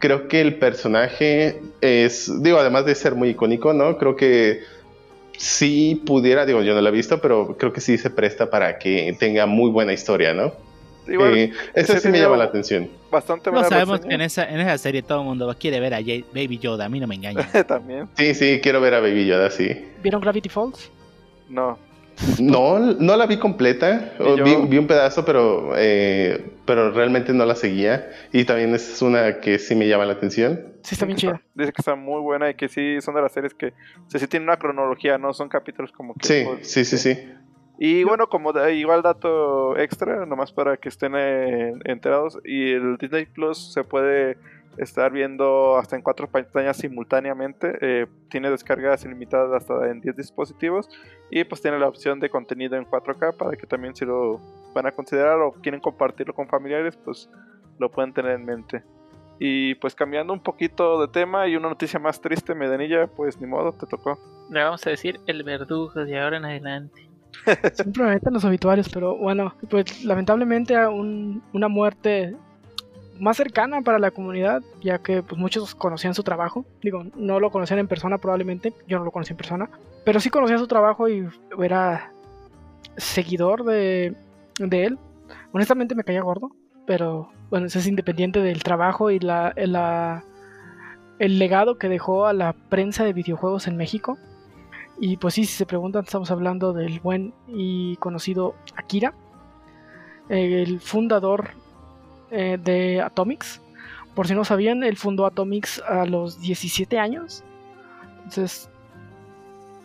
[0.02, 3.98] creo que el personaje es, digo, además de ser muy icónico, ¿no?
[3.98, 4.60] Creo que
[5.38, 8.78] sí pudiera, digo, yo no la he visto, pero creo que sí se presta para
[8.78, 10.52] que tenga muy buena historia, ¿no?
[11.08, 12.90] Igual, Eh, ese sí me llama la atención.
[13.10, 14.10] bastante No sabemos reseña.
[14.10, 16.86] que en esa, en esa serie todo el mundo quiere ver a Baby Yoda.
[16.86, 17.50] A mí no me engaña.
[17.68, 19.86] También, Sí, sí, quiero ver a Baby Yoda, sí.
[20.04, 20.92] ¿Vieron Gravity Falls?
[21.50, 21.78] no.
[22.40, 24.14] No, no la vi completa.
[24.20, 28.10] Yo- Vi, vi un pedazo, pero, eh, pero realmente no la seguía.
[28.32, 30.60] Y también es una que sí me llama la atención.
[30.84, 31.42] Sí, está bien chida.
[31.56, 34.20] Dice que está muy buena y que sí son de las series que o sea,
[34.20, 36.28] sí tienen una cronología, no son capítulos como que.
[36.28, 37.30] Sí, sí, sí, sí.
[37.80, 42.98] Y bueno, como da- igual dato extra, nomás para que estén eh, enterados, y el
[42.98, 44.38] Disney Plus se puede
[44.78, 47.78] estar viendo hasta en cuatro pantallas simultáneamente.
[47.82, 50.90] eh, tiene descargas ilimitadas hasta en 10 dispositivos
[51.30, 54.40] y pues tiene la opción de contenido en 4K para que también si lo
[54.74, 57.30] van a considerar o quieren compartirlo con familiares, pues
[57.80, 58.84] lo pueden tener en mente.
[59.40, 63.48] Y pues cambiando un poquito de tema y una noticia más triste, Medanilla, pues ni
[63.48, 64.20] modo, te tocó.
[64.52, 67.10] Le vamos a decir el verdugo de ahora en adelante.
[67.74, 72.36] Siempre me meten los obituarios, pero bueno, pues lamentablemente a un- una muerte
[73.22, 76.66] más cercana para la comunidad, ya que pues muchos conocían su trabajo.
[76.82, 79.70] Digo, no lo conocían en persona probablemente, yo no lo conocí en persona,
[80.04, 81.28] pero sí conocía su trabajo y
[81.62, 82.12] era
[82.98, 84.16] seguidor de,
[84.60, 84.98] de él.
[85.54, 86.52] Honestamente me caía gordo,
[86.88, 90.24] pero bueno, eso es independiente del trabajo y la, la-
[91.20, 94.18] el legado que dejó a la prensa de videojuegos en México.
[95.00, 99.14] Y pues sí, si se preguntan, estamos hablando del buen y conocido Akira,
[100.30, 101.50] el fundador
[102.32, 103.62] eh, de Atomics.
[104.16, 107.44] Por si no sabían, él fundó Atomics a los 17 años.
[108.18, 108.70] Entonces,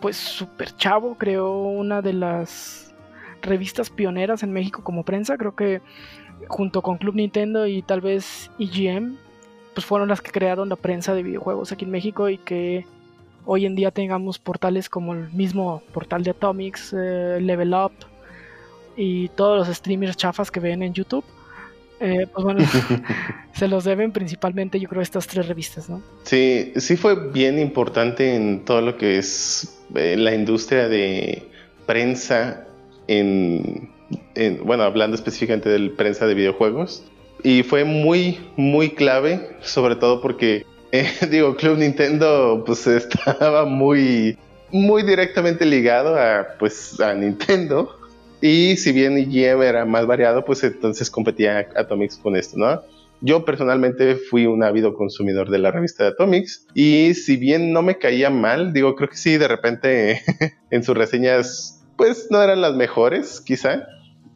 [0.01, 2.95] pues súper chavo, creó una de las
[3.43, 5.37] revistas pioneras en México como prensa.
[5.37, 5.81] Creo que
[6.49, 9.17] junto con Club Nintendo y tal vez EGM,
[9.75, 12.87] pues fueron las que crearon la prensa de videojuegos aquí en México y que
[13.45, 17.93] hoy en día tengamos portales como el mismo portal de Atomics, eh, Level Up
[18.97, 21.25] y todos los streamers chafas que ven en YouTube.
[22.01, 22.61] Eh, pues bueno,
[23.55, 26.03] se los deben principalmente yo creo estas tres revistas, ¿no?
[26.25, 31.43] Sí, sí fue bien importante en todo lo que es eh, la industria de
[31.87, 32.67] prensa
[33.09, 33.91] en,
[34.35, 37.05] en- bueno, hablando específicamente de prensa de videojuegos.
[37.43, 44.37] Y fue muy, muy clave, sobre todo porque, eh, digo, Club Nintendo pues estaba muy,
[44.73, 47.99] muy directamente ligado a, pues, a Nintendo.
[48.41, 52.83] Y si bien EGM era más variado, pues entonces competía Atomics con esto, ¿no?
[53.23, 57.81] Yo personalmente fui un ávido consumidor de la revista de Atomics y si bien no
[57.81, 60.21] me caía mal, digo, creo que sí, de repente
[60.71, 63.87] en sus reseñas pues no eran las mejores, quizá,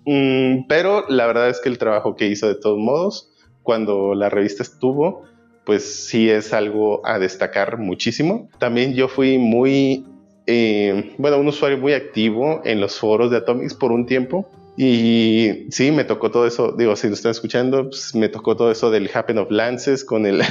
[0.06, 3.30] Mm, pero la verdad es que el trabajo que hizo de todos modos,
[3.62, 5.24] cuando la revista estuvo,
[5.64, 8.48] pues sí es algo a destacar muchísimo.
[8.58, 10.06] También yo fui muy,
[10.46, 14.48] eh, bueno, un usuario muy activo en los foros de Atomics por un tiempo.
[14.76, 18.70] Y sí, me tocó todo eso, digo, si lo están escuchando, pues me tocó todo
[18.70, 20.42] eso del Happen of Lances con el,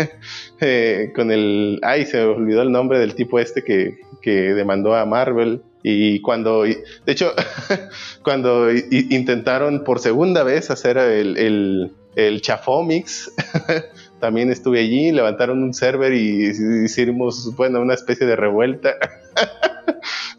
[0.60, 4.96] eh, con el, ay, se me olvidó el nombre del tipo este que, que demandó
[4.96, 5.62] a Marvel.
[5.84, 7.32] Y cuando, de hecho,
[8.24, 12.42] cuando intentaron por segunda vez hacer el, el, el
[14.20, 16.52] también estuve allí, levantaron un server y
[16.84, 18.94] hicimos, bueno, una especie de revuelta.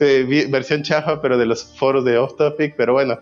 [0.02, 3.20] Eh, versión chafa, pero de los foros de Off Topic, pero bueno.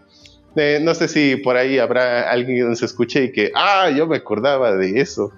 [0.55, 4.05] eh, no sé si por ahí habrá alguien que nos escuche y que, ah, yo
[4.05, 5.31] me acordaba de eso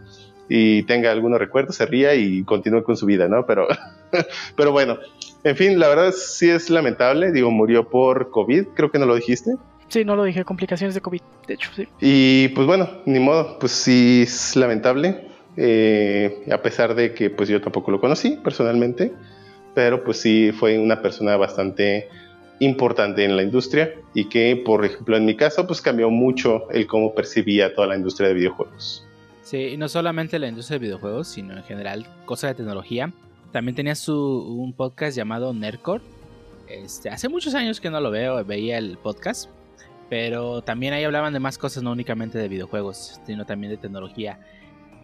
[0.49, 3.45] y tenga algunos recuerdos, se ría y continúe con su vida, ¿no?
[3.45, 3.67] Pero,
[4.57, 4.97] pero bueno,
[5.43, 9.15] en fin, la verdad sí es lamentable, digo, murió por COVID, creo que no lo
[9.15, 9.55] dijiste.
[9.89, 11.87] Sí, no lo dije, complicaciones de COVID, de hecho, sí.
[11.99, 17.49] Y pues bueno, ni modo, pues sí es lamentable, eh, a pesar de que pues
[17.49, 19.11] yo tampoco lo conocí personalmente,
[19.73, 22.07] pero pues sí fue una persona bastante
[22.59, 26.87] importante en la industria y que, por ejemplo, en mi caso, pues cambió mucho el
[26.87, 29.05] cómo percibía toda la industria de videojuegos.
[29.41, 33.11] Sí, y no solamente la industria de videojuegos, sino en general cosas de tecnología.
[33.51, 36.03] También tenía su, un podcast llamado Nerdcore.
[36.67, 39.49] Este, hace muchos años que no lo veo, veía el podcast.
[40.09, 44.39] Pero también ahí hablaban de más cosas, no únicamente de videojuegos, sino también de tecnología.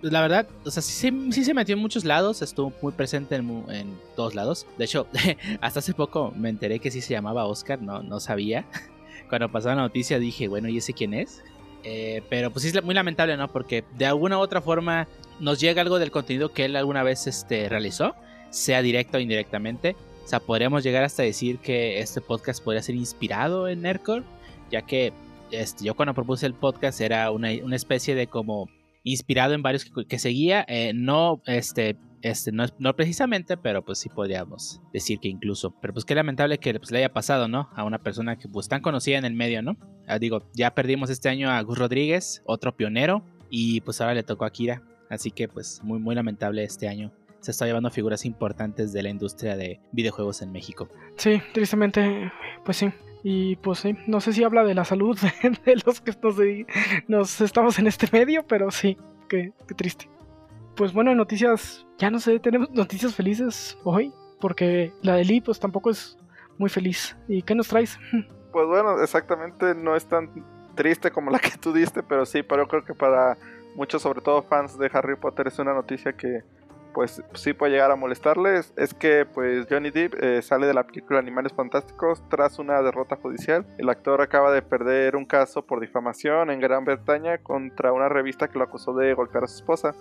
[0.02, 3.36] Pues la verdad, o sea, sí, sí se metió en muchos lados, estuvo muy presente
[3.36, 4.68] en, en todos lados.
[4.78, 5.08] De hecho,
[5.62, 8.66] hasta hace poco me enteré que sí se llamaba Oscar, no, no sabía.
[9.30, 11.44] Cuando pasaba la noticia dije, bueno, ¿y ese quién es?
[11.84, 13.48] Eh, pero pues es muy lamentable, ¿no?
[13.48, 15.08] Porque de alguna u otra forma
[15.40, 18.16] nos llega algo del contenido que él alguna vez este, realizó,
[18.50, 19.96] sea directo o indirectamente.
[20.24, 24.24] O sea, podríamos llegar hasta decir que este podcast podría ser inspirado en Nerdcore,
[24.76, 25.14] ya que
[25.52, 28.70] este, yo cuando propuse el podcast era una, una especie de como
[29.04, 34.00] inspirado en varios que, que seguía, eh, no, este, este, no, no precisamente, pero pues
[34.00, 35.74] sí podríamos decir que incluso.
[35.80, 37.70] Pero pues qué lamentable que pues, le haya pasado, ¿no?
[37.74, 39.78] A una persona que pues tan conocida en el medio, ¿no?
[40.08, 44.24] Ah, digo, ya perdimos este año a Gus Rodríguez, otro pionero, y pues ahora le
[44.24, 44.82] tocó a Kira.
[45.10, 47.14] Así que pues muy, muy lamentable este año.
[47.40, 50.90] Se está llevando figuras importantes de la industria de videojuegos en México.
[51.16, 52.32] Sí, tristemente,
[52.66, 52.92] pues sí.
[53.28, 55.18] Y pues sí, no sé si habla de la salud
[55.66, 56.68] de, los que nos, dedi-
[57.08, 60.08] nos estamos en este medio, pero sí, qué, qué triste.
[60.76, 65.60] Pues bueno, noticias, ya no sé, tenemos noticias felices hoy, porque la de Lee pues
[65.60, 66.20] tampoco es
[66.60, 67.18] muy feliz.
[67.28, 67.98] ¿Y qué nos traes?
[68.52, 70.30] Pues bueno, exactamente no es tan
[70.76, 73.38] triste como la que tú diste, pero sí, pero yo creo que para
[73.76, 76.40] muchos, sobre todo fans de Harry Potter, es una noticia que
[76.96, 78.74] pues sí puede llegar a molestarles.
[78.78, 83.18] Es que pues Johnny Depp eh, sale de la película Animales Fantásticos tras una derrota
[83.18, 83.66] judicial.
[83.78, 88.48] El actor acaba de perder un caso por difamación en Gran Bretaña contra una revista
[88.48, 89.94] que lo acusó de golpear a su esposa.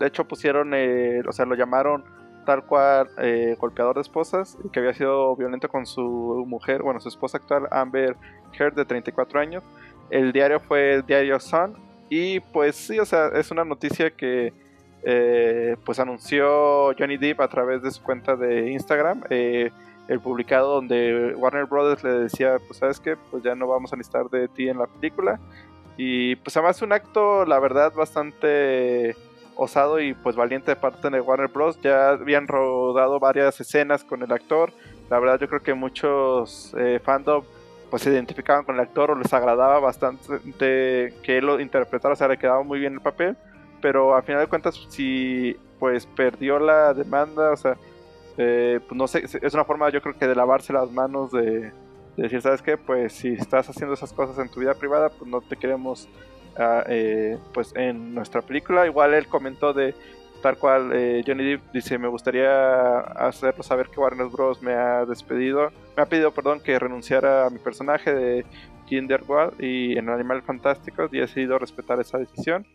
[0.00, 2.04] De hecho pusieron, eh, o sea, lo llamaron
[2.44, 6.98] tal cual eh, golpeador de esposas y que había sido violento con su mujer, bueno,
[6.98, 8.16] su esposa actual Amber
[8.58, 9.62] Heard de 34 años.
[10.10, 11.76] El diario fue el diario Sun
[12.08, 14.52] y pues sí, o sea, es una noticia que
[15.02, 19.22] eh, pues anunció Johnny Depp a través de su cuenta de Instagram.
[19.30, 19.70] Eh,
[20.08, 23.96] el publicado donde Warner Brothers le decía, pues sabes que, pues ya no vamos a
[23.96, 25.38] necesitar de ti en la película.
[25.96, 29.14] Y pues además un acto, la verdad, bastante
[29.54, 31.80] osado y pues valiente de parte de Warner Bros.
[31.80, 34.72] Ya habían rodado varias escenas con el actor.
[35.10, 37.44] La verdad yo creo que muchos eh, fandom
[37.90, 42.16] pues se identificaban con el actor o les agradaba bastante que él lo interpretara, o
[42.16, 43.36] sea, le quedaba muy bien el papel
[43.80, 47.76] pero al final de cuentas, si pues perdió la demanda, o sea,
[48.36, 51.72] eh, pues no sé, es una forma yo creo que de lavarse las manos de,
[52.16, 52.76] decir, ¿sabes qué?
[52.76, 56.08] Pues si estás haciendo esas cosas en tu vida privada, pues no te queremos
[56.58, 58.86] ah, eh, pues en nuestra película.
[58.86, 59.94] Igual él comentó de
[60.42, 64.62] tal cual eh, Johnny Depp dice, me gustaría hacerlo saber que Warner Bros.
[64.62, 68.44] me ha despedido, me ha pedido, perdón, que renunciara a mi personaje de
[68.86, 72.66] Kinderwald y en Animales Fantásticos y he decidido respetar esa decisión.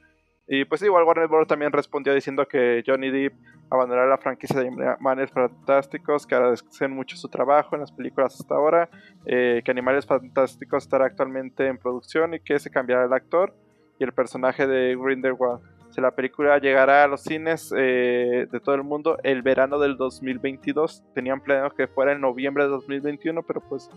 [0.47, 1.47] Y pues igual Warner Bros.
[1.47, 3.33] también respondió diciendo que Johnny Depp
[3.69, 8.53] abandonará la franquicia de Animales Fantásticos, que agradecen mucho su trabajo en las películas hasta
[8.53, 8.89] ahora,
[9.25, 13.55] eh, que Animales Fantásticos estará actualmente en producción y que se cambiará el actor
[13.99, 15.61] y el personaje de Grindelwald.
[15.89, 19.97] Si la película llegará a los cines eh, de todo el mundo el verano del
[19.97, 23.89] 2022, tenían planeado que fuera en noviembre de 2021, pero pues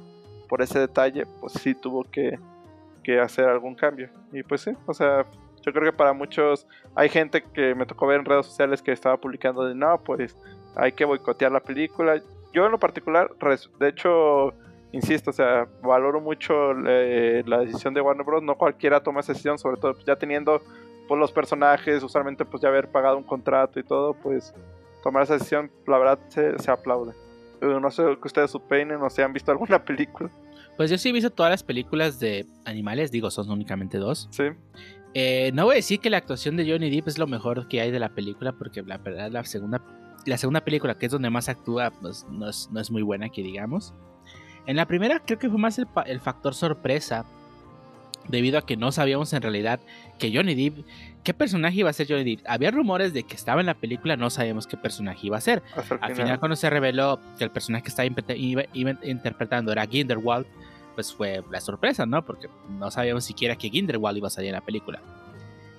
[0.49, 2.39] por ese detalle, pues sí tuvo que,
[3.03, 4.09] que hacer algún cambio.
[4.33, 5.27] Y pues sí, o sea,
[5.62, 8.93] yo creo que para muchos hay gente que me tocó ver en redes sociales que
[8.93, 10.36] estaba publicando de no, pues
[10.76, 12.20] hay que boicotear la película.
[12.52, 13.30] Yo en lo particular,
[13.78, 14.55] de hecho,
[14.93, 18.43] insisto, o sea, valoro mucho eh, la decisión de Warner Bros.
[18.43, 20.62] No cualquiera toma esa decisión, sobre todo ya teniendo
[21.06, 24.55] pues, los personajes, usualmente pues ya haber pagado un contrato y todo, pues
[25.02, 27.12] tomar esa decisión, la verdad se, se aplaude.
[27.60, 30.30] No sé que ustedes supinen o si han visto alguna película.
[30.76, 34.28] Pues yo sí he visto todas las películas de animales, digo, son únicamente dos.
[34.30, 34.44] Sí.
[35.20, 37.81] Eh, no voy a decir que la actuación de Johnny Depp es lo mejor que
[37.81, 39.82] hay de la película, porque la verdad la segunda,
[40.24, 43.28] la segunda película, que es donde más actúa, pues no es, no es muy buena,
[43.28, 43.95] que digamos.
[44.66, 47.24] En la primera creo que fue más el, el, factor sorpresa,
[48.28, 49.81] debido a que no sabíamos en realidad
[50.20, 50.86] que Johnny Depp,
[51.24, 52.47] qué personaje iba a ser Johnny Depp.
[52.47, 55.65] Había rumores de que estaba en la película, no sabíamos qué personaje iba a ser.
[56.01, 58.07] Al final, cuando se reveló que el personaje que estaba
[59.03, 60.47] interpretando era Grindelwald,
[60.99, 62.25] pues fue la sorpresa, ¿no?
[62.25, 65.01] Porque no sabíamos siquiera que Grindelwald iba a salir en la película.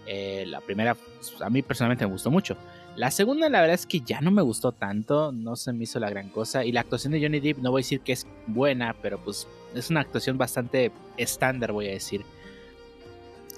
[0.05, 2.55] Eh, la primera, pues, a mí personalmente me gustó mucho.
[2.95, 5.99] La segunda, la verdad es que ya no me gustó tanto, no se me hizo
[5.99, 6.63] la gran cosa.
[6.63, 9.45] Y la actuación de Johnny Depp, no voy a decir que es buena, pero pues
[9.75, 12.23] es una actuación bastante estándar, voy a decir.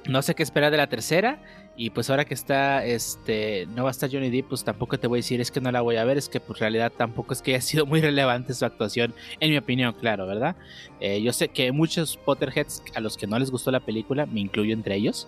[0.09, 1.43] No sé qué esperar de la tercera.
[1.75, 5.07] Y pues ahora que está, este, no va a estar Johnny Depp, pues tampoco te
[5.07, 7.33] voy a decir es que no la voy a ver, es que pues realidad tampoco
[7.33, 10.55] es que haya sido muy relevante su actuación, en mi opinión, claro, ¿verdad?
[10.99, 14.41] Eh, yo sé que muchos Potterheads a los que no les gustó la película, me
[14.41, 15.27] incluyo entre ellos,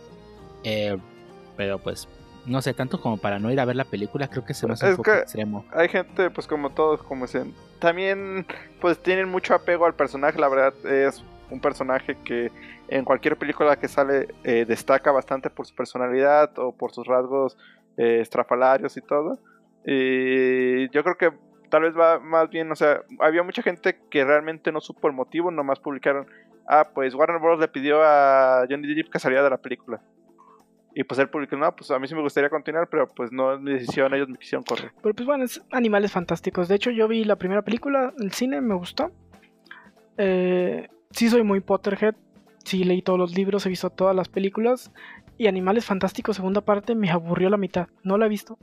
[0.63, 0.97] eh,
[1.55, 2.07] pero pues
[2.45, 4.73] no sé, tanto como para no ir a ver la película, creo que se me
[4.73, 5.65] hace un poco extremo.
[5.71, 8.45] Hay gente, pues como todos, como dicen, también
[8.81, 11.23] pues tienen mucho apego al personaje, la verdad es
[11.53, 12.51] un personaje que
[12.87, 17.57] en cualquier película que sale eh, destaca bastante por su personalidad o por sus rasgos
[17.97, 19.39] eh, estrafalarios y todo.
[19.85, 21.31] Yo creo que
[21.69, 25.13] tal vez va más bien, o sea, había mucha gente que realmente no supo el
[25.13, 26.27] motivo, nomás publicaron,
[26.67, 27.59] ah, pues Warner Bros.
[27.59, 30.01] le pidió a Johnny Depp que saliera de la película.
[30.95, 33.53] Y pues él publicó, no, pues a mí sí me gustaría continuar, pero pues no
[33.53, 34.91] es mi decisión, ellos me quisieron correr.
[35.01, 36.67] Pero pues bueno, es Animales Fantásticos.
[36.67, 39.11] De hecho, yo vi la primera película, el cine, me gustó.
[40.17, 42.15] Eh, sí soy muy Potterhead,
[42.63, 44.91] sí leí todos los libros, he visto todas las películas.
[45.37, 47.87] Y Animales Fantásticos, segunda parte, me aburrió la mitad.
[48.03, 48.57] No la he visto.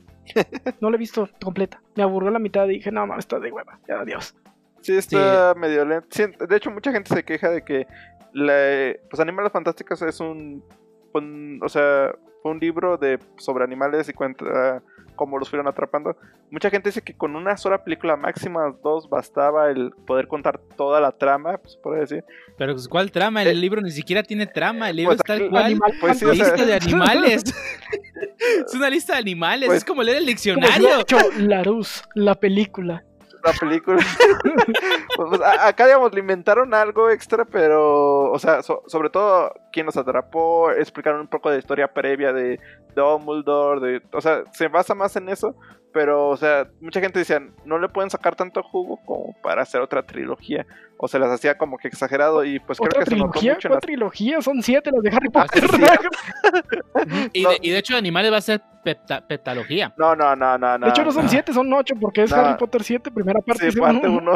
[0.81, 1.83] No la he visto completa.
[1.97, 3.81] Me aburrió la mitad y dije, no, mames, está de hueva.
[3.89, 4.37] Ya, adiós.
[4.81, 6.09] Sí, está medio lento.
[6.47, 7.87] de hecho, mucha gente se queja de que
[8.33, 10.65] pues Animales Fantásticos es un,
[11.13, 14.83] un, o sea, fue un libro de sobre animales y cuenta
[15.21, 16.17] cómo los fueron atrapando.
[16.51, 20.99] Mucha gente dice que con una sola película, máxima dos, bastaba el poder contar toda
[20.99, 22.25] la trama, pues puede decir.
[22.57, 23.43] Pero pues, ¿cuál trama?
[23.43, 25.79] El eh, libro ni siquiera tiene trama, el libro pues, está tal cual.
[26.01, 27.45] Pues, sí, lista de animales.
[28.67, 30.89] es una lista de animales, pues, es como leer el diccionario.
[31.07, 33.05] Como Larus, la película.
[33.45, 33.99] la película.
[35.17, 39.87] Pues, a- acá, digamos, le inventaron algo extra, pero, o sea, so- sobre todo, quién
[39.87, 42.59] los atrapó, explicaron un poco de historia previa de
[42.97, 45.55] Dumbledore, de, o sea, se basa más en eso,
[45.93, 49.81] pero, o sea, mucha gente decía, no le pueden sacar tanto jugo como para hacer
[49.81, 50.67] otra trilogía,
[50.99, 53.55] o se las hacía como que exagerado, y pues creo ¿Otra que se notó trilogía?
[53.55, 53.83] mucho en ¿Cuál las...
[53.87, 54.41] trilogía?
[54.43, 55.69] Son siete las de Harry Ah, Potter.
[55.71, 55.83] sí.
[57.33, 57.51] Y, No.
[57.51, 59.93] de, y de hecho, Animales va a ser pepta- peptalogía.
[59.97, 60.87] No, no, no, no, no.
[60.87, 61.31] De hecho, no son no.
[61.31, 62.37] siete, son ocho, porque es No.
[62.39, 63.71] Harry Potter 7, primera parte.
[63.71, 64.33] Sí, parte uno.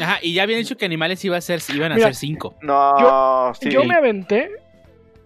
[0.00, 2.56] Ajá, y ya habían dicho que Animales iba a ser, iban a Mira, ser cinco.
[2.62, 3.70] No, sí.
[3.70, 4.35] Yo me aventé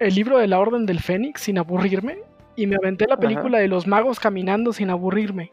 [0.01, 2.19] el libro de la Orden del Fénix sin aburrirme
[2.57, 3.21] y me aventé la Ajá.
[3.21, 5.53] película de los magos caminando sin aburrirme.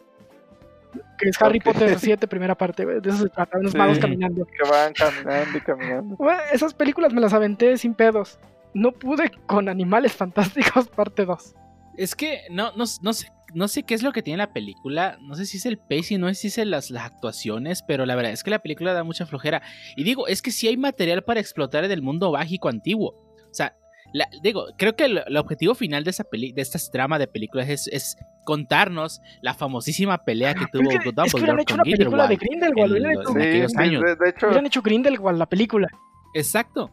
[1.19, 1.59] Que es Harry.
[1.59, 3.77] Potter 7, primera parte, de eso se trata, unos Sí.
[3.77, 4.45] magos caminando.
[4.45, 6.17] Que van caminando y caminando.
[6.51, 8.39] Esas películas me las aventé sin pedos.
[8.73, 11.55] No pude con Animales Fantásticos parte 2.
[11.97, 15.17] Es que no, no, no sé, no sé qué es lo que tiene la película.
[15.21, 18.15] No sé si es el pacing, no sé si es las, las actuaciones, pero la
[18.15, 19.61] verdad es que la película da mucha flojera.
[19.95, 23.15] Y digo, es que sí hay material para explotar en el mundo mágico antiguo.
[23.49, 23.75] O sea,
[24.13, 27.27] la- digo, creo que el, el objetivo final de esa peli, de esta trama de
[27.27, 31.59] películas es, es contarnos la famosísima pelea que tuvo Es que, es que Dumbledore hubieran
[31.59, 32.95] hecho con una película de Grindelwald.
[32.95, 34.01] En hecho, en aquellos Sí, años.
[34.03, 35.88] de, de hecho, hubieran hecho Grindelwald, la película.
[36.34, 36.91] Exacto.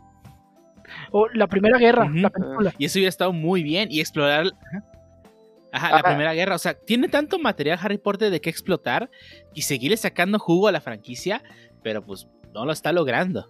[1.13, 2.15] O La Primera Guerra, Ujú.
[2.17, 2.75] la película.
[2.79, 3.89] Y eso hubiera estado muy bien.
[3.91, 4.47] Y explorar.
[4.47, 4.85] Ajá,
[5.73, 6.09] Ajá, la Ajá.
[6.09, 6.55] Primera Guerra.
[6.57, 9.11] O sea, tiene tanto material Harry Potter de qué explotar
[9.55, 11.43] y seguirle sacando jugo a la franquicia,
[11.83, 13.47] pero pues no lo está logrando.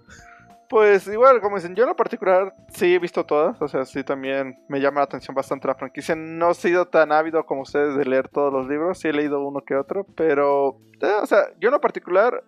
[0.74, 3.62] Pues igual, como dicen, yo en lo particular sí he visto todas.
[3.62, 6.16] O sea, sí también me llama la atención bastante la franquicia.
[6.16, 8.98] No he sido tan ávido como ustedes de leer todos los libros.
[8.98, 10.04] Sí he leído uno que otro.
[10.16, 12.42] Pero, eh, o sea, yo en lo particular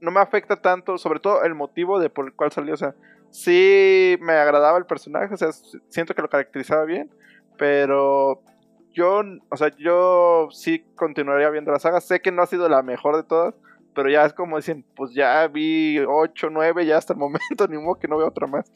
[0.00, 2.74] no me afecta tanto, sobre todo el motivo de por el cual salió.
[2.74, 2.96] O sea,
[3.30, 5.32] sí me agradaba el personaje.
[5.32, 5.52] O sea,
[5.88, 7.14] siento que lo caracterizaba bien.
[7.56, 8.42] Pero
[8.92, 12.00] yo, o sea, yo sí continuaría viendo la saga.
[12.00, 13.54] Sé que no ha sido la mejor de todas.
[13.96, 17.78] Pero ya es como dicen, pues ya vi 8, 9, ya hasta el momento, ni
[17.78, 18.70] modo que no veo otra más.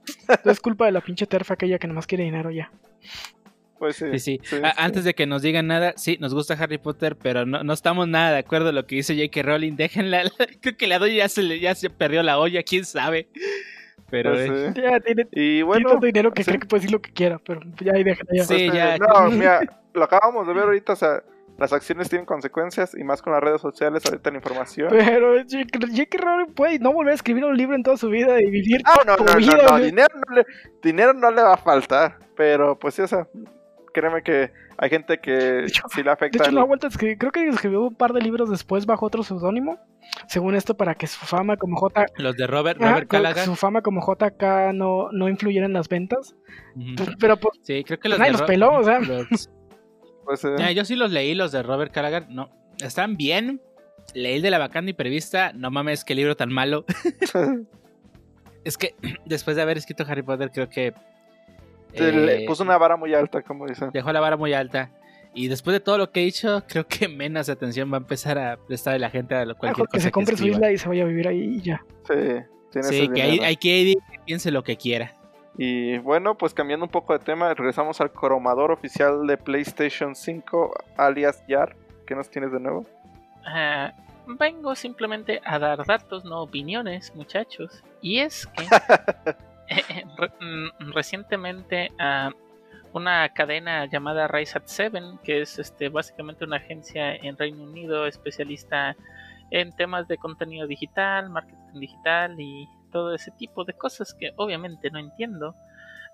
[0.45, 2.73] Es culpa de la pinche terfa aquella que nomás quiere dinero ya.
[3.79, 4.07] Pues sí.
[4.13, 4.41] Sí, sí.
[4.43, 4.77] sí, A- sí.
[4.79, 8.09] Antes de que nos digan nada, sí, nos gusta Harry Potter, pero no, no estamos
[8.09, 9.43] nada de acuerdo a lo que dice J.K.
[9.43, 9.77] Rowling.
[9.77, 10.23] Déjenla.
[10.61, 13.29] Creo que la doy ya se, le- ya se perdió la olla, quién sabe.
[14.11, 14.73] Pero Pues eh.
[14.77, 16.49] Ya tiene, Y tiene bueno, tanto dinero que sí.
[16.51, 18.45] cree que puede decir lo que quiera, pero ya ahí déjala ya.
[18.45, 18.55] Sí.
[18.69, 19.61] pues, ya- no, mira,
[19.95, 21.23] lo acabamos de ver ahorita, o sea,
[21.61, 24.89] las acciones tienen consecuencias y más con las redes sociales, ahorita la información.
[24.91, 26.19] Pero J.K.
[26.19, 29.01] Rowling puede no volver a escribir un libro en toda su vida y vivir Ah,
[29.07, 29.59] no, no, no, vida.
[29.63, 29.85] no, güey.
[29.85, 30.47] dinero no, le,
[30.83, 33.29] dinero no le va a faltar, pero pues sí, o sea,
[33.93, 36.39] créeme que hay gente que hecho- sí le De afecta.
[36.39, 37.19] hecho, el- no ha vuelto a escribir.
[37.19, 39.79] Creo que escribió un par de libros después bajo otro seudónimo.
[40.29, 42.07] Según esto, para que su fama como J.
[42.17, 43.45] los de Robert, Ajá, Robert que Callaghan.
[43.45, 46.35] su fama como JK no, no influyera en las ventas.
[47.21, 48.99] Pero pues, Sí, creo que los nadie de los peló, o sea.
[49.01, 49.51] los-
[50.25, 52.27] pues, eh, Ya, yo sí los leí, los de Robert Callaghan.
[52.31, 53.61] No, están bien.
[54.15, 55.53] Leí el de la vacante y prevista.
[55.55, 56.85] No mames, qué libro tan malo.
[58.65, 58.95] es que
[59.27, 60.93] después de haber escrito Harry Potter, creo que.
[61.95, 63.91] le eh, puso una vara muy alta, como dicen.
[63.93, 64.91] Dejó la vara muy alta.
[65.33, 68.37] Y después de todo lo que he dicho, creo que menos atención va a empezar
[68.37, 70.89] a prestarle la gente a lo- mejor que cosa se compre su isla y se
[70.89, 71.85] vaya a vivir ahí y ya.
[72.09, 72.15] Sí,
[72.73, 75.15] tiene Sí, que hay, hay que ir piense lo que quiera.
[75.57, 80.73] Y bueno, pues cambiando un poco de tema, regresamos al cromador oficial de PlayStation 5,
[80.97, 81.77] alias YAR.
[82.07, 82.87] ¿Qué nos tienes de nuevo?
[83.45, 83.93] Ah,
[84.27, 87.83] vengo simplemente a dar datos, no opiniones, muchachos.
[88.01, 88.65] Y es que
[89.69, 92.31] eh, re- mm, recientemente ah,
[92.93, 98.07] una cadena llamada Rise at 7, que es este, básicamente una agencia en Reino Unido
[98.07, 98.97] especialista
[99.51, 104.91] en temas de contenido digital, marketing digital y todo ese tipo de cosas que obviamente
[104.91, 105.55] no entiendo,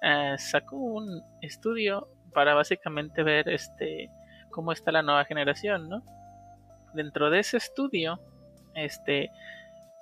[0.03, 4.11] ah, sacó un estudio para básicamente ver este
[4.51, 6.03] cómo está la nueva generación, ¿no?
[6.94, 8.20] Dentro de ese estudio,
[8.74, 9.31] este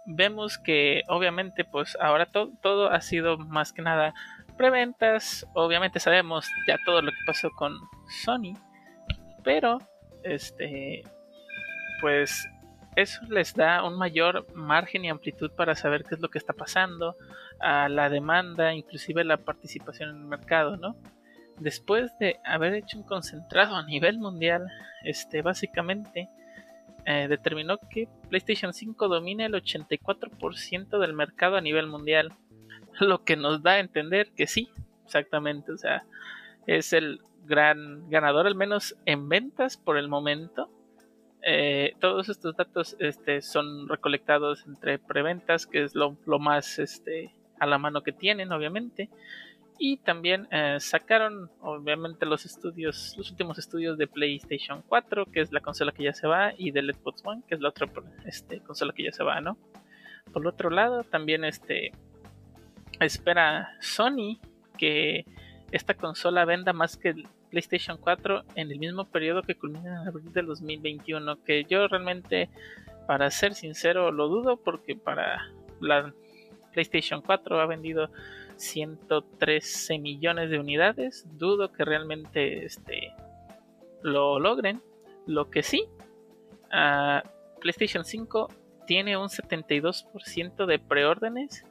[0.07, 4.13] vemos que obviamente pues ahora to- todo ha sido más que nada
[4.59, 7.73] preventas, obviamente sabemos ya todo lo que pasó con
[8.25, 8.53] Sony,
[9.43, 9.79] pero
[10.23, 11.03] este
[12.01, 12.47] pues
[12.97, 16.53] eso les da un mayor margen y amplitud para saber qué es lo que está
[16.53, 17.17] pasando,
[17.61, 20.97] a la demanda, inclusive la participación en el mercado, ¿no?
[21.59, 24.67] Después de haber hecho un concentrado a nivel mundial,
[25.05, 26.29] este básicamente
[27.07, 32.33] eh, determinó que PlayStation 5 domina el 84% del mercado a nivel mundial,
[33.01, 34.69] lo que nos da a entender que sí,
[35.05, 36.05] exactamente, o sea,
[36.67, 40.71] es el gran ganador al menos en ventas por el momento.
[41.47, 47.35] Eh, todos estos datos este, son recolectados entre preventas, que es lo, lo más este,
[47.61, 49.11] a la mano que tienen, obviamente.
[49.79, 55.53] Y también eh, sacaron, obviamente, los estudios, los últimos estudios de PlayStation 4, que es
[55.53, 57.91] la consola que ya se va, y del Xbox One, que es la otra
[58.25, 59.59] este, consola que ya se va, ¿no?
[60.33, 61.93] Por otro lado, también este
[63.01, 64.39] espera Sony
[64.79, 65.27] que
[65.73, 67.15] esta consola venda más que
[67.55, 72.51] PlayStation 4 en el mismo periodo que culmina en abril del 2021, que yo realmente,
[73.07, 76.13] para ser sincero, lo dudo porque para la
[76.73, 78.11] PlayStation 4 ha vendido
[78.57, 81.29] 113 millones de unidades.
[81.39, 83.13] Dudo que realmente este,
[84.03, 84.83] lo logren.
[85.29, 85.85] Lo que sí,
[86.73, 87.25] uh,
[87.61, 88.49] PlayStation 5
[88.89, 91.65] tiene un 72% de preórdenes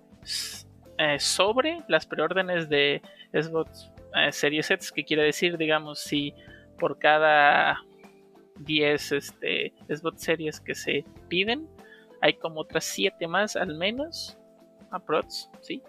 [0.98, 3.02] eh, sobre las preórdenes de
[3.34, 6.34] Xbox eh, Series X, que quiere decir, digamos, si
[6.78, 7.82] por cada
[8.60, 11.68] 10 este, Xbox Series que se piden,
[12.22, 14.38] hay como otras 7 más al menos,
[14.92, 15.82] aprox, ¿sí?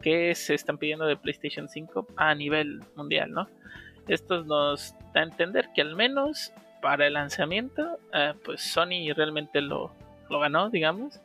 [0.00, 3.48] Que se están pidiendo de PlayStation 5 a nivel mundial, ¿no?
[4.08, 9.60] Esto nos da a entender que al menos para el lanzamiento, eh, pues Sony realmente
[9.60, 9.92] lo,
[10.30, 11.20] lo ganó, digamos.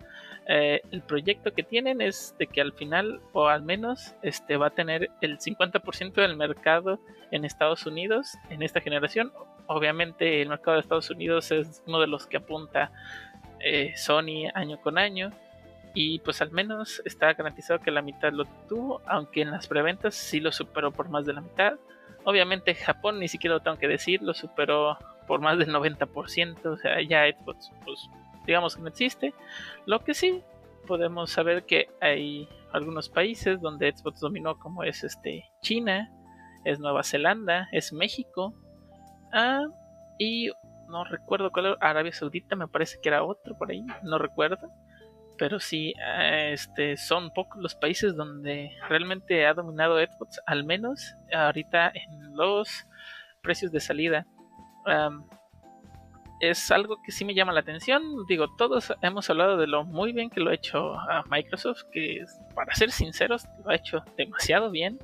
[0.48, 4.68] Eh, el proyecto que tienen es de que al final, o al menos, este va
[4.68, 7.00] a tener el 50% del mercado
[7.32, 9.32] en Estados Unidos en esta generación.
[9.68, 12.92] Obviamente el mercado de Estados Unidos es uno de los que apunta
[13.60, 15.32] eh, Sony año con año.
[15.94, 20.16] Y pues al menos está garantizado que la mitad lo tuvo, aunque en las preventas
[20.16, 21.74] sí lo superó por más de la mitad.
[22.24, 24.98] Obviamente Japón, ni siquiera lo tengo que decir, lo superó
[25.28, 28.10] por más del 90%, o sea, ya Xbox pues,
[28.46, 29.34] digamos que no existe.
[29.86, 30.42] Lo que sí
[30.88, 36.12] podemos saber que hay algunos países donde Xbox dominó, como es este China,
[36.64, 38.54] es Nueva Zelanda, es México,
[39.34, 39.66] ah,
[40.18, 40.52] y
[40.88, 44.70] no recuerdo cuál era, Arabia Saudita, me parece que era otro por ahí, no recuerdo.
[45.38, 51.16] Pero sí, ah, este, son pocos los países donde realmente ha dominado Xbox, al menos
[51.34, 52.86] ahorita en los
[53.42, 54.28] precios de salida
[56.42, 58.26] es algo que sí me llama la atención.
[58.28, 62.26] Digo, todos hemos hablado de lo muy bien que lo ha hecho a Microsoft, que
[62.56, 65.00] para ser sinceros lo ha hecho demasiado bien.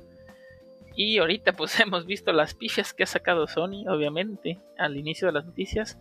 [0.96, 5.32] Y ahorita pues hemos visto las pifias que ha sacado Sony, obviamente, al inicio de
[5.32, 5.98] las noticias.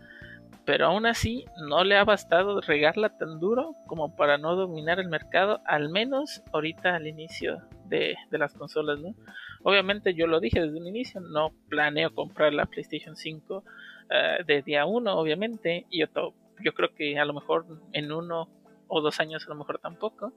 [0.65, 5.07] Pero aún así no le ha bastado regarla tan duro como para no dominar el
[5.07, 9.15] mercado, al menos ahorita al inicio de, de las consolas, ¿no?
[9.63, 13.63] Obviamente yo lo dije desde un inicio, no planeo comprar la PlayStation 5
[14.09, 18.49] eh, de día uno, obviamente, y yo, yo creo que a lo mejor en uno
[18.87, 20.33] o dos años a lo mejor tampoco.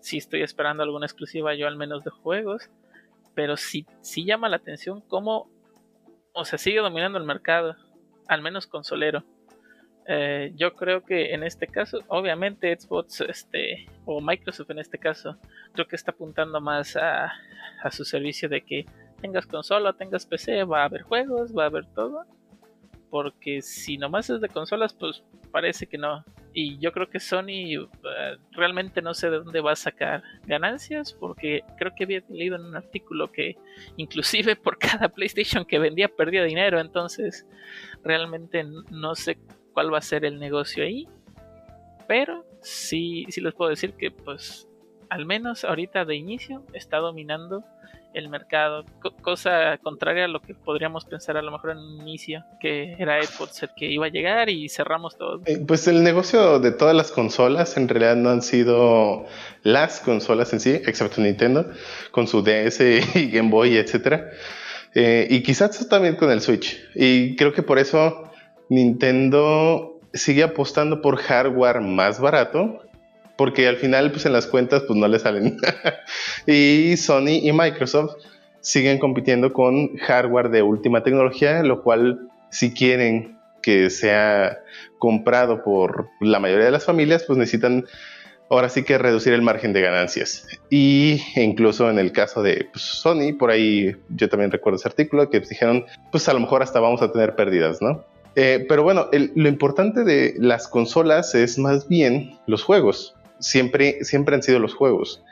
[0.00, 2.70] Si estoy esperando alguna exclusiva yo al menos de juegos,
[3.34, 5.50] pero si si llama la atención cómo,
[6.32, 7.76] o sea, sigue dominando el mercado,
[8.28, 9.24] al menos consolero.
[10.06, 15.38] Eh, yo creo que en este caso, obviamente Xbox este, o Microsoft en este caso,
[15.72, 17.32] creo que está apuntando más a,
[17.82, 18.84] a su servicio de que
[19.22, 22.26] tengas consola, tengas PC, va a haber juegos, va a haber todo
[23.14, 25.22] porque si nomás es de consolas, pues
[25.52, 26.24] parece que no.
[26.52, 31.12] Y yo creo que Sony eh, realmente no sé de dónde va a sacar ganancias,
[31.12, 33.56] porque creo que había leído en un artículo que
[33.96, 37.46] inclusive por cada PlayStation que vendía perdía dinero, entonces
[38.02, 39.38] realmente no sé
[39.72, 41.06] cuál va a ser el negocio ahí.
[42.08, 44.66] Pero sí, sí les puedo decir que pues
[45.08, 47.64] al menos ahorita de inicio está dominando
[48.14, 48.84] el mercado,
[49.22, 53.22] cosa contraria a lo que podríamos pensar a lo mejor en un inicio, que era
[53.22, 55.42] Xbox el que iba a llegar y cerramos todo.
[55.46, 59.26] Eh, pues el negocio de todas las consolas en realidad no han sido
[59.62, 61.70] las consolas en sí, excepto Nintendo,
[62.12, 62.80] con su DS
[63.14, 64.30] y Game Boy, etcétera.
[64.94, 66.80] Eh, y quizás también con el Switch.
[66.94, 68.30] Y creo que por eso
[68.68, 72.83] Nintendo sigue apostando por hardware más barato
[73.36, 75.58] porque al final pues en las cuentas pues no le salen.
[76.46, 78.16] y Sony y Microsoft
[78.60, 84.58] siguen compitiendo con hardware de última tecnología, lo cual si quieren que sea
[84.98, 87.84] comprado por la mayoría de las familias, pues necesitan
[88.50, 90.46] ahora sí que reducir el margen de ganancias.
[90.70, 95.28] Y incluso en el caso de pues, Sony, por ahí yo también recuerdo ese artículo
[95.30, 98.04] que dijeron, pues a lo mejor hasta vamos a tener pérdidas, ¿no?
[98.36, 104.34] Eh, pero bueno, lo importante de las consolas es más bien los juegos siempre, siempre
[104.34, 105.22] han sido los juegos,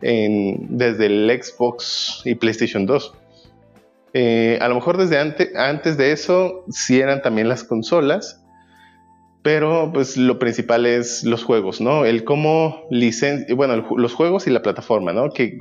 [0.00, 3.14] desde el Xbox y PlayStation 2.
[4.12, 8.42] Eh, a lo mejor desde antes, de eso sí eran también las consolas,
[9.42, 12.04] pero pues lo principal es los juegos, ¿no?
[12.04, 12.88] El cómo
[13.54, 15.30] bueno, los juegos y la plataforma, ¿no?
[15.30, 15.58] Que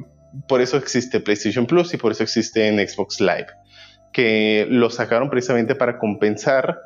[0.48, 3.48] por eso existe PlayStation Plus y por eso existe en Xbox Live,
[4.12, 6.80] que lo sacaron precisamente para compensar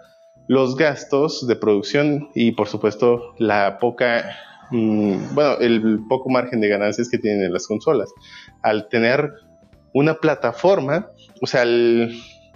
[0.48, 4.38] los gastos de producción y por supuesto la poca
[4.74, 8.12] bueno, el poco margen de ganancias que tienen las consolas.
[8.62, 9.32] Al tener
[9.94, 11.08] una plataforma,
[11.42, 11.64] o sea,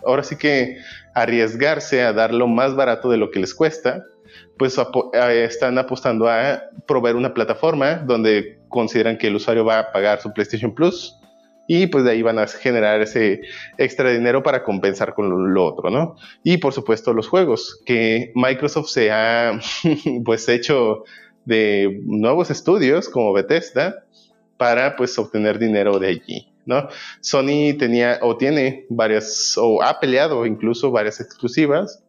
[0.05, 0.77] ahora sí que
[1.13, 4.03] arriesgarse a dar lo más barato de lo que les cuesta,
[4.57, 9.91] pues eh, están apostando a proveer una plataforma donde consideran que el usuario va a
[9.91, 11.15] pagar su PlayStation Plus
[11.67, 13.41] y pues de ahí van a generar ese
[13.77, 16.15] extra dinero para compensar con lo, otro, ¿no?
[16.43, 19.59] Y por supuesto los juegos, que Microsoft se ha
[20.25, 21.03] pues hecho
[21.47, 24.03] de nuevos estudios como Bethesda
[24.57, 26.87] para pues obtener dinero de allí, ¿no?
[27.21, 32.03] Sony tenía o tiene varias o ha peleado incluso varias exclusivas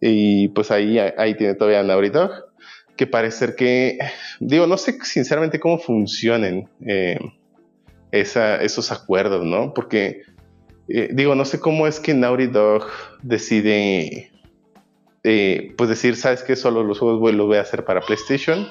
[0.00, 2.30] y pues ahí, ahí tiene todavía Naughty Dog
[2.96, 3.98] que parece que
[4.40, 7.18] digo no sé sinceramente cómo funcionen eh,
[8.12, 9.72] esos acuerdos, ¿no?
[9.74, 10.22] Porque,
[10.88, 12.86] eh, digo, no sé cómo es que Naughty Dog
[13.22, 14.30] decide,
[15.24, 18.66] eh, pues decir, sabes que solo los juegos los voy a hacer para PlayStation.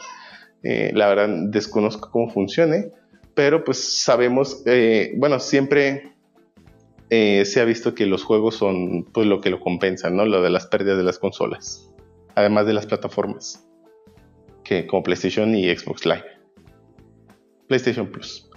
[0.64, 2.92] Eh, la verdad, desconozco cómo funcione,
[3.34, 4.64] pero pues sabemos,
[5.16, 6.14] bueno, siempre
[7.10, 10.26] se ha visto que los juegos son pues lo que lo compensan, ¿no?
[10.26, 11.90] Lo de las pérdidas de las consolas,
[12.36, 13.66] además de las plataformas,
[14.64, 16.26] que como PlayStation y Xbox Live.
[17.68, 18.49] PlayStation Plus.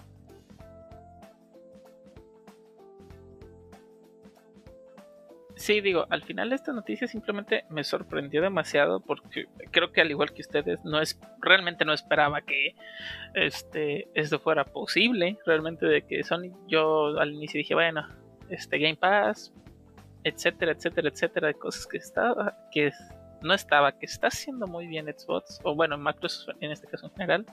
[5.62, 10.32] Sí, digo, al final esta noticia simplemente me sorprendió demasiado porque creo que al igual
[10.32, 12.74] que ustedes no es realmente no esperaba que
[13.34, 18.08] este esto fuera posible, realmente de que Sony yo al inicio dije, bueno,
[18.50, 19.52] este Game Pass,
[20.24, 22.90] etcétera, etcétera, etcétera, de cosas que estaba que
[23.40, 27.12] no estaba, que está haciendo muy bien Xbox o bueno, Microsoft en este caso en
[27.12, 27.46] general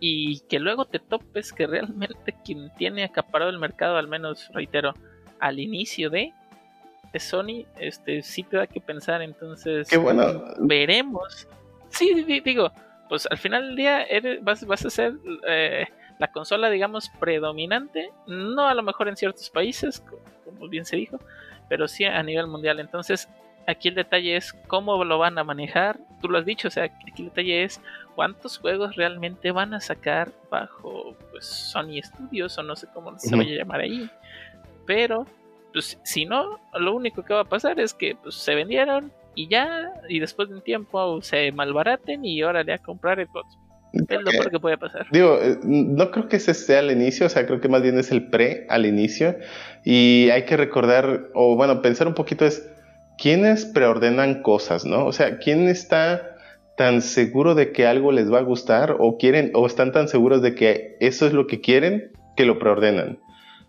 [0.00, 4.92] y que luego te topes que realmente quien tiene acaparado el mercado, al menos reitero,
[5.40, 6.34] al inicio de
[7.20, 10.44] Sony, este sí te da que pensar, entonces bueno.
[10.58, 11.48] veremos.
[11.88, 12.72] Sí, digo,
[13.08, 14.06] pues al final del día
[14.42, 15.14] vas, a ser
[15.46, 15.86] eh,
[16.18, 20.02] la consola, digamos, predominante, no a lo mejor en ciertos países,
[20.44, 21.18] como bien se dijo,
[21.68, 22.80] pero sí a nivel mundial.
[22.80, 23.28] Entonces,
[23.66, 25.98] aquí el detalle es cómo lo van a manejar.
[26.20, 27.80] Tú lo has dicho, o sea, aquí el detalle es
[28.14, 33.36] cuántos juegos realmente van a sacar bajo pues, Sony Studios o no sé cómo se
[33.36, 34.10] vaya a llamar ahí.
[34.86, 35.26] Pero
[35.76, 39.46] pues si no, lo único que va a pasar es que pues, se vendieron y
[39.46, 43.28] ya, y después de un tiempo se malbaraten y ahora le a comprar el
[43.92, 45.06] Es lo peor que puede pasar.
[45.12, 47.98] Digo, eh, no creo que ese sea el inicio, o sea, creo que más bien
[47.98, 49.36] es el pre al inicio.
[49.84, 52.66] Y hay que recordar, o bueno, pensar un poquito es,
[53.18, 55.04] ¿quiénes preordenan cosas, no?
[55.04, 56.38] O sea, ¿quién está
[56.78, 60.40] tan seguro de que algo les va a gustar o quieren, o están tan seguros
[60.40, 63.18] de que eso es lo que quieren que lo preordenan?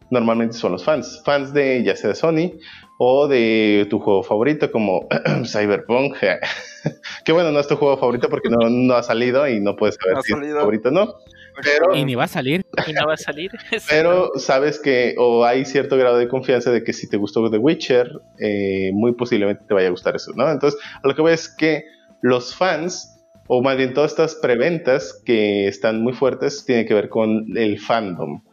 [0.10, 2.60] Normalmente son los fans, fans de ya sea de Sony
[2.98, 5.08] o de tu juego favorito como
[5.46, 6.18] Cyberpunk.
[7.26, 10.22] que bueno, no es tu juego favorito porque no, ha salido y no puedes saber
[10.24, 11.16] si es tu favorito no.
[11.64, 12.66] Pero, y ni va a salir.
[12.86, 13.52] Y no va a salir.
[13.90, 17.58] pero sabes que, o hay cierto grado de confianza de que si te gustó The
[17.58, 20.50] Witcher, eh, muy posiblemente te vaya a gustar eso, ¿no?
[20.52, 21.86] Entonces, a lo que veo es que
[22.22, 27.10] los fans, o más bien todas estas preventas que están muy fuertes, tienen que ver
[27.10, 28.44] con el fandom.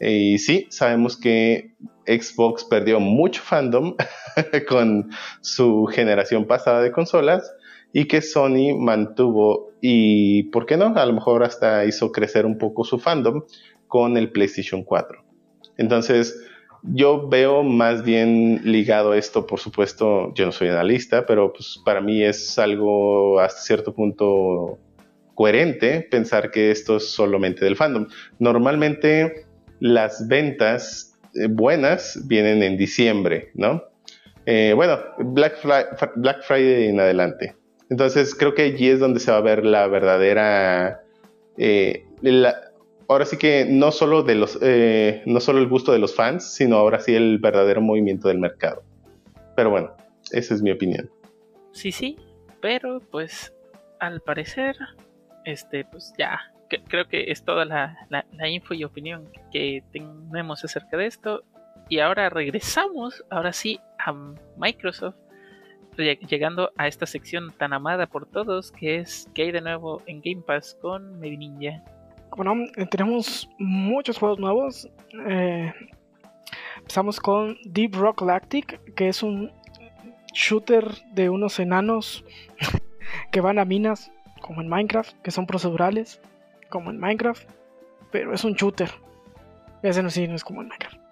[0.00, 1.74] Y sí, sabemos que
[2.06, 3.96] Xbox perdió mucho fandom
[4.68, 5.10] con
[5.40, 7.52] su generación pasada de consolas
[7.92, 10.94] y que Sony mantuvo y, ¿por qué no?
[10.96, 13.42] A lo mejor hasta hizo crecer un poco su fandom
[13.86, 15.24] con el PlayStation 4.
[15.76, 16.38] Entonces,
[16.82, 22.00] yo veo más bien ligado esto, por supuesto, yo no soy analista, pero pues para
[22.00, 24.78] mí es algo hasta cierto punto
[25.34, 28.08] coherente pensar que esto es solamente del fandom.
[28.38, 29.47] Normalmente
[29.80, 33.84] las ventas eh, buenas vienen en diciembre, ¿no?
[34.46, 35.58] Eh, bueno, Black,
[36.42, 37.54] Friday en adelante.
[37.90, 41.02] Entonces creo que allí es donde se va a ver la verdadera...
[41.56, 42.04] Eh,
[43.08, 44.58] ahora sí que no solo, de los,
[45.26, 48.82] no solo el gusto de los fans, sino ahora sí el verdadero movimiento del mercado.
[49.56, 49.94] Pero bueno,
[50.32, 51.10] esa es mi opinión.
[51.72, 52.16] Sí, sí,
[52.60, 53.52] pero pues
[54.00, 54.76] al parecer,
[55.44, 56.38] este, pues ya
[56.68, 57.96] creo que es toda la,
[58.48, 61.42] info y opinión que tenemos acerca de esto.
[61.88, 64.12] Y ahora regresamos, ahora sí, a
[64.56, 65.16] Microsoft,
[65.96, 70.20] llegando a esta sección tan amada por todos, que es que hay de nuevo en
[70.20, 71.82] Game Pass con Made Ninja.
[72.36, 74.88] Bueno, eh, tenemos muchos juegos nuevos.
[75.26, 75.72] Eh,
[76.76, 79.50] empezamos con Deep Rock Galactic, que es un
[80.34, 82.24] shooter de unos enanos
[83.32, 84.12] que van a minas,
[84.42, 86.20] como en Minecraft, que son procedurales
[86.68, 87.48] como en Minecraft,
[88.10, 88.90] pero es un shooter.
[89.82, 91.08] Ese no, sí, no es como en Minecraft.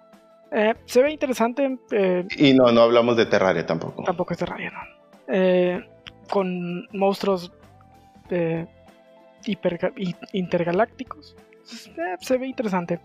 [0.51, 1.77] Eh, se ve interesante.
[1.91, 4.03] Eh, y no, no hablamos de Terraria tampoco.
[4.03, 4.79] Tampoco es Terraria, no.
[5.27, 5.85] Eh,
[6.29, 7.51] con monstruos
[10.33, 11.35] intergalácticos.
[12.19, 12.99] se ve interesante.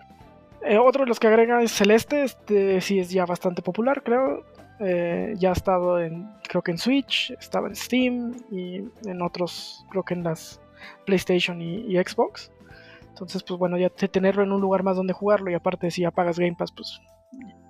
[0.81, 4.45] Otro de los que agrega es Celeste, este sí es ya bastante popular, creo.
[5.37, 10.03] Ya ha estado en, creo que en Switch, estaba en Steam y en otros, creo
[10.03, 10.61] que en las
[11.07, 12.51] PlayStation y, y Xbox.
[13.09, 16.03] Entonces, pues bueno, ya te- tenerlo en un lugar más donde jugarlo y aparte si
[16.03, 17.01] ya pagas Game Pass, pues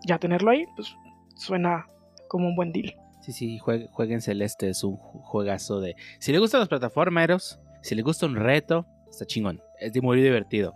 [0.06, 0.94] ya tenerlo ahí, pues
[1.36, 1.86] suena
[2.28, 2.94] como un buen deal.
[3.20, 5.96] Sí, sí, jue- jueguen Celeste, es un ju- juegazo de...
[6.18, 9.60] Si les gustan los plataformeros, si les gusta un reto, está chingón.
[9.80, 10.74] Es de muy divertido.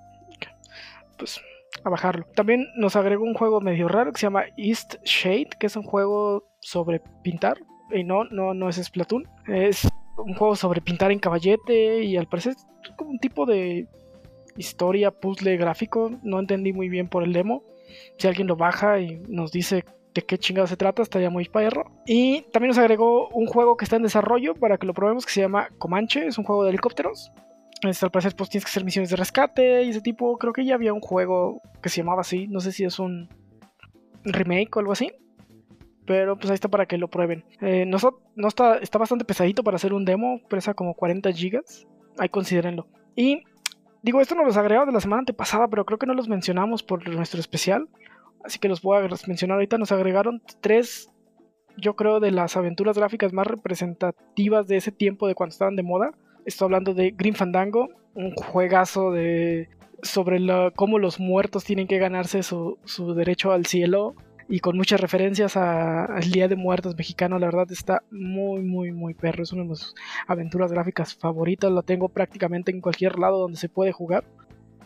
[1.18, 1.40] pues
[1.84, 2.26] a bajarlo.
[2.34, 5.82] También nos agregó un juego medio raro que se llama East Shade, que es un
[5.84, 7.58] juego sobre pintar.
[7.92, 9.24] Y no, no, no es Splatoon.
[9.46, 9.86] Es
[10.16, 12.66] un juego sobre pintar en caballete y al parecer es
[12.96, 13.88] como un tipo de
[14.56, 16.10] historia, puzzle gráfico.
[16.22, 17.62] No entendí muy bien por el demo.
[18.18, 19.84] Si alguien lo baja y nos dice
[20.14, 21.90] de qué chingado se trata, estaría muy perro.
[22.06, 25.32] Y también nos agregó un juego que está en desarrollo para que lo probemos que
[25.32, 26.26] se llama Comanche.
[26.26, 27.32] Es un juego de helicópteros.
[27.82, 30.38] Este, al parecer pues tienes que hacer misiones de rescate y ese tipo.
[30.38, 32.48] Creo que ya había un juego que se llamaba así.
[32.48, 33.28] No sé si es un
[34.24, 35.12] remake o algo así.
[36.06, 37.44] Pero pues ahí está para que lo prueben.
[37.60, 37.96] Eh, no,
[38.48, 40.40] está, está bastante pesadito para hacer un demo.
[40.48, 41.86] Pesa como 40 gigas.
[42.18, 42.86] Ahí considérenlo.
[43.16, 43.42] Y
[44.02, 46.82] digo, esto nos los agregamos de la semana antepasada, pero creo que no los mencionamos
[46.82, 47.88] por nuestro especial.
[48.44, 49.78] Así que los voy a mencionar ahorita.
[49.78, 51.10] Nos agregaron tres,
[51.76, 55.82] yo creo, de las aventuras gráficas más representativas de ese tiempo de cuando estaban de
[55.82, 56.12] moda.
[56.44, 59.68] Estoy hablando de Green Fandango, un juegazo de
[60.02, 64.14] sobre la- cómo los muertos tienen que ganarse su, su derecho al cielo
[64.48, 67.38] y con muchas referencias al Día de Muertos mexicano.
[67.38, 69.42] La verdad está muy, muy, muy perro.
[69.42, 69.94] Es una de mis
[70.26, 71.72] aventuras gráficas favoritas.
[71.72, 74.24] Lo tengo prácticamente en cualquier lado donde se puede jugar.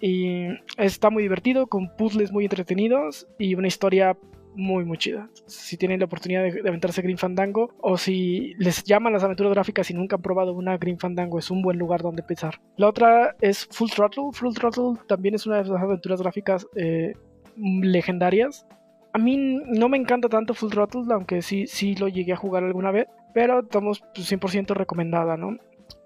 [0.00, 0.46] Y
[0.78, 4.16] está muy divertido, con puzzles muy entretenidos y una historia
[4.54, 5.28] muy, muy chida.
[5.46, 9.52] Si tienen la oportunidad de, de aventarse Green Fandango o si les llaman las aventuras
[9.52, 12.60] gráficas y nunca han probado una Green Fandango, es un buen lugar donde empezar.
[12.78, 14.24] La otra es Full Throttle.
[14.32, 17.12] Full Throttle también es una de las aventuras gráficas eh,
[17.56, 18.66] legendarias.
[19.12, 22.64] A mí no me encanta tanto Full Throttle, aunque sí, sí lo llegué a jugar
[22.64, 25.56] alguna vez, pero estamos pues, 100% recomendada, ¿no?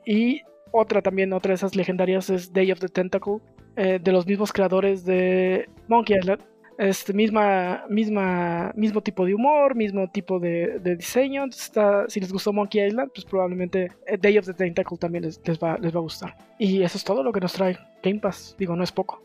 [0.06, 3.38] Y otra también, otra de esas legendarias es Day of the Tentacle,
[3.76, 6.42] eh, de los mismos creadores de Monkey Island.
[6.76, 11.44] Este, misma, misma, mismo tipo de humor, mismo tipo de, de diseño.
[11.44, 15.40] Está, si les gustó Monkey Island, pues probablemente eh, Day of the Tentacle también les,
[15.44, 16.36] les va, les va a gustar.
[16.58, 18.56] Y eso es todo lo que nos trae Game Pass.
[18.58, 19.22] Digo, no es poco.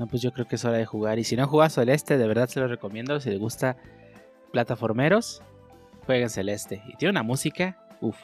[0.00, 1.18] No, pues yo creo que es hora de jugar.
[1.18, 3.20] Y si no juegas Celeste, de verdad se lo recomiendo.
[3.20, 3.76] Si les gusta
[4.50, 5.42] plataformeros,
[6.06, 6.82] jueguen Celeste.
[6.88, 8.16] Y tiene una música, uff.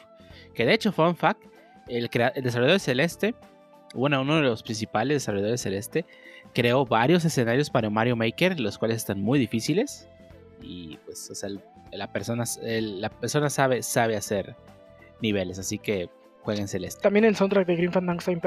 [0.55, 1.39] Que de hecho, fun fact,
[1.87, 3.35] el, desarrollador de Celeste,
[3.93, 6.05] bueno, uno de los principales desarrolladores de Celeste,
[6.51, 10.09] creó varios escenarios para Mario Maker, los cuales están muy difíciles.
[10.63, 11.51] Y pues, o sea,
[11.91, 14.55] la persona, el- la persona sabe, sabe hacer
[15.21, 16.09] niveles, así que
[16.41, 17.03] jueguen Celeste.
[17.03, 18.41] También el soundtrack de Green Fandango está en.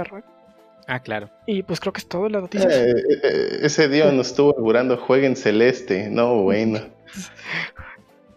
[0.92, 1.30] Ah, claro.
[1.46, 2.72] Y pues creo que es todo en las noticias.
[2.74, 6.08] Eh, eh, ese día nos estuvo augurando jueguen celeste.
[6.10, 6.80] No, bueno.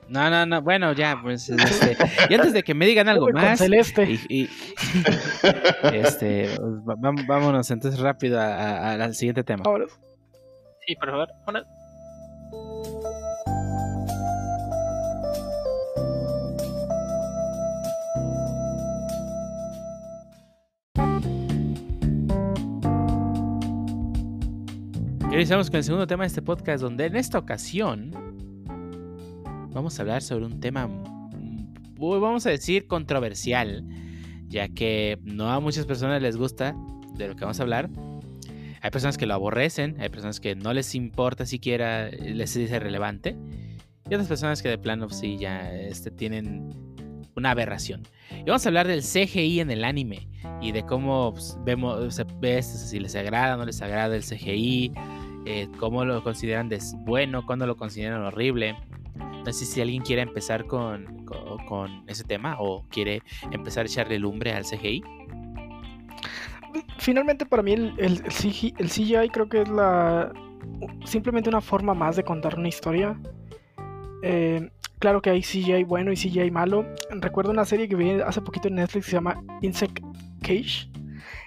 [0.08, 0.62] No, no, no.
[0.62, 1.50] Bueno, ya, pues.
[1.50, 1.98] Este,
[2.30, 3.58] y antes de que me digan algo más.
[3.58, 4.04] Celeste.
[4.04, 4.50] Y, y-
[5.94, 6.50] este,
[6.88, 6.96] va-
[7.28, 9.64] vámonos entonces rápido a- a- a- al siguiente tema.
[10.86, 11.30] Sí, por favor.
[25.40, 28.12] Iniciamos con el segundo tema de este podcast, donde en esta ocasión
[29.72, 33.84] vamos a hablar sobre un tema, mm, vamos a decir, controversial,
[34.48, 36.76] ya que no a muchas personas les gusta
[37.16, 37.90] de lo que vamos a hablar.
[38.82, 43.36] Hay personas que lo aborrecen, hay personas que no les importa siquiera, les dice relevante,
[44.10, 46.70] y otras personas que de plano sí ya este, tienen
[47.36, 48.04] una aberración.
[48.32, 50.28] Y vamos a hablar del CGI en el anime
[50.62, 54.94] y de cómo pues, vemos, se ve si les agrada no les agrada el CGI,
[55.46, 58.76] eh, cómo lo consideran bueno, cuándo lo consideran horrible.
[59.46, 61.26] No sé si alguien quiere empezar con,
[61.68, 63.22] con, ese tema o quiere
[63.52, 65.04] empezar a echarle lumbre al CGI.
[66.98, 70.32] finalmente para mí el, CGI, creo que es la
[71.06, 73.20] simplemente una forma más de contar una historia.
[74.22, 76.86] Eh, claro que hay CGI bueno y CGI malo.
[77.10, 80.00] Recuerdo una serie que vi hace poquito en Netflix que se llama Insect
[80.42, 80.90] Cage.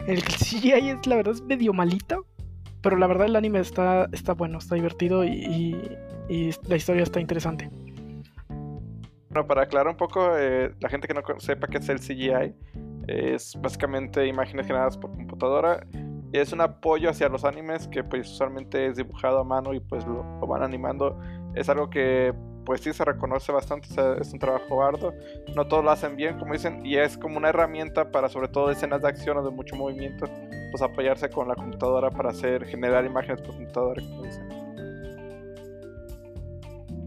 [0.07, 2.19] El el CGI es la verdad es medio malita.
[2.87, 5.75] Pero la verdad el anime está, está bueno, está divertido y,
[6.69, 7.69] la historia está interesante.
[9.29, 12.55] Bueno, para aclarar un poco, eh, la gente que no sepa qué es el CGI,
[13.09, 15.85] es básicamente imágenes generadas por computadora.
[16.33, 19.81] Y es un apoyo hacia los animes que pues usualmente es dibujado a mano y
[19.81, 21.19] pues lo van animando.
[21.57, 22.33] Es algo que
[22.67, 23.89] pues sí se reconoce bastante,
[24.21, 25.15] es un trabajo arduo.
[25.55, 28.71] No todos lo hacen bien, como dicen, y es como una herramienta para sobre todo
[28.71, 30.27] escenas de acción o de mucho movimiento,
[30.73, 34.49] pues apoyarse con la computadora para hacer, generar imágenes por computadora, como dicen.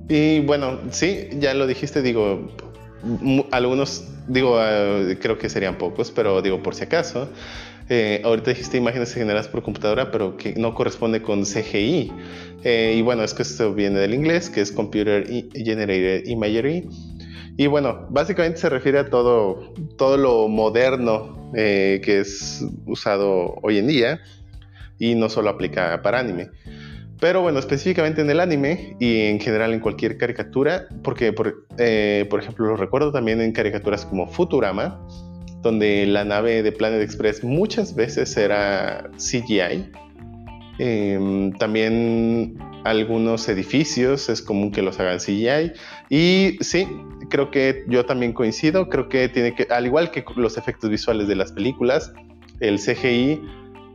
[0.08, 2.50] Y bueno, sí, ya lo dijiste, digo,
[3.52, 7.30] algunos, digo, ah, creo que serían pocos, pero digo, por si acaso.
[7.92, 12.12] Eh, ahorita dijiste imágenes generadas por computadora, pero que no corresponde con CGI.
[12.64, 16.88] Eh, y bueno, es que esto viene del inglés, que es Computer Generated Imagery.
[17.58, 23.80] Y bueno, básicamente se refiere a todo, todo lo moderno eh, que es usado hoy
[23.80, 24.22] en día
[25.00, 26.52] y no solo aplica para anime.
[27.20, 32.40] Pero bueno, específicamente en el anime y en general en cualquier caricatura, porque por, por
[32.40, 35.06] ejemplo lo recuerdo también en caricaturas como Futurama,
[35.62, 39.92] donde la nave de Planet Express muchas veces era CGI.
[40.80, 45.74] Em, también algunos edificios es común que los hagan CGI.
[46.10, 46.88] Y sí,
[47.30, 48.90] creo que yo también coincido.
[48.90, 52.14] Creo que tiene que, al igual que los efectos visuales de las películas,
[52.60, 53.42] el CGI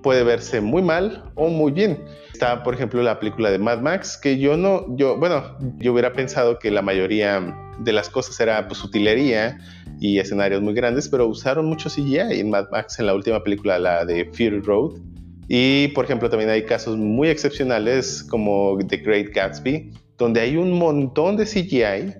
[0.02, 2.04] puede verse muy mal o muy bien.
[2.32, 6.12] Está, por ejemplo, la película de Mad Max, que yo no, yo, bueno, yo hubiera
[6.12, 9.58] pensado que la mayoría de las cosas era pues utilería
[10.00, 13.78] y escenarios muy grandes, pero usaron mucho CGI en Mad Max en la última película,
[13.78, 15.00] la de Fury Road.
[15.48, 20.72] Y, por ejemplo, también hay casos muy excepcionales como The Great Gatsby, donde hay un
[20.72, 22.14] montón de CGI,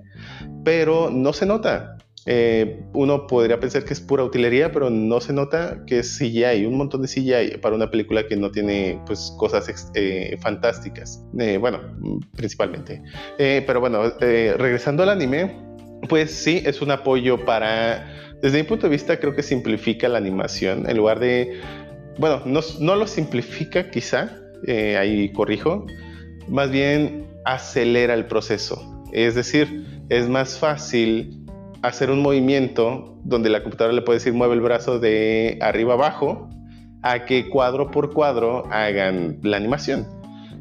[0.64, 1.96] pero no se nota.
[2.26, 6.64] Eh, uno podría pensar que es pura utilería, pero no se nota que es CGI,
[6.64, 11.22] un montón de CGI para una película que no tiene pues, cosas eh, fantásticas.
[11.38, 11.80] Eh, bueno,
[12.34, 13.02] principalmente.
[13.36, 15.73] pero bueno, regresando al anime,
[16.08, 18.06] pues sí, es un apoyo para,
[18.42, 21.60] desde mi punto de vista, creo que simplifica la animación en lugar de,
[22.18, 24.30] bueno, no, no lo simplifica quizá,
[24.66, 25.86] ahí corrijo,
[26.48, 29.04] más bien acelera el proceso.
[29.12, 31.44] Es decir, es más fácil
[31.82, 36.48] hacer un movimiento donde la computadora le puede decir mueve el brazo de arriba abajo
[37.02, 40.06] a que cuadro por cuadro hagan la animación.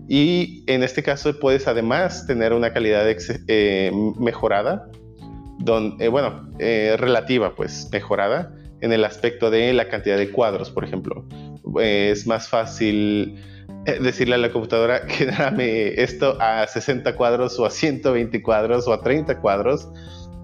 [0.09, 3.05] Y en este caso puedes además tener una calidad
[3.47, 4.89] eh, mejorada,
[5.59, 10.71] donde, eh, bueno, eh, relativa pues mejorada en el aspecto de la cantidad de cuadros,
[10.71, 11.25] por ejemplo.
[11.79, 13.39] es más fácil
[14.01, 15.01] decirle a la computadora
[15.37, 19.89] dame esto a 60 cuadros o a 120 cuadros o a 30 cuadros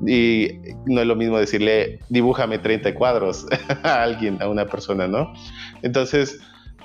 [0.06, 0.49] y
[0.86, 3.45] no es lo mismo decirle, dibújame 30 cuadros
[3.84, 5.34] a alguien, a una persona, ¿no?
[5.81, 6.40] Entonces,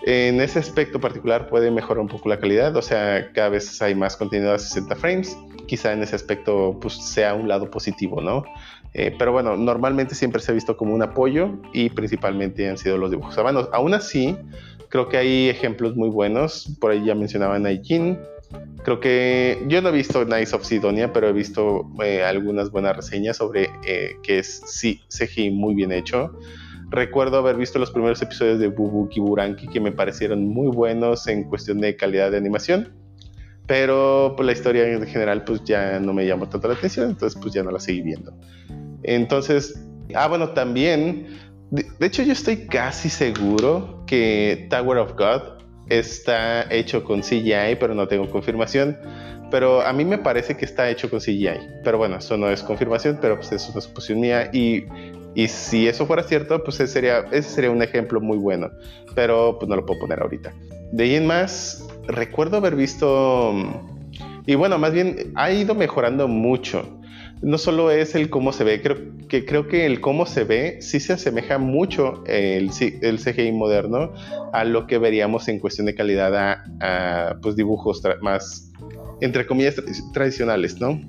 [0.07, 3.95] en ese aspecto particular puede mejorar un poco la calidad, o sea, cada vez hay
[3.95, 5.37] más contenido a 60 frames,
[5.67, 8.45] quizá en ese aspecto pues sea un lado positivo, ¿no?
[8.93, 12.97] Eh, pero bueno, normalmente siempre se ha visto como un apoyo y principalmente han sido
[12.97, 13.69] los dibujos a mano.
[13.73, 14.37] Aún así,
[14.89, 17.71] creo que hay ejemplos muy buenos, por ahí ya mencionaban a
[18.85, 22.95] Creo que yo no he visto Nice of Sidonia, pero he visto eh, algunas buenas
[22.95, 26.39] reseñas sobre eh, que es sí, CGI muy bien hecho.
[26.95, 31.43] Recuerdo haber visto los primeros episodios de Bubu Kiburanki que me parecieron muy buenos en
[31.43, 32.95] cuestión de calidad de animación,
[33.67, 37.37] pero pues, la historia en general pues ya no me llamó tanto la atención, entonces
[37.43, 38.33] pues ya no la seguí viendo.
[39.03, 39.85] Entonces,
[40.15, 41.27] ah bueno, también,
[41.73, 47.97] de hecho yo estoy casi seguro que Tower of God está hecho con CGI, pero
[47.97, 48.97] no tengo confirmación.
[49.51, 51.81] Pero a mí me parece que está hecho con CGI.
[51.83, 54.51] Pero bueno, eso no es confirmación, pero pues es una suposición mía.
[54.53, 54.85] Y,
[55.35, 58.71] y si eso fuera cierto, pues ese sería, ese sería un ejemplo muy bueno.
[59.15, 60.53] Pero pues no lo puedo poner ahorita.
[60.93, 63.53] De ahí en más, recuerdo haber visto...
[64.47, 66.87] Y bueno, más bien ha ido mejorando mucho
[67.45, 68.97] no solo es el cómo se ve, creo
[69.29, 72.71] que, creo que el cómo se ve sí se asemeja mucho el,
[73.03, 74.13] el CGI moderno
[74.53, 78.73] a lo que veríamos en cuestión de calidad a, pues dibujos más,
[79.21, 79.77] entre comillas,
[80.15, 81.01] tradicionales, ¿no?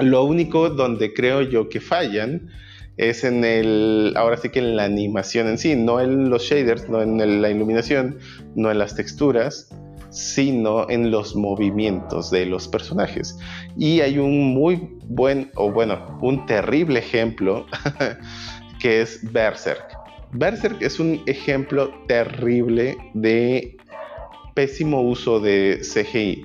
[0.00, 2.48] Lo único donde creo yo que fallan
[2.96, 6.88] es en el, ahora sí que en la animación en sí, no en los shaders,
[6.88, 8.18] no en la iluminación,
[8.54, 9.70] no en las texturas,
[10.10, 13.36] sino en los movimientos de los personajes.
[13.76, 17.66] Y hay un muy buen, o bueno, un terrible ejemplo
[18.78, 19.96] que es Berserk.
[20.32, 23.76] Berserk es un ejemplo terrible de
[24.54, 26.44] pésimo uso de CGI.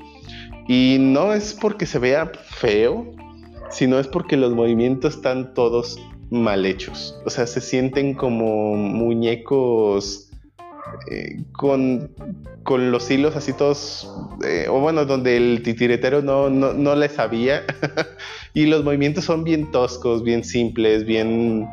[0.69, 3.13] Y no es porque se vea feo,
[3.69, 5.99] sino es porque los movimientos están todos
[6.29, 7.19] mal hechos.
[7.25, 10.27] O sea, se sienten como muñecos
[11.09, 12.11] eh, con,
[12.63, 14.11] con, los hilos así todos,
[14.45, 17.63] eh, o bueno, donde el titiretero no, no, no le sabía.
[18.53, 21.67] y los movimientos son bien toscos, bien simples, bien...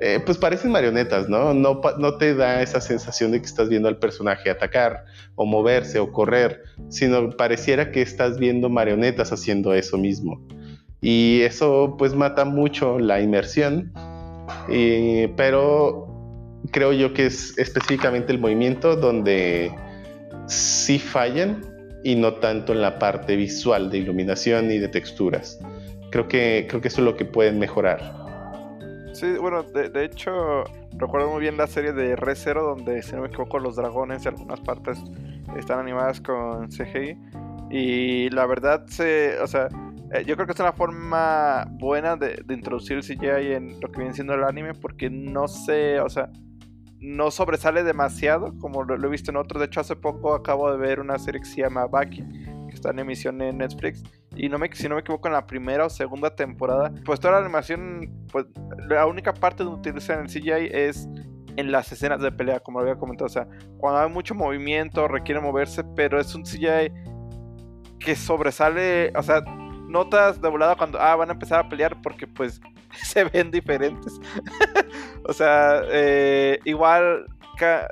[0.00, 1.52] Eh, pues parecen marionetas, ¿no?
[1.54, 1.80] ¿no?
[1.98, 6.12] No te da esa sensación de que estás viendo al personaje atacar o moverse o
[6.12, 10.40] correr, sino pareciera que estás viendo marionetas haciendo eso mismo.
[11.00, 13.92] Y eso pues mata mucho la inmersión.
[15.36, 16.06] pero
[16.72, 19.72] creo yo que es específicamente el movimiento donde
[20.46, 21.62] sí fallan
[22.04, 25.58] y no tanto en la parte visual de iluminación y de texturas.
[26.10, 28.28] Creo que, creo que eso es lo que pueden mejorar.
[29.12, 30.64] Sí, bueno, de, hecho,
[30.96, 34.22] recuerdo muy bien la serie de Re Zero, donde, si no me equivoco, los dragones
[34.22, 34.98] de algunas partes
[35.56, 37.18] están animadas con CGI.
[37.70, 39.68] Y la verdad, se, o sea,
[40.12, 43.98] eh, yo creo que es una forma buena de, introducir el CGI en lo que
[43.98, 46.30] viene siendo el anime, porque no sé, o sea,
[47.00, 49.60] no sobresale demasiado, como lo, lo he visto en otros.
[49.60, 52.22] De hecho, hace poco acabo de ver una serie que se llama Baki,
[52.68, 54.02] que está en emisión en Netflix.
[54.34, 57.34] Y no me, si no me equivoco, en la primera o segunda temporada, pues toda
[57.34, 58.46] la animación, pues
[58.88, 61.08] la única parte donde utilizan el CGI es
[61.56, 63.26] en las escenas de pelea, como lo había comentado.
[63.26, 63.48] O sea,
[63.78, 66.92] cuando hay mucho movimiento, requiere moverse, pero es un CGI
[67.98, 69.42] que sobresale, o sea,
[69.88, 72.60] notas de volada cuando ah, van a empezar a pelear porque pues
[72.92, 74.20] se ven diferentes.
[75.24, 77.26] o sea, eh, igual,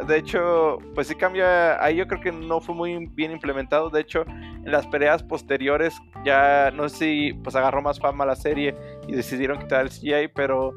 [0.06, 3.90] de hecho, pues sí cambia, ahí yo creo que no fue muy bien implementado.
[3.90, 8.36] De hecho, en las peleas posteriores ya no sé si pues agarró más fama la
[8.36, 8.74] serie
[9.09, 10.73] y decidieron quitar el CGI, pero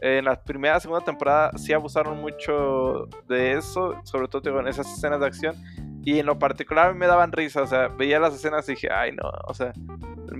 [0.00, 5.20] en la primera segunda temporada sí abusaron mucho de eso, sobre todo en esas escenas
[5.20, 5.56] de acción.
[6.04, 9.12] Y en lo particular me daban risa, o sea, veía las escenas y dije, ay
[9.12, 9.72] no, o sea,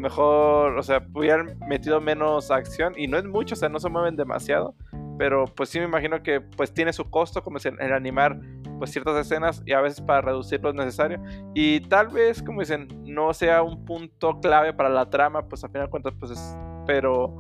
[0.05, 3.89] mejor, o sea, hubieran metido menos acción y no es mucho, o sea, no se
[3.89, 4.75] mueven demasiado,
[5.19, 8.39] pero pues sí me imagino que pues tiene su costo como es el, animar
[8.79, 11.23] pues ciertas escenas y a veces para reducir lo necesario
[11.55, 15.69] y tal vez como dicen no sea un punto clave para la trama, pues a
[15.69, 16.57] final de cuentas pues es,
[16.87, 17.35] pero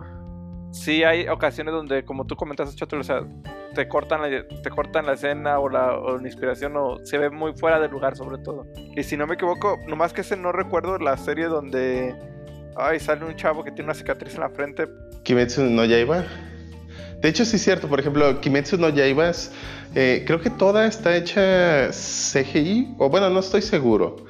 [0.70, 3.20] sí hay ocasiones donde, como tú comentaste, Chato, o sea,
[3.74, 7.31] te cortan la, te cortan la escena o la, o la, inspiración o se ve
[7.31, 8.66] muy fuera de lugar sobre todo.
[8.97, 12.15] Y si no me equivoco, nomás que ese no recuerdo la serie donde
[12.77, 14.89] ay, sale un chavo que tiene una cicatriz en la frente.
[15.23, 16.25] Kimetsu no Yaiba.
[17.21, 19.51] De hecho, sí es cierto, por ejemplo, Kimetsu no Yaibas,
[19.95, 24.27] eh, creo que toda está hecha CGI, o bueno, no estoy seguro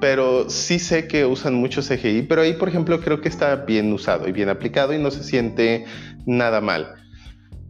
[0.00, 3.92] pero sí sé que usan mucho CGI, pero ahí por ejemplo creo que está bien
[3.92, 5.84] usado y bien aplicado y no se siente
[6.26, 6.94] nada mal.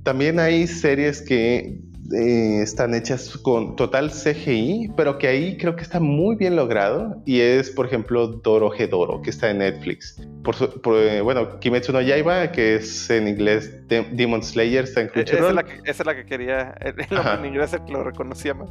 [0.03, 1.81] También hay series que
[2.13, 7.23] eh, están hechas con total CGI, pero que ahí creo que está muy bien logrado
[7.25, 10.21] y es por ejemplo Doro Doro, que está en Netflix.
[10.43, 15.01] Por, por, eh, bueno, Kimetsu no Yaiba, que es en inglés De Demon Slayer, está
[15.01, 15.41] en Crunchyroll.
[15.41, 17.87] Esa es la que, esa es la que quería, el, el en inglés es el
[17.87, 18.71] que lo reconocía más.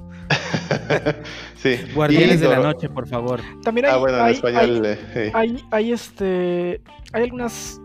[1.55, 1.77] sí.
[1.93, 3.41] Guardianes de la noche, por favor.
[3.63, 4.85] También hay, ah, bueno, en hay, español.
[4.85, 6.81] hay, eh, hay, hay, este,
[7.13, 7.81] hay algunas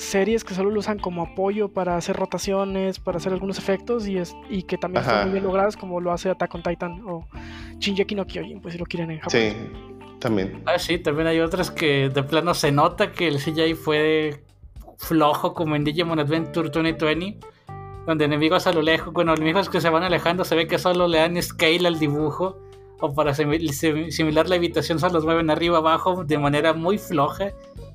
[0.00, 4.18] series que solo lo usan como apoyo para hacer rotaciones, para hacer algunos efectos y,
[4.18, 5.10] es, y que también Ajá.
[5.10, 7.26] están muy bien logradas como lo hace Attack on Titan o
[7.78, 9.40] Shinjeki no Kyojin, pues si lo quieren en Japón.
[9.40, 9.52] Sí,
[10.18, 10.62] también.
[10.66, 14.42] Ah, sí, también hay otras que de plano se nota que el CGI fue
[14.98, 17.38] flojo como en Digimon Adventure 2020
[18.06, 21.06] donde enemigos a lo lejos, bueno, enemigos que se van alejando se ve que solo
[21.08, 22.58] le dan scale al dibujo
[23.00, 27.52] o para simular la habitación solo los mueven arriba abajo de manera muy floja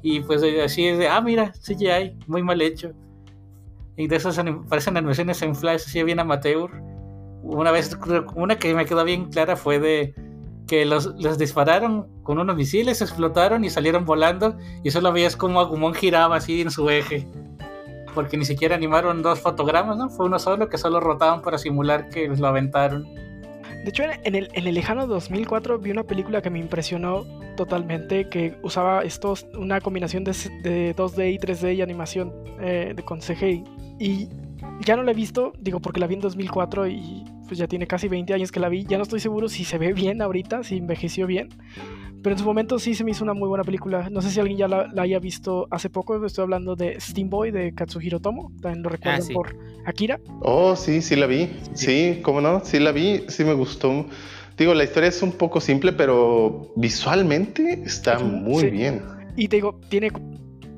[0.07, 2.91] y pues así es de, ah mira, CGI, muy mal hecho
[3.97, 6.69] y de esas anim parecen animaciones en flash así bien amateur
[7.41, 7.97] una vez,
[8.35, 10.13] una que me quedó bien clara fue de
[10.67, 15.59] que los, los dispararon con unos misiles, explotaron y salieron volando y solo veías como
[15.59, 17.27] Agumon giraba así en su eje
[18.13, 20.09] porque ni siquiera animaron dos fotogramas, ¿no?
[20.09, 23.05] Fue uno solo que solo rotaban para simular que lo aventaron.
[23.85, 27.23] De hecho, en el, lejano 2004 vi una película que me impresionó
[27.55, 29.03] totalmente, que usaba
[29.53, 30.31] una combinación de,
[30.63, 33.63] de 2D y 3D y animación eh, de, con CGI.
[33.99, 34.27] Y
[34.79, 37.85] ya no la he visto, digo, porque la vi en 2004 y pues ya tiene
[37.85, 38.85] casi 20 años que la vi.
[38.85, 41.49] Ya no estoy seguro si se ve bien ahorita, si envejeció bien.
[42.25, 44.09] Pero en su momento sí se me hizo una muy buena película.
[44.09, 46.25] No sé si alguien ya la, la haya visto hace poco.
[46.25, 48.51] Estoy hablando de Steam Boy de Katsuhiro Tomo.
[48.63, 49.31] También lo recuerdan ah, sí.
[49.35, 50.19] por Akira.
[50.41, 51.51] Oh, sí, sí la vi.
[51.75, 52.65] Sí, cómo no.
[52.65, 53.25] Sí la vi.
[53.27, 54.07] Sí me gustó.
[54.57, 58.69] Digo, la historia es un poco simple, pero visualmente está muy sí.
[58.71, 59.03] bien.
[59.35, 60.09] Y te digo, tiene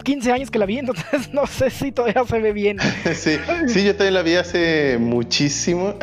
[0.07, 2.77] 15 años que la vi, entonces no sé si todavía se ve bien.
[3.13, 5.95] sí, sí, yo también la vi hace muchísimo.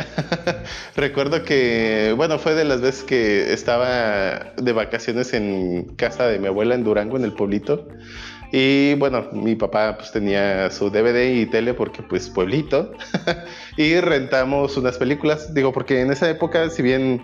[0.94, 6.48] Recuerdo que, bueno, fue de las veces que estaba de vacaciones en casa de mi
[6.48, 7.88] abuela en Durango, en el pueblito.
[8.52, 12.92] Y bueno, mi papá pues tenía su DVD y tele porque pues pueblito.
[13.78, 17.22] y rentamos unas películas, digo, porque en esa época, si bien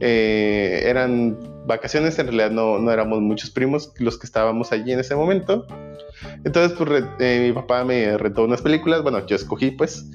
[0.00, 5.00] eh, eran vacaciones, en realidad no, no, éramos muchos primos los que estábamos allí en
[5.00, 5.66] ese momento.
[6.44, 10.06] Entonces, pues eh, mi papá me rentó unas películas, bueno, yo escogí pues,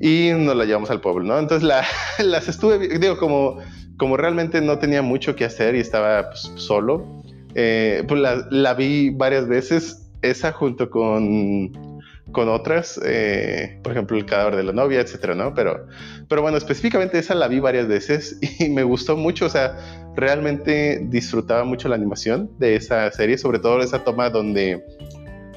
[0.00, 1.38] y nos las llevamos al pueblo, ¿no?
[1.38, 1.84] Entonces la,
[2.18, 3.58] las estuve, digo, como,
[3.96, 7.22] como realmente no tenía mucho que hacer y estaba pues, solo,
[7.54, 11.95] eh, pues la, la, vi varias veces, esa junto con,
[12.36, 15.54] con otras, eh, por ejemplo, el cadáver de la novia, etcétera, ¿no?
[15.54, 15.86] Pero,
[16.28, 21.00] pero bueno, específicamente esa la vi varias veces y me gustó mucho, o sea, realmente
[21.04, 24.84] disfrutaba mucho la animación de esa serie, sobre todo esa toma donde,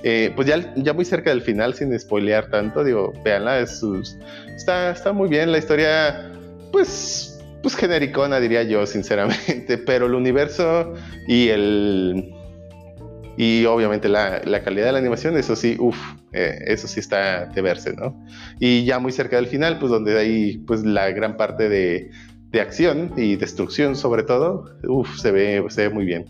[0.03, 3.83] eh, pues ya, ya muy cerca del final, sin spoilear tanto, digo, véanla, es
[4.55, 6.31] está, está muy bien la historia,
[6.71, 10.93] pues pues genericona diría yo sinceramente, pero el universo
[11.27, 12.38] y el
[13.41, 15.97] y obviamente la, calidad de la animación, eso sí, uff,
[16.33, 18.21] eh, eso sí está de verse, ¿no?
[18.59, 22.11] Y ya muy cerca del final, pues donde hay pues la gran parte de,
[22.51, 26.25] de acción y destrucción sobre todo, uff, se ve, se ve muy bien.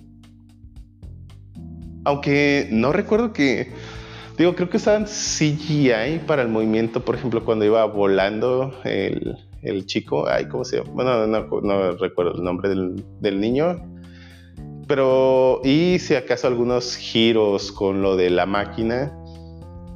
[2.04, 3.72] Aunque no recuerdo que,
[4.38, 9.88] digo, creo que usaban CGI para el movimiento, por ejemplo, cuando iba volando el, el
[9.88, 10.92] chico, ay, ¿cómo se llama?
[10.94, 13.99] Bueno, no, recuerdo el nombre del, del, niño.
[14.90, 19.16] Pero, y si acaso algunos giros con lo de la máquina,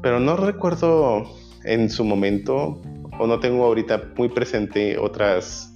[0.03, 1.23] pero no recuerdo
[1.63, 2.79] en su momento,
[3.17, 5.73] o no tengo ahorita muy presente otras,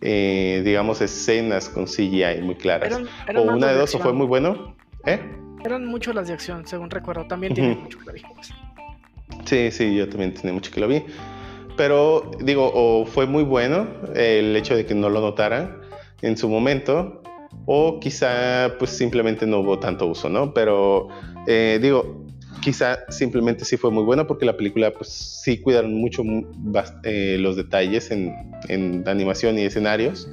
[0.00, 3.00] eh, digamos, escenas con CGI muy claras.
[3.36, 4.76] o una de dos, o fue muy bueno.
[5.04, 5.18] ¿Eh?
[5.64, 7.26] Eran mucho las de acción, según recuerdo.
[7.26, 8.22] También tiene mucho que lo vi.
[8.36, 8.52] Pues.
[9.46, 11.02] Sí, sí, yo también tenía mucho que lo vi
[11.78, 15.80] pero digo, o fue muy bueno el hecho de que no lo notaran
[16.22, 17.22] en su momento,
[17.70, 20.54] o quizá pues simplemente no hubo tanto uso, ¿no?
[20.54, 21.08] Pero
[21.46, 22.24] eh, digo,
[22.62, 25.10] quizá simplemente sí fue muy bueno porque la película pues
[25.44, 26.22] sí cuidaron mucho
[27.04, 28.34] eh, los detalles en,
[28.68, 30.30] en, animación y escenarios.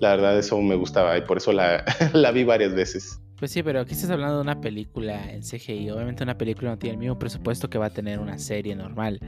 [0.00, 1.84] La verdad eso me gustaba y por eso la,
[2.14, 3.20] la vi varias veces.
[3.38, 5.88] Pues sí, pero aquí estás hablando de una película en CGI.
[5.90, 9.20] Obviamente una película no tiene el mismo presupuesto que va a tener una serie normal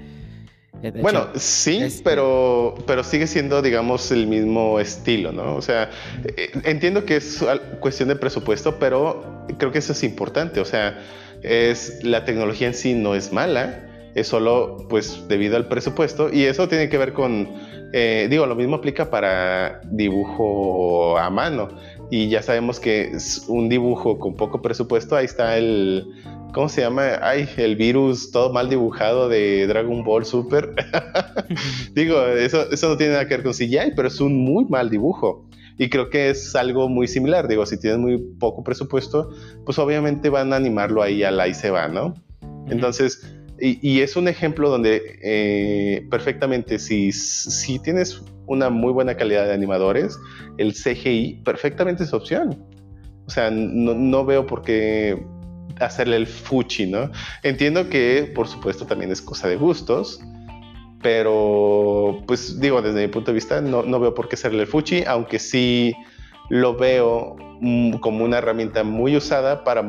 [1.00, 5.56] bueno, sí, pero, pero sigue siendo, digamos, el mismo estilo, ¿no?
[5.56, 5.90] O sea,
[6.36, 7.44] eh, entiendo que es
[7.80, 10.60] cuestión de presupuesto, pero creo que eso es importante.
[10.60, 10.98] O sea,
[11.42, 16.44] es la tecnología en sí no es mala, es solo, pues, debido al presupuesto y
[16.44, 17.48] eso tiene que ver con,
[17.92, 21.68] eh, digo, lo mismo aplica para dibujo a mano
[22.10, 26.06] y ya sabemos que es un dibujo con poco presupuesto, ahí está el
[26.54, 27.18] ¿Cómo se llama?
[27.20, 30.72] Ay, el virus todo mal dibujado de Dragon Ball Super.
[31.94, 34.88] Digo, eso, eso no tiene nada que ver con CGI, pero es un muy mal
[34.88, 35.48] dibujo.
[35.78, 37.48] Y creo que es algo muy similar.
[37.48, 39.30] Digo, si tienes muy poco presupuesto,
[39.64, 42.14] pues obviamente van a animarlo ahí a la y se va, ¿no?
[42.68, 49.46] Entonces, y, es un ejemplo donde eh, perfectamente, si, si tienes una muy buena calidad
[49.46, 50.16] de animadores,
[50.58, 52.64] el CGI perfectamente es opción.
[53.26, 55.20] O sea, no, no veo por qué
[55.80, 57.10] hacerle el fuchi, ¿no?
[57.42, 60.20] Entiendo que, por supuesto, también es cosa de gustos,
[61.02, 64.66] pero, pues digo, desde mi punto de vista, no, no veo por qué hacerle el
[64.66, 65.94] fuchi, aunque sí
[66.48, 69.84] lo veo mm, como una herramienta muy usada para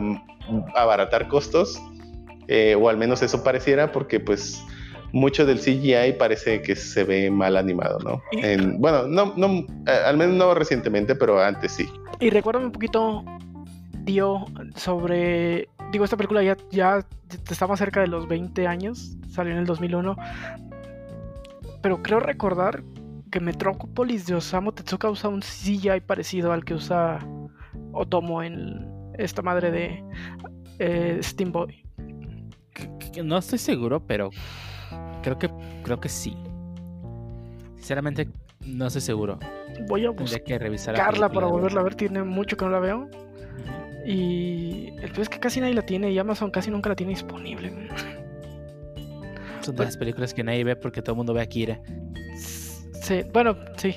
[0.75, 1.81] abaratar costos,
[2.47, 4.61] eh, o al menos eso pareciera, porque pues
[5.13, 8.21] mucho del CGI parece que se ve mal animado, ¿no?
[8.77, 11.87] bueno, no, no, eh, al menos no recientemente, pero antes sí.
[12.19, 13.23] Y recuérdame un poquito,
[14.05, 14.45] Dio,
[14.75, 17.05] sobre digo, esta película ya, ya
[17.49, 20.15] estaba cerca de los 20 años, salió en el 2001,
[21.81, 22.83] pero creo recordar
[23.31, 27.19] que Metropolis de Osamu Tezuka usa un CGI parecido al que usa
[27.91, 30.03] Otomo en esta madre de
[30.79, 31.83] eh, Steam Boy.
[33.23, 34.29] No estoy seguro, pero
[35.21, 35.49] creo que
[35.83, 36.35] creo que sí.
[37.75, 38.29] Sinceramente,
[38.65, 39.39] no estoy seguro.
[39.87, 41.95] Voy a buscarla para volverla a ver.
[41.95, 43.09] Tiene mucho que no la veo.
[44.05, 47.11] Y el peor es que casi nadie la tiene y Amazon casi nunca la tiene
[47.13, 47.73] disponible.
[49.61, 51.81] Son de las películas que nadie ve porque todo el mundo ve a Kira.
[53.01, 53.95] Sí, bueno, sí.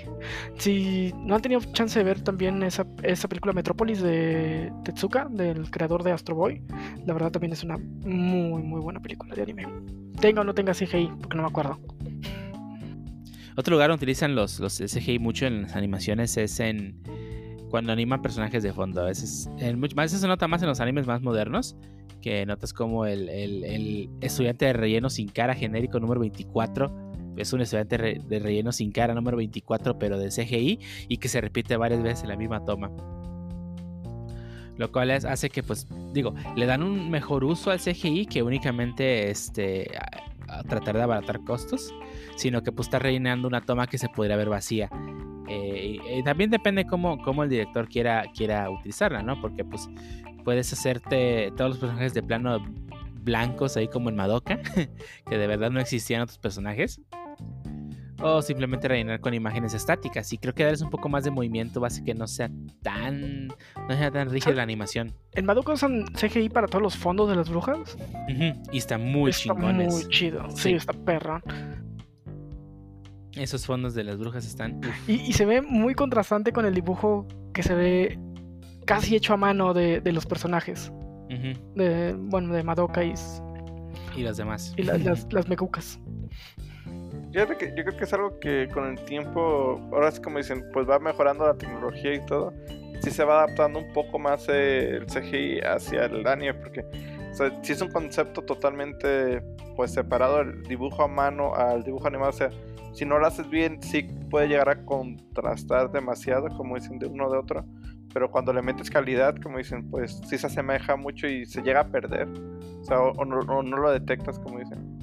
[0.59, 5.70] Si no han tenido chance de ver también esa, esa película Metrópolis de Tetsuka, del
[5.70, 6.62] creador de Astro Boy,
[7.06, 9.66] la verdad también es una muy, muy buena película de anime.
[10.20, 11.78] Tenga o no tenga CGI, porque no me acuerdo.
[13.56, 17.02] Otro lugar donde utilizan los, los CGI mucho en las animaciones es en
[17.70, 19.03] cuando animan personajes de fondo.
[19.03, 19.49] A veces,
[19.95, 21.77] más se nota más en los animes más modernos,
[22.20, 27.09] que notas como el, estudiante de relleno sin cara genérico número 24
[27.39, 31.40] es un estudiante de relleno sin cara número 24, pero de CGI, y que se
[31.40, 32.90] repite varias veces en la misma toma.
[34.77, 39.31] Lo cual hace que, pues, digo, le dan un mejor uso al CGI que únicamente
[39.31, 39.90] este,
[40.49, 41.93] a, tratar de abaratar costos,
[42.36, 44.89] sino que pues está rellenando una toma que se podría ver vacía.
[45.49, 49.41] Eh, y, también depende cómo, cómo, el director quiera, quiera utilizarla, ¿no?
[49.41, 49.89] Porque pues
[50.45, 52.65] puedes hacerte todos los personajes de plano
[53.23, 54.59] blancos ahí como en Madoka,
[55.29, 57.01] que de verdad no existían otros personajes.
[58.20, 60.33] o simplemente rellenar con imágenes estáticas.
[60.33, 62.51] Y creo que darles un poco más de movimiento hace que no sea
[62.83, 65.15] tan, no sea tan rígida la animación.
[65.35, 67.97] ¿En Madoka usan CGI para todos los fondos de las brujas?
[68.73, 69.95] Y está muy está chingones.
[69.95, 70.51] muy chido.
[70.51, 70.73] Sí, Sí.
[70.75, 71.43] está perra.
[73.39, 74.81] Esos fondos de las brujas están.
[75.06, 78.19] Y, y se ve muy contrastante con el dibujo que se ve
[78.85, 80.93] casi hecho a mano de, de los personajes.
[81.74, 83.12] De, bueno, de Madoka y,
[84.16, 84.73] Y los demás.
[84.77, 86.01] y la- las, las mekukas.
[87.32, 90.65] Fíjate que yo creo que es algo que con el tiempo, ahora sí como dicen,
[90.73, 92.52] pues va mejorando la tecnología y todo.
[93.02, 96.81] Sí se va adaptando un poco más eh, el CGI hacia el anime, porque
[97.31, 99.43] o sea, sí es un concepto totalmente
[99.77, 102.31] pues separado el dibujo a mano al dibujo animado.
[102.31, 102.51] O sea,
[102.99, 107.31] si no lo haces bien, sí puede llegar a contrastar demasiado, como dicen, de uno
[107.31, 107.65] de otro.
[108.12, 111.83] Pero cuando le metes calidad, como dicen, pues sí se asemeja mucho y se llega
[111.83, 112.27] a perder.
[112.81, 114.99] O sea, o, no, lo detectas, como dicen.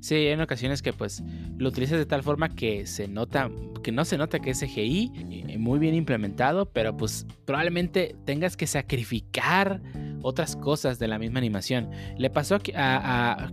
[0.00, 1.22] Sí, en ocasiones que pues
[1.56, 3.48] lo utilizas de tal forma que se nota,
[3.84, 5.12] que no se nota que es CGI,
[5.50, 9.82] eh, muy bien implementado, pero pues probablemente tengas que sacrificar
[10.22, 11.90] otras cosas de la misma animación.
[12.18, 13.52] Le pasó a,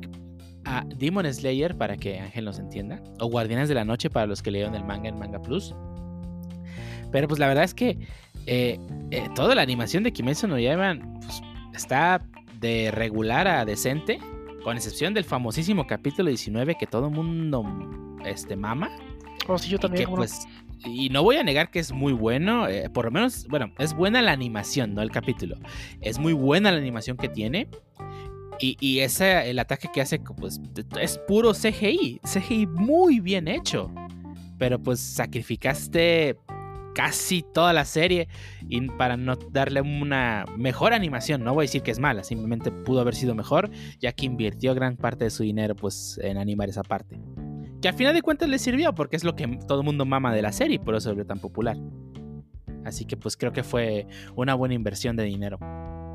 [0.68, 4.42] a Demon Slayer, para que Ángel nos entienda, o Guardianes de la Noche para los
[4.42, 5.74] que leyeron el manga en Manga Plus.
[7.12, 7.98] Pero pues la verdad es que
[8.46, 8.78] eh,
[9.12, 11.42] eh, toda la animación de Kimetsu no Yaiban pues,
[11.74, 12.22] está
[12.60, 14.20] de regular a decente
[14.64, 17.64] con excepción del famosísimo capítulo 19 que todo mundo
[18.26, 18.92] este, mama.
[19.48, 20.02] O si yo y también.
[20.02, 20.22] que, ¿cómo no?
[20.22, 20.46] pues,
[20.86, 23.94] y no voy a negar que es muy bueno, eh, por lo menos, bueno, es
[23.94, 25.58] buena la animación, no el capítulo.
[26.02, 27.70] Es muy buena la animación que tiene.
[28.60, 30.60] Y, ese, el ataque que hace, pues,
[31.00, 32.22] es puro CGI.
[32.24, 33.92] CGI muy bien hecho.
[34.58, 36.36] Pero pues sacrificaste
[36.98, 38.28] casi toda la serie
[38.98, 41.44] para no darle una mejor animación.
[41.44, 43.70] No voy a decir que es mala, simplemente pudo haber sido mejor,
[44.00, 47.20] ya que invirtió gran parte de su dinero pues en animar esa parte.
[47.84, 50.34] Que al final de cuentas le sirvió porque es lo que todo el mundo mama
[50.34, 51.78] de la serie por eso se volvió tan popular.
[52.84, 55.60] Así que pues creo que fue una buena inversión de dinero.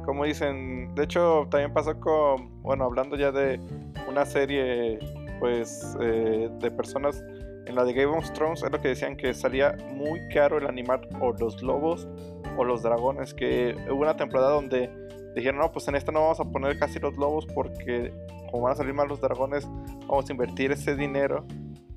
[0.05, 3.61] Como dicen, de hecho también pasó con, bueno, hablando ya de
[4.09, 4.99] una serie,
[5.41, 7.23] pues, eh, de personas
[7.67, 10.67] en la de Game of Thrones, es lo que decían que salía muy caro el
[10.67, 12.09] animar o los lobos
[12.57, 14.91] o los dragones, que hubo una temporada donde
[15.35, 18.13] dijeron, no, pues en esta no vamos a poner casi los lobos porque
[18.51, 19.67] como van a salir mal los dragones,
[20.07, 21.47] vamos a invertir ese dinero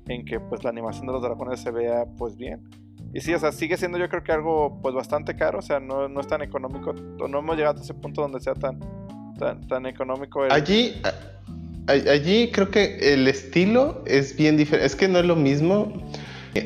[0.08, 2.62] en que pues la animación de los dragones se vea pues bien.
[3.12, 5.80] Y sí, o sea, sigue siendo yo creo que algo pues bastante caro, o sea,
[5.80, 8.78] no, no es tan económico, no hemos llegado a ese punto donde sea tan,
[9.38, 10.42] tan, tan económico.
[10.50, 11.00] Allí,
[11.86, 14.86] allí creo que el estilo es bien diferente.
[14.86, 15.92] Es que no es lo mismo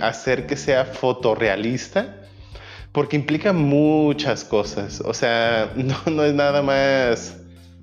[0.01, 2.17] hacer que sea fotorrealista,
[2.93, 5.01] porque implica muchas cosas.
[5.01, 7.37] O sea, no, no es nada más.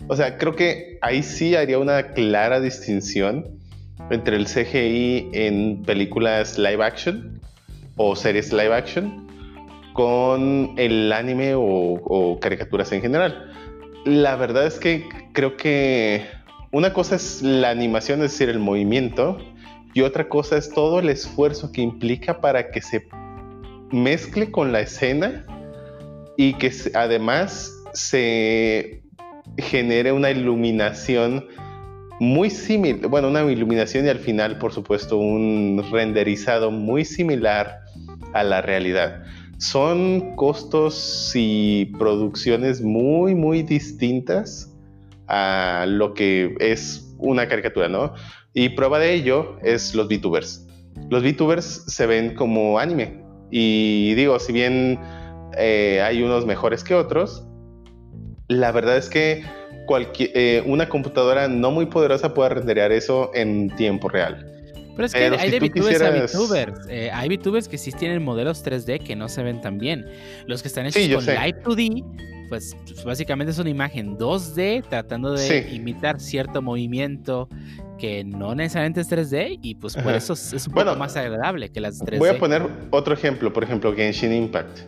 [0.08, 3.58] O sea, creo que ahí sí haría una clara distinción
[4.10, 7.42] entre el CGI en películas live action
[7.98, 9.28] o series live action
[9.94, 13.52] con el anime o, caricaturas en general.
[14.06, 15.04] La verdad es que
[15.34, 16.24] creo que
[16.72, 19.38] una cosa es la animación, es decir, el movimiento,
[19.94, 23.08] y otra cosa es todo el esfuerzo que implica para que se
[23.92, 25.46] mezcle con la escena
[26.38, 29.02] y que además se
[29.58, 31.48] genere una iluminación
[32.20, 37.87] muy similar, bueno, una iluminación y al final, por supuesto, un renderizado muy similar
[38.40, 39.24] a la realidad.
[39.58, 44.74] Son costos y producciones muy, muy distintas
[45.28, 48.14] a lo que es una caricatura, ¿no?
[48.54, 50.68] Y prueba de ello es los VTubers.
[51.10, 53.24] Los VTubers se ven como anime.
[53.50, 55.00] Y digo, si bien
[55.58, 57.46] eh, hay unos mejores que otros,
[58.48, 59.44] la verdad es que
[59.86, 64.57] cualquier, eh, una computadora no muy poderosa puede renderear eso en tiempo real.
[64.98, 66.88] Pero es que hay de VTubers a VTubers.
[66.90, 70.06] Eh, hay VTubers que sí tienen modelos 3D que no se ven tan bien.
[70.48, 71.36] Los que están hechos Sí, con sé.
[71.40, 72.04] Live 2D,
[72.50, 75.76] pues, pues, básicamente es una imagen 2D tratando de Sí.
[75.76, 77.48] imitar cierto movimiento
[77.98, 80.18] que no necesariamente es 3D y pues por Ajá.
[80.18, 82.20] eso es es un Bueno, poco más agradable que las 3D.
[82.20, 84.80] Voy a poner otro ejemplo, por ejemplo, Genshin Impact.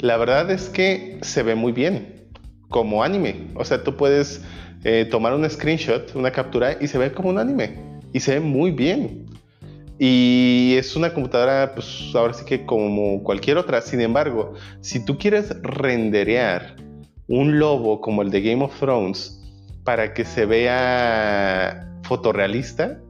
[0.00, 2.26] La verdad es que se ve muy bien
[2.68, 3.48] como anime.
[3.54, 4.42] O sea, tú puedes
[4.84, 7.87] eh, tomar un screenshot, una captura y se ve como un anime.
[8.12, 9.26] Y se ve muy bien.
[9.98, 13.80] Y es una computadora, pues ahora sí que como cualquier otra.
[13.80, 16.76] Sin embargo, si tú quieres renderear
[17.26, 19.42] un lobo como el de Game of Thrones
[19.84, 23.00] para que se vea fotorrealista,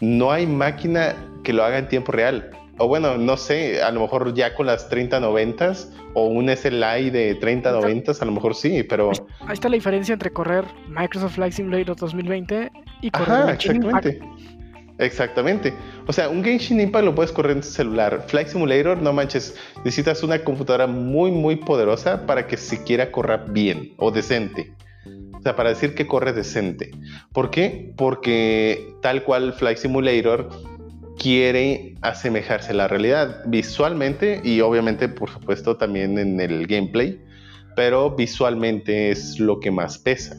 [0.00, 2.50] no hay máquina que lo haga en tiempo real.
[2.78, 7.38] O bueno, no sé, a lo mejor ya con las 3090s o un SLI de
[7.40, 9.12] 3090s, a lo mejor sí, pero...
[9.40, 12.70] Ahí está la diferencia entre correr Microsoft Flight Simulator 2020
[13.00, 14.20] y correr Ajá, exactamente.
[14.98, 15.74] Exactamente.
[16.06, 18.24] O sea, un Genshin Impact lo puedes correr en tu celular.
[18.28, 23.92] Flight Simulator, no manches, necesitas una computadora muy, muy poderosa para que siquiera corra bien
[23.98, 24.72] o decente.
[25.34, 26.90] O sea, para decir que corre decente.
[27.32, 27.92] ¿Por qué?
[27.96, 30.48] Porque tal cual Flight Simulator
[31.18, 37.20] quiere asemejarse a la realidad visualmente y obviamente, por supuesto, también en el gameplay,
[37.74, 40.36] pero visualmente es lo que más pesa.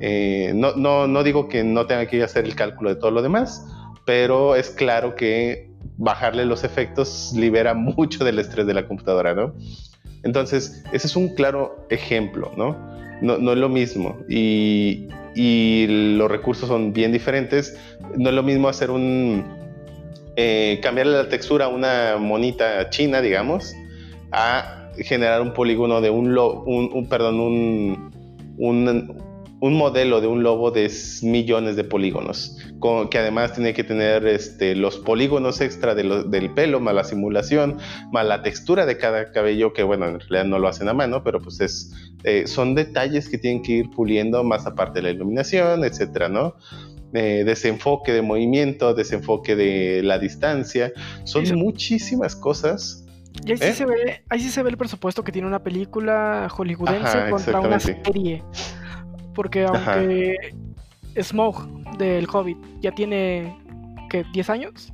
[0.00, 3.22] Eh, no, no, no digo que no tenga que hacer el cálculo de todo lo
[3.22, 3.64] demás,
[4.04, 9.54] pero es claro que bajarle los efectos libera mucho del estrés de la computadora, ¿no?
[10.22, 12.76] Entonces, ese es un claro ejemplo, ¿no?
[13.20, 17.78] No, no es lo mismo y, y, los recursos son bien diferentes.
[18.16, 19.44] No es lo mismo hacer un...
[20.36, 23.74] Eh, cambiarle la textura a una monita china, digamos,
[24.32, 28.10] a generar un polígono de un, lo, un, perdón, un,
[29.60, 30.90] un modelo de un lobo de
[31.22, 32.58] millones de polígonos,
[33.10, 37.78] que además tiene que tener este, los polígonos extra del pelo, más la simulación,
[38.12, 41.22] más la textura de cada cabello, que bueno, en realidad no lo hacen a mano,
[41.24, 41.92] pero pues es,
[42.24, 46.56] eh, son detalles que tienen que ir puliendo más aparte de la iluminación, etcétera, ¿no?
[47.14, 50.92] Eh, desenfoque de movimiento, desenfoque de la distancia,
[51.24, 53.04] son muchísimas cosas
[53.44, 53.72] y ahí, sí ¿Eh?
[53.72, 57.80] se ve, ahí sí se ve el presupuesto que tiene una película hollywoodense contra una
[57.80, 58.42] serie.
[59.34, 60.54] Porque aunque
[61.20, 61.66] Smoke
[61.98, 63.56] del Hobbit ya tiene,
[64.10, 64.24] ¿qué?
[64.26, 64.92] ¿10 años?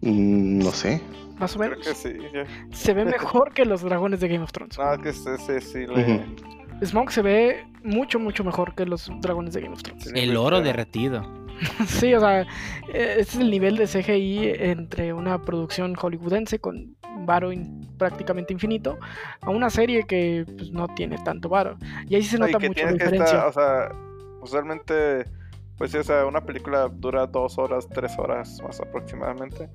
[0.00, 1.00] Mm, no sé.
[1.38, 1.78] Más o menos.
[2.72, 4.78] Se ve mejor que los dragones de Game of Thrones.
[4.78, 6.24] No, que ese sí le...
[6.84, 10.10] Smoke se ve mucho, mucho mejor que los dragones de Game of Thrones.
[10.14, 11.43] El oro derretido.
[11.86, 12.46] sí, o sea,
[12.88, 17.50] ese es el nivel de CGI entre una producción hollywoodense con varo
[17.98, 18.98] prácticamente infinito
[19.40, 21.76] a una serie que pues, no tiene tanto varo.
[22.08, 23.46] Y ahí sí se nota mucho la diferencia.
[23.46, 23.92] o sea,
[24.40, 25.24] usualmente,
[25.78, 29.68] pues sí, o sea, una película dura dos horas, tres horas más aproximadamente.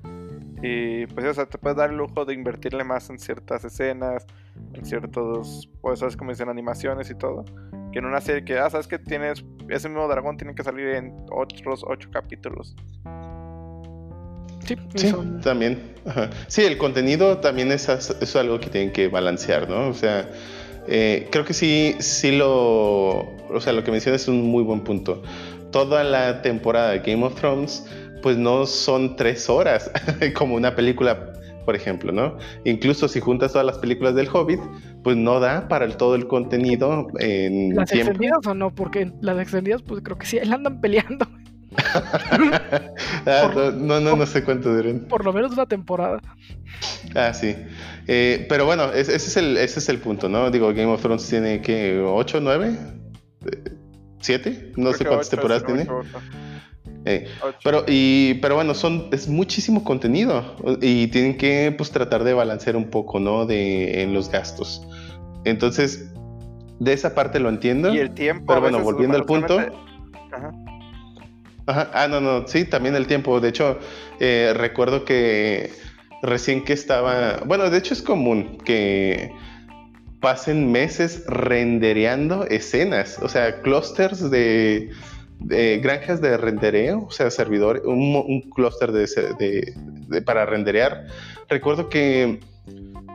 [0.62, 4.26] Y pues, o sea, te puedes dar el lujo de invertirle más en ciertas escenas,
[4.74, 7.44] en ciertos, pues, sabes como dicen, animaciones y todo.
[7.92, 10.88] Que en una serie que, ah, sabes que tienes, ese mismo dragón tiene que salir
[10.88, 12.76] en otros ocho capítulos.
[14.94, 15.12] Sí,
[15.42, 15.94] también.
[16.46, 19.88] Sí, el contenido también es, es, algo que tienen que balancear, ¿no?
[19.88, 20.28] O sea,
[20.86, 23.18] eh, creo que sí, sí lo.
[23.48, 25.22] O sea, lo que mencionas es un muy buen punto.
[25.72, 27.84] Toda la temporada de Game of Thrones,
[28.22, 29.90] pues no son tres horas,
[30.34, 31.29] como una película,
[31.64, 32.36] por ejemplo, ¿no?
[32.64, 34.60] Incluso si juntas todas las películas del Hobbit,
[35.02, 38.74] pues no da para el, todo el contenido en ¿Las extendidas o no?
[38.74, 41.26] Porque las extendidas, pues creo que sí, ahí andan peleando.
[43.26, 45.00] Ah, no, no, no, sé cuánto duren.
[45.06, 46.20] Por lo menos una temporada.
[47.14, 47.54] Ah, sí.
[48.06, 50.50] Eh, pero bueno, ese, es el, ese es el punto, ¿no?
[50.50, 52.78] Digo, Game of Thrones tiene que 8, 9,
[54.20, 55.86] 7, no sé cuántas temporadas tiene.
[57.06, 57.26] Eh,
[57.64, 62.76] pero, y, pero bueno, son, es muchísimo contenido y tienen que pues, tratar de balancear
[62.76, 63.46] un poco, ¿no?
[63.46, 64.86] De, en los gastos.
[65.44, 66.12] Entonces,
[66.78, 67.94] de esa parte lo entiendo.
[67.94, 68.44] Y el tiempo.
[68.48, 69.58] Pero bueno, volviendo al punto.
[70.32, 70.52] Ajá.
[71.66, 73.40] Ah, no, no, sí, también el tiempo.
[73.40, 73.78] De hecho,
[74.18, 75.70] eh, recuerdo que
[76.22, 79.30] recién que estaba, bueno, de hecho es común que
[80.20, 84.90] pasen meses rendereando escenas, o sea, clusters de,
[85.40, 91.06] granjas de rendereo, o sea, servidor, un, clúster de, para renderear.
[91.48, 92.40] Recuerdo que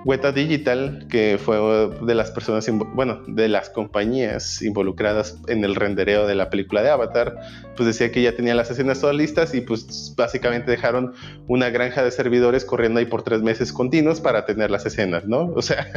[0.05, 1.57] Weta Digital, que fue
[2.01, 6.91] de las personas, bueno, de las compañías involucradas en el rendereo de la película de
[6.91, 7.35] Avatar,
[7.75, 11.13] pues decía que ya tenía las escenas todas listas y pues básicamente dejaron
[11.47, 15.51] una granja de servidores corriendo ahí por tres meses continuos para tener las escenas, ¿no?
[15.55, 15.87] O sea,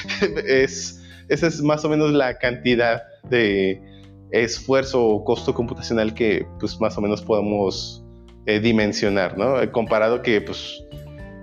[0.46, 3.82] es, esa es más o menos la cantidad de
[4.30, 8.04] esfuerzo o costo computacional que pues más o menos podemos
[8.46, 9.56] eh, dimensionar, ¿no?
[9.72, 10.82] Comparado que pues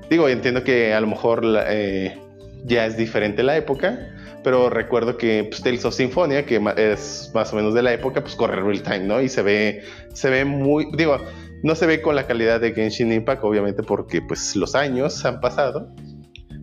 [0.09, 2.17] Digo, entiendo que a lo mejor eh,
[2.63, 7.51] ya es diferente la época, pero recuerdo que pues, Tales of Symphonia, que es más
[7.53, 9.21] o menos de la época, pues corre real time, ¿no?
[9.21, 9.83] Y se ve,
[10.13, 11.17] se ve muy, digo,
[11.63, 15.41] no se ve con la calidad de Genshin Impact, obviamente porque pues los años han
[15.41, 15.91] pasado,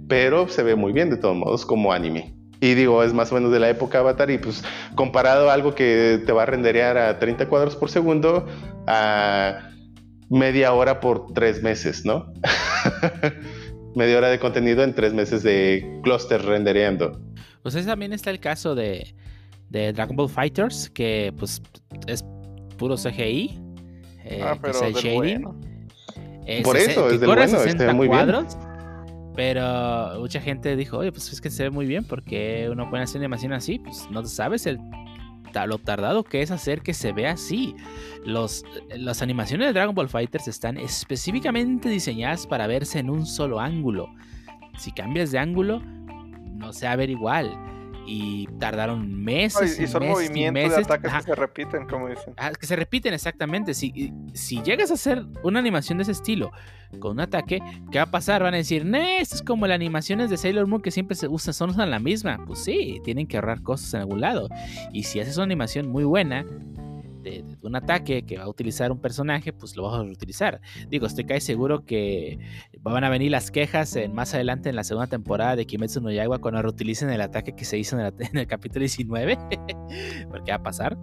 [0.09, 2.34] pero se ve muy bien de todos modos como anime.
[2.63, 4.63] Y digo, es más o menos de la época Avatar y pues
[4.95, 8.47] comparado a algo que te va a renderear a 30 cuadros por segundo,
[8.87, 9.69] a
[10.31, 12.33] media hora por tres meses, ¿no?
[13.97, 17.21] media hora de contenido en tres meses de cluster rendereando.
[17.65, 19.13] Pues ese también está el caso de,
[19.69, 21.61] de Dragon Ball Fighters, que pues
[22.07, 22.25] es
[22.79, 23.59] puro CGI.
[24.25, 25.43] Eh, ah, pero es el shading.
[26.63, 28.72] Por eso, es del bueno, está muy cuadros, bien.
[29.35, 33.05] Pero mucha gente dijo, oye, pues es que se ve muy bien porque uno puede
[33.05, 34.78] hacer animación así, pues no sabes el
[35.67, 37.77] lo tardado que es hacer que se vea así.
[38.25, 38.65] Los,
[38.97, 44.09] las animaciones de Dragon Ball Fighters están específicamente diseñadas para verse en un solo ángulo.
[44.78, 47.52] Si cambias de ángulo, no se va a ver igual.
[48.07, 49.79] Y tardaron meses.
[49.79, 50.85] y, y son meses movimientos de meses.
[50.85, 51.21] ataques Ajá.
[51.21, 52.35] que se repiten, como dicen.
[52.37, 53.75] Ah, que se repiten exactamente.
[53.75, 56.51] Si, si llegas a hacer una animación de ese estilo
[56.99, 58.43] con un ataque, ¿qué va a pasar?
[58.43, 61.29] Van a decir, no, esto es como las animaciones de Sailor Moon que siempre se
[61.29, 62.45] usan, son usan la misma.
[62.47, 64.49] Pues sí, tienen que ahorrar cosas en algún lado.
[64.93, 66.45] Y si haces una animación muy buena
[67.23, 70.60] de, de un ataque que va a utilizar un personaje, pues lo vas a reutilizar.
[70.89, 72.39] Digo, estoy casi seguro que
[72.81, 76.10] van a venir las quejas en, más adelante en la segunda temporada de Kimetsu no
[76.10, 79.39] Yaiba cuando reutilicen el ataque que se hizo en el, en el capítulo 19.
[80.31, 80.97] Porque va a pasar.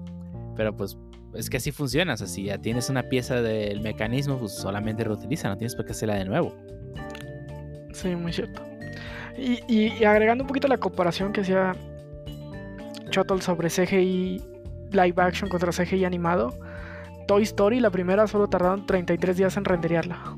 [0.56, 0.98] Pero pues
[1.34, 2.14] es que así funciona.
[2.14, 5.86] O sea, si ya tienes una pieza del mecanismo, pues solamente reutiliza, no tienes por
[5.86, 6.54] qué hacerla de nuevo.
[7.94, 8.62] Sí, muy cierto.
[9.38, 11.74] Y, y- y agregando un poquito la comparación que hacía
[13.10, 14.42] Chotol sobre CGI
[14.92, 16.58] live action contra CGI animado,
[17.28, 20.38] Toy Story, la primera, solo tardaron 33 días en renderearla.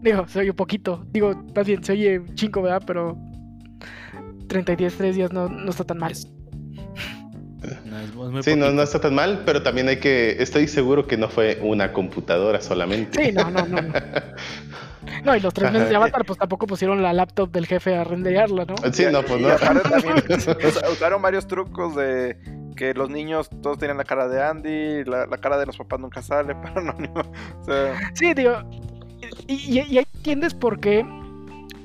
[0.00, 1.06] Digo, se oye poquito.
[1.10, 2.82] Digo, más bien, se oye chingo, ¿verdad?
[2.86, 3.16] Pero
[4.48, 6.12] 33 días no, no está tan mal.
[6.12, 6.30] Es-
[7.86, 10.36] No, Sí, no, no está tan mal, pero también hay que.
[10.42, 13.24] Estoy seguro que no fue una computadora solamente.
[13.24, 13.80] Sí, no, no, no.
[13.80, 13.88] No,
[15.24, 15.96] No, y los tres meses de.
[15.96, 18.74] Avatar, pues tampoco pusieron la laptop del jefe a renderearla, ¿no?
[18.92, 19.48] Sí, no, pues no.
[19.56, 22.36] también us- usaron varios trucos de
[22.76, 26.00] que los niños todos tenían la cara de Andy, la, la cara de los papás
[26.00, 28.52] nunca sale, pero no, ni- o sea, Sí, digo,
[29.46, 31.06] y, y- y ahí entiendes por qué,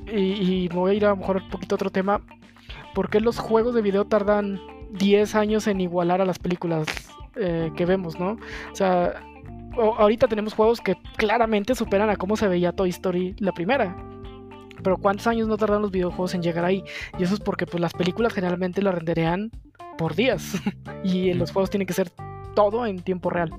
[0.07, 2.21] y, y me voy a ir a lo mejor un poquito a otro tema,
[2.95, 4.59] por qué los juegos de video tardan
[4.91, 6.87] 10 años en igualar a las películas
[7.35, 8.31] eh, que vemos, ¿no?
[8.71, 9.21] O sea,
[9.81, 13.95] ahorita tenemos juegos que claramente superan a cómo se veía Toy Story la primera.
[14.83, 16.83] Pero ¿cuántos años no tardan los videojuegos en llegar ahí?
[17.17, 19.51] Y eso es porque pues las películas generalmente las renderean
[19.97, 20.53] por días.
[21.03, 22.09] y en los juegos tiene que ser
[22.55, 23.51] todo en tiempo real.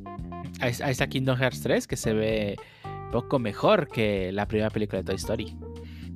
[0.60, 2.56] Ahí, está Kingdom Hearts 3, que se ve
[3.12, 5.56] poco mejor que la primera película de Toy Story.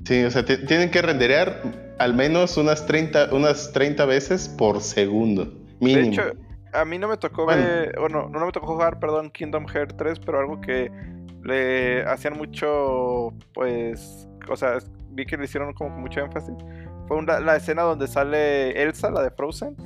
[0.06, 4.80] Sí, o sea, ti- tienen que renderear al menos unas 30, unas 30 veces por
[4.80, 5.44] segundo.
[5.46, 6.12] de Mínimo.
[6.12, 6.22] hecho,
[6.74, 7.62] a mí no me tocó Bueno.
[7.62, 10.90] ver, bueno, no me tocó jugar, perdón, Kingdom Hearts 3, pero algo que
[11.42, 14.78] le hacían mucho, pues, o sea,
[15.10, 16.54] vi que le hicieron como con mucho énfasis,
[17.06, 19.76] fue una- la escena donde sale Elsa, la de Frozen,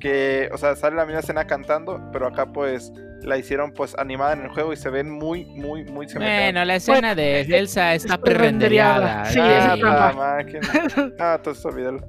[0.00, 4.32] que, o sea, sale la misma escena cantando, pero acá pues la hicieron pues animada
[4.34, 6.44] en el juego y se ven muy, muy, muy semejantes.
[6.46, 9.24] Bueno, la escena de Elsa está está rendereada.
[9.24, 9.74] pre-rendereada.
[9.74, 10.16] Sí, ah, sí.
[10.16, 11.14] máquina.
[11.18, 12.00] Ah, entonces olvídalo.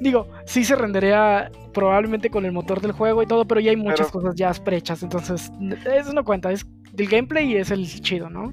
[0.00, 3.76] Digo, sí se rendería probablemente con el motor del juego y todo, pero ya hay
[3.76, 5.50] muchas Pero- cosas ya prehechas, entonces
[5.84, 8.52] eso no cuenta, es del gameplay y es el chido, ¿no?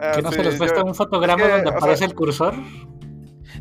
[0.00, 2.04] Ah, Que no sí, se les muestra yo- un fotograma es que, donde sea- aparece
[2.04, 2.54] el cursor.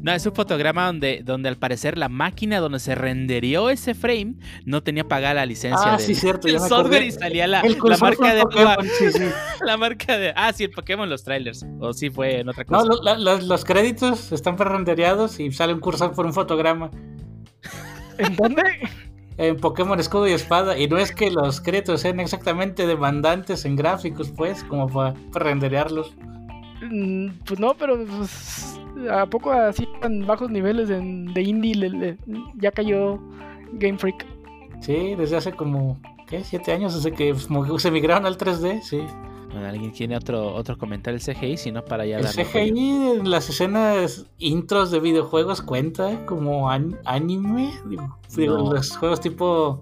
[0.01, 4.35] No, es un fotograma donde, donde al parecer la máquina donde se renderió ese frame
[4.65, 6.47] no tenía pagada la licencia Ah, del, sí, cierto.
[6.47, 9.23] me software y salía la, El la marca de Pokémon, Boa- sí, sí.
[9.65, 12.79] la marca de ah sí el Pokémon los trailers o sí fue en otra No,
[12.79, 16.89] cosa lo- la- los, los créditos están pre-rendereados y sale un cursor por un fotograma
[18.17, 18.63] ¿En dónde?
[19.37, 20.77] en Pokémon Escudo y Espada.
[20.77, 26.13] Y no es que los créditos sean exactamente demandantes en gráficos, pues, como para renderearlos.
[26.81, 31.89] Mm, Pues no, pero pues, a poco así tan bajos niveles en- de indie le-
[31.89, 32.17] le-
[32.57, 33.19] ya cayó
[33.73, 34.25] Game Freak.
[34.81, 36.43] Sí, desde hace como, ¿qué?
[36.43, 38.99] Siete años desde que pues, que se migraron al 3D, sí.
[39.51, 42.25] Bueno, alguien tiene otro otro comentario del CGI si no para ya El.
[42.25, 42.69] CGI
[43.19, 47.71] en las escenas intros de videojuegos cuenta como an- anime.
[47.89, 48.73] Digo, digo, No.
[48.73, 49.81] los juegos tipo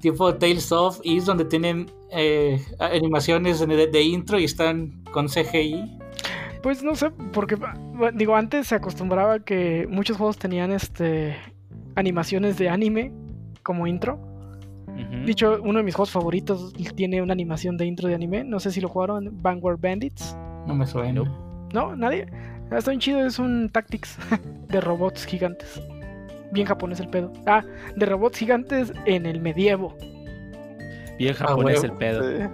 [0.00, 5.98] tipo Tales of Is donde tienen eh, animaciones de, de intro y están con CGI.
[6.62, 11.36] Pues no sé, porque bueno, digo, antes se acostumbraba que muchos juegos tenían este
[11.96, 13.12] animaciones de anime
[13.62, 14.18] como intro.
[15.24, 18.44] Dicho, uno de mis juegos favoritos tiene una animación de intro de anime.
[18.44, 20.36] No sé si lo jugaron, Vanguard Bandits.
[20.66, 21.22] No me suena.
[21.72, 22.26] No, nadie.
[22.70, 24.18] Ah, Está bien chido, es un Tactics
[24.68, 25.80] de robots gigantes.
[26.52, 27.32] Bien japonés el pedo.
[27.46, 27.64] Ah,
[27.96, 29.96] de robots gigantes en el medievo.
[31.18, 32.44] bien Ah, japonés el pedo Sí.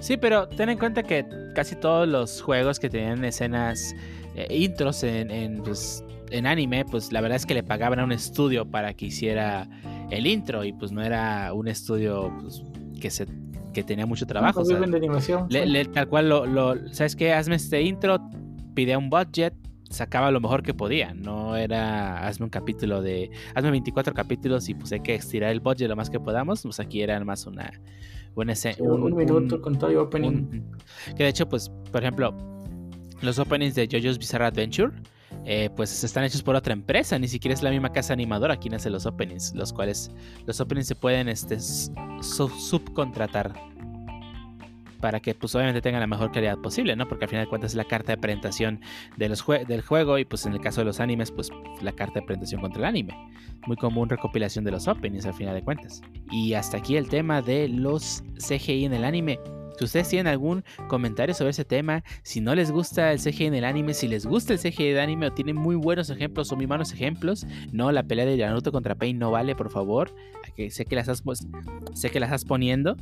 [0.00, 3.94] Sí, pero ten en cuenta que casi todos los juegos que tenían escenas
[4.34, 8.04] eh, intros en, en, pues, en anime, pues la verdad es que le pagaban a
[8.04, 9.68] un estudio para que hiciera
[10.10, 12.62] el intro y pues no era un estudio pues,
[13.00, 13.26] que se
[13.72, 14.62] que tenía mucho trabajo.
[14.62, 15.46] No de animación.
[15.50, 17.34] le- le- tal cual lo, lo- ¿sabes qué?
[17.34, 18.18] Hazme este intro,
[18.74, 19.52] pide un budget,
[19.90, 21.12] sacaba lo mejor que podía.
[21.12, 25.60] No era hazme un capítulo de, hazme 24 capítulos y pues hay que estirar el
[25.60, 26.62] budget lo más que podamos.
[26.62, 27.70] Pues aquí era más una,
[28.78, 30.28] un, minuto con todo el opening.
[30.28, 30.76] un-
[31.16, 32.34] que de hecho, pues, por ejemplo,
[33.22, 34.92] los openings de JoJo's Bizarre Adventure
[35.44, 38.74] eh, pues están hechos por otra empresa, ni siquiera es la misma casa animadora quien
[38.74, 40.10] hace los openings, los cuales
[40.44, 43.52] los openings se pueden este, subcontratar
[45.00, 47.08] para que pues obviamente tengan la mejor calidad posible, ¿no?
[47.08, 48.80] Porque al final de cuentas es la carta de presentación
[49.16, 49.36] del
[49.82, 51.50] juego y pues en el caso de los animes pues
[51.82, 53.16] la carta de presentación contra el anime.
[53.66, 56.02] Muy común recopilación de los openings al final de cuentas.
[56.30, 59.38] Y hasta aquí el tema de los CGI en el anime.
[59.78, 63.54] Si ustedes tienen algún comentario sobre ese tema, si no les gusta el CGI en
[63.54, 66.56] el anime, si les gusta el CGI de anime o tienen muy buenos ejemplos o
[66.56, 70.14] muy malos ejemplos, no, la pelea de Naruto contra Pain no vale, por favor.
[70.56, 71.46] Que sé que las estás, pues,
[71.94, 72.96] sé que las estás poniendo.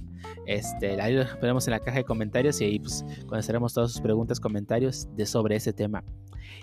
[0.46, 4.40] Este, ahí ponemos en la caja de comentarios y ahí pues conoceremos todas sus preguntas,
[4.40, 6.04] comentarios de sobre ese tema.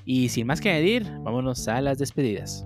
[0.06, 2.66] Y sin más que añadir, vámonos a las despedidas.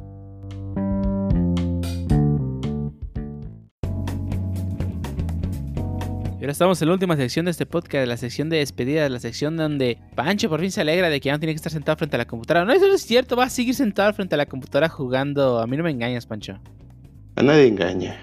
[6.46, 9.58] ahora estamos en la última sección de este podcast, la sección de despedida, la sección
[9.58, 12.18] donde Pancho por fin se alegra de que ya no tiene que estar sentado frente
[12.18, 12.66] a la computadora.
[12.66, 15.60] No, eso no es cierto, va a seguir sentado frente a la computadora jugando.
[15.60, 16.60] A mí no me engañas, Pancho.
[17.36, 18.18] A nadie engaña.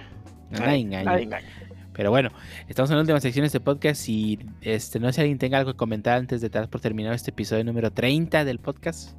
[0.54, 1.40] A nadie engaña.
[1.92, 2.30] Pero bueno,
[2.68, 5.58] estamos en la última sección de este podcast y este, no sé si alguien tenga
[5.58, 9.10] algo que comentar antes de dar por terminado este episodio número 30 del podcast.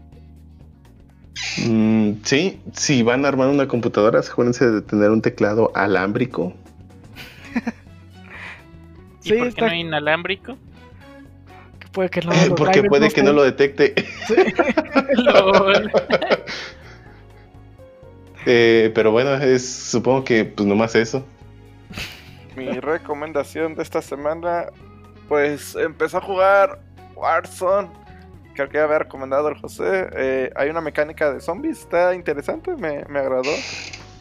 [1.65, 6.53] Mm, sí, si van a armar una computadora, asegúrense de tener un teclado alámbrico
[9.23, 10.57] ¿Y por qué no hay inalámbrico?
[11.91, 13.93] puede que no Porque puede que no lo detecte.
[18.45, 21.25] Eh, pero bueno, es supongo que pues nomás eso.
[22.55, 24.67] Mi recomendación de esta semana,
[25.27, 26.79] pues empezó a jugar
[27.15, 27.89] Warzone.
[28.53, 30.07] Creo que había recomendado el José.
[30.15, 33.51] Eh, hay una mecánica de zombies, está interesante, me, me agradó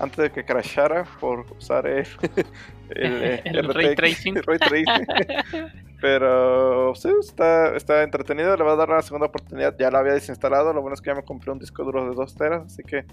[0.02, 2.06] antes de que crashara por usar el,
[2.90, 4.34] el, ray tracing.
[6.00, 8.56] Pero sí, está, está entretenido.
[8.56, 9.76] Le voy a dar una segunda oportunidad.
[9.78, 10.72] Ya la había desinstalado.
[10.72, 12.64] Lo bueno es que ya me compré un disco duro de 2 teras.
[12.66, 13.04] Así que,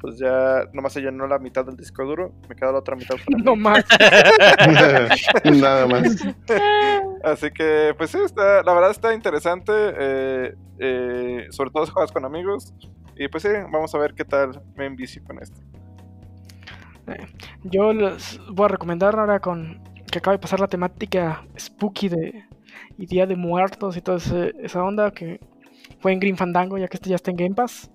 [0.00, 2.32] pues ya nomás se llenó la mitad del disco duro.
[2.48, 3.16] Me queda la otra mitad.
[3.44, 3.84] no más.
[5.44, 6.24] Nada más.
[7.24, 9.72] Así que, pues sí, está, la verdad está interesante.
[9.74, 12.72] Eh, eh, sobre todo si juegas con amigos.
[13.16, 15.60] Y pues sí, vamos a ver qué tal me envicio con esto.
[17.64, 22.44] Yo les voy a recomendar ahora con que acaba de pasar la temática spooky de
[22.98, 25.40] y Día de Muertos y toda esa onda que
[26.00, 27.90] fue en Green Fandango, ya que este ya está en Game Pass.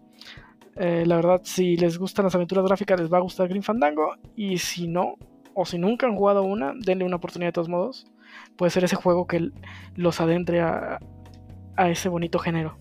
[0.76, 4.16] Eh, la verdad, si les gustan las aventuras gráficas, les va a gustar Green Fandango.
[4.36, 5.16] Y si no,
[5.54, 8.06] o si nunca han jugado una, denle una oportunidad de todos modos.
[8.56, 9.50] Puede ser ese juego que
[9.96, 11.00] los adentre a,
[11.76, 12.78] a ese bonito género.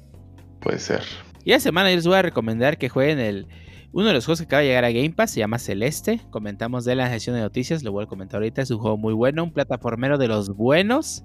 [0.61, 1.03] Puede ser.
[1.45, 3.49] Y esta semana yo les voy a recomendar que jueguen el
[3.93, 6.21] uno de los juegos que acaba de llegar a Game Pass se llama Celeste.
[6.31, 8.63] Comentamos de la sesión de noticias, lo voy a comentar ahorita.
[8.63, 11.25] Es un juego muy bueno, un plataformero de los buenos.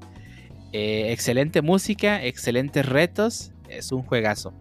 [0.71, 3.51] Eh, excelente música, excelentes retos.
[3.69, 4.53] Es un juegazo.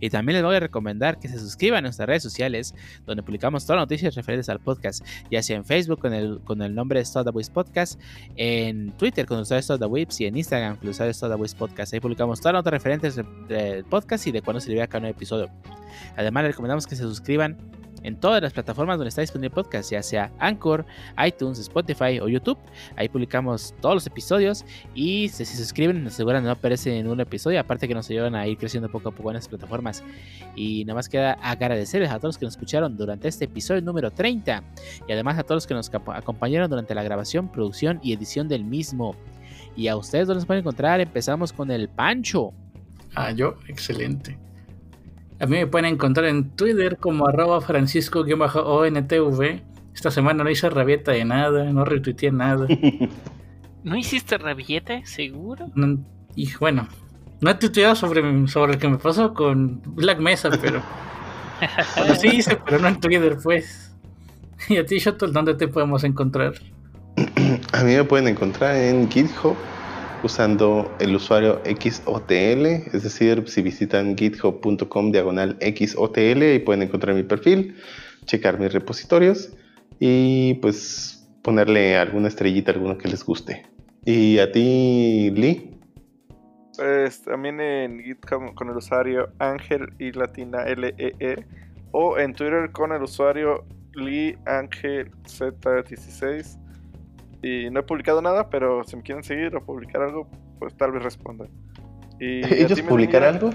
[0.00, 2.74] Y también les voy a recomendar que se suscriban a nuestras redes sociales,
[3.06, 6.62] donde publicamos todas las noticias referentes al podcast, ya sea en Facebook con el, con
[6.62, 8.00] el nombre de Stop Podcast,
[8.36, 11.94] en Twitter con el usuario Stop y en Instagram con el usuario Stop Podcast.
[11.94, 15.16] Ahí publicamos todas las notas referentes del podcast y de cuándo se libera cada nuevo
[15.16, 15.50] episodio.
[16.16, 17.56] Además, les recomendamos que se suscriban
[18.02, 20.84] en todas las plataformas donde está disponible el podcast, ya sea Anchor,
[21.24, 22.58] iTunes, Spotify o YouTube.
[22.96, 27.20] Ahí publicamos todos los episodios y si se suscriben nos aseguran no perderse en un
[27.20, 30.02] episodio, aparte que nos ayudan a ir creciendo poco a poco en las plataformas.
[30.54, 34.10] Y nada más queda agradecerles a todos los que nos escucharon durante este episodio número
[34.10, 34.62] 30
[35.06, 38.64] y además a todos los que nos acompañaron durante la grabación, producción y edición del
[38.64, 39.14] mismo.
[39.76, 42.52] Y a ustedes donde nos pueden encontrar, empezamos con el Pancho.
[43.14, 44.36] Ah, yo, excelente.
[45.40, 49.62] A mí me pueden encontrar en Twitter como arroba francisco-ontv.
[49.94, 52.66] Esta semana no hice rabieta de nada, no retuiteé nada.
[53.84, 55.04] ¿No hiciste rabieta?
[55.04, 55.66] ¿Seguro?
[56.34, 56.88] y bueno,
[57.40, 60.82] no he tuiteado sobre, sobre lo que me pasó con Black Mesa, pero...
[61.96, 63.96] bueno, sí hice, pero no en Twitter, pues.
[64.68, 66.54] ¿Y a ti, Shotol, dónde te podemos encontrar?
[67.72, 69.56] A mí me pueden encontrar en GitHub
[70.22, 77.22] usando el usuario XOTL, es decir, si visitan github.com diagonal XOTL y pueden encontrar mi
[77.22, 77.76] perfil,
[78.24, 79.52] checar mis repositorios
[79.98, 83.64] y pues ponerle alguna estrellita, alguno que les guste.
[84.04, 85.78] ¿Y a ti, Lee?
[86.76, 91.44] Pues también en GitHub con el usuario Ángel y Latina LEE -E,
[91.90, 93.64] o en Twitter con el usuario
[93.94, 96.67] Lee Ángel Z16
[97.42, 100.92] y no he publicado nada, pero si me quieren seguir o publicar algo, pues tal
[100.92, 101.48] vez respondan.
[102.20, 103.50] Y ¿Ellos publicar algo?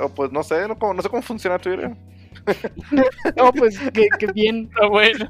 [0.00, 1.96] O pues no sé, no, no sé cómo funciona Twitter.
[3.36, 4.70] no, pues que, bien.
[4.80, 5.28] Ah, bueno.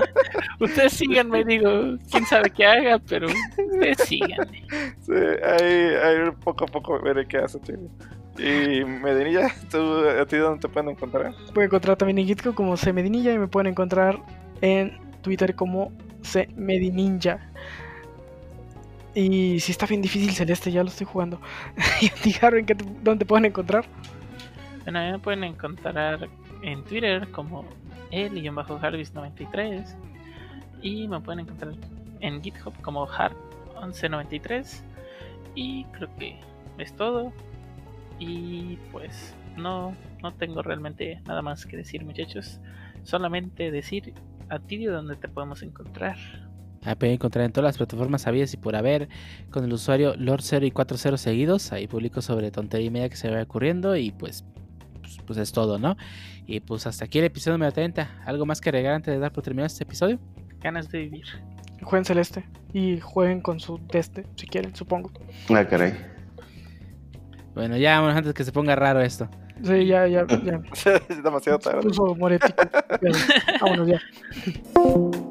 [0.60, 4.64] ustedes síganme, digo, quién sabe qué haga, pero ustedes síganme.
[5.00, 7.90] Sí, ahí, ahí poco a poco veré qué hace Twitter.
[8.38, 11.30] Y Medinilla, ¿tú, ¿a ti dónde te pueden encontrar?
[11.30, 14.20] Me pueden encontrar también en Gitco como C Medinilla y me pueden encontrar
[14.60, 15.92] en Twitter como
[16.26, 17.40] C Medininja.
[19.14, 21.40] Y si está bien difícil Celeste, ya lo estoy jugando.
[22.02, 23.86] y a ti, Harvey, ¿qué te- ¿dónde pueden encontrar?
[24.84, 26.28] Bueno, me pueden encontrar
[26.62, 27.64] en Twitter como
[28.10, 29.84] el-harvis93
[30.82, 31.74] y me pueden encontrar
[32.20, 34.82] en GitHub como har1193
[35.54, 36.38] y creo que
[36.78, 37.32] es todo
[38.18, 42.60] y pues no, no tengo realmente nada más que decir muchachos
[43.02, 44.14] solamente decir
[44.48, 46.16] a ti de dónde te podemos encontrar
[46.82, 49.08] La pueden encontrar en todas las plataformas sabidas y por haber
[49.50, 51.72] con el usuario Lord0 y 40 seguidos.
[51.72, 54.44] Ahí publico sobre tontería y media que se va ocurriendo y pues,
[55.00, 55.96] pues, pues es todo, ¿no?
[56.46, 58.22] Y pues hasta aquí el episodio número 30.
[58.24, 60.20] ¿Algo más que agregar antes de dar por terminado este episodio?
[60.66, 61.26] ganas de vivir
[61.82, 62.44] Jueguen Celeste.
[62.72, 65.10] Y jueguen con su Deste, si quieren, supongo.
[65.50, 65.94] Ah, caray.
[67.54, 69.28] Bueno, ya vámonos antes que se ponga raro esto.
[69.64, 70.60] Sí, ya, ya, ya.
[71.08, 71.82] es demasiado tarde.
[71.82, 72.54] puso morético.
[73.00, 73.14] Pero,
[73.60, 74.00] vámonos ya.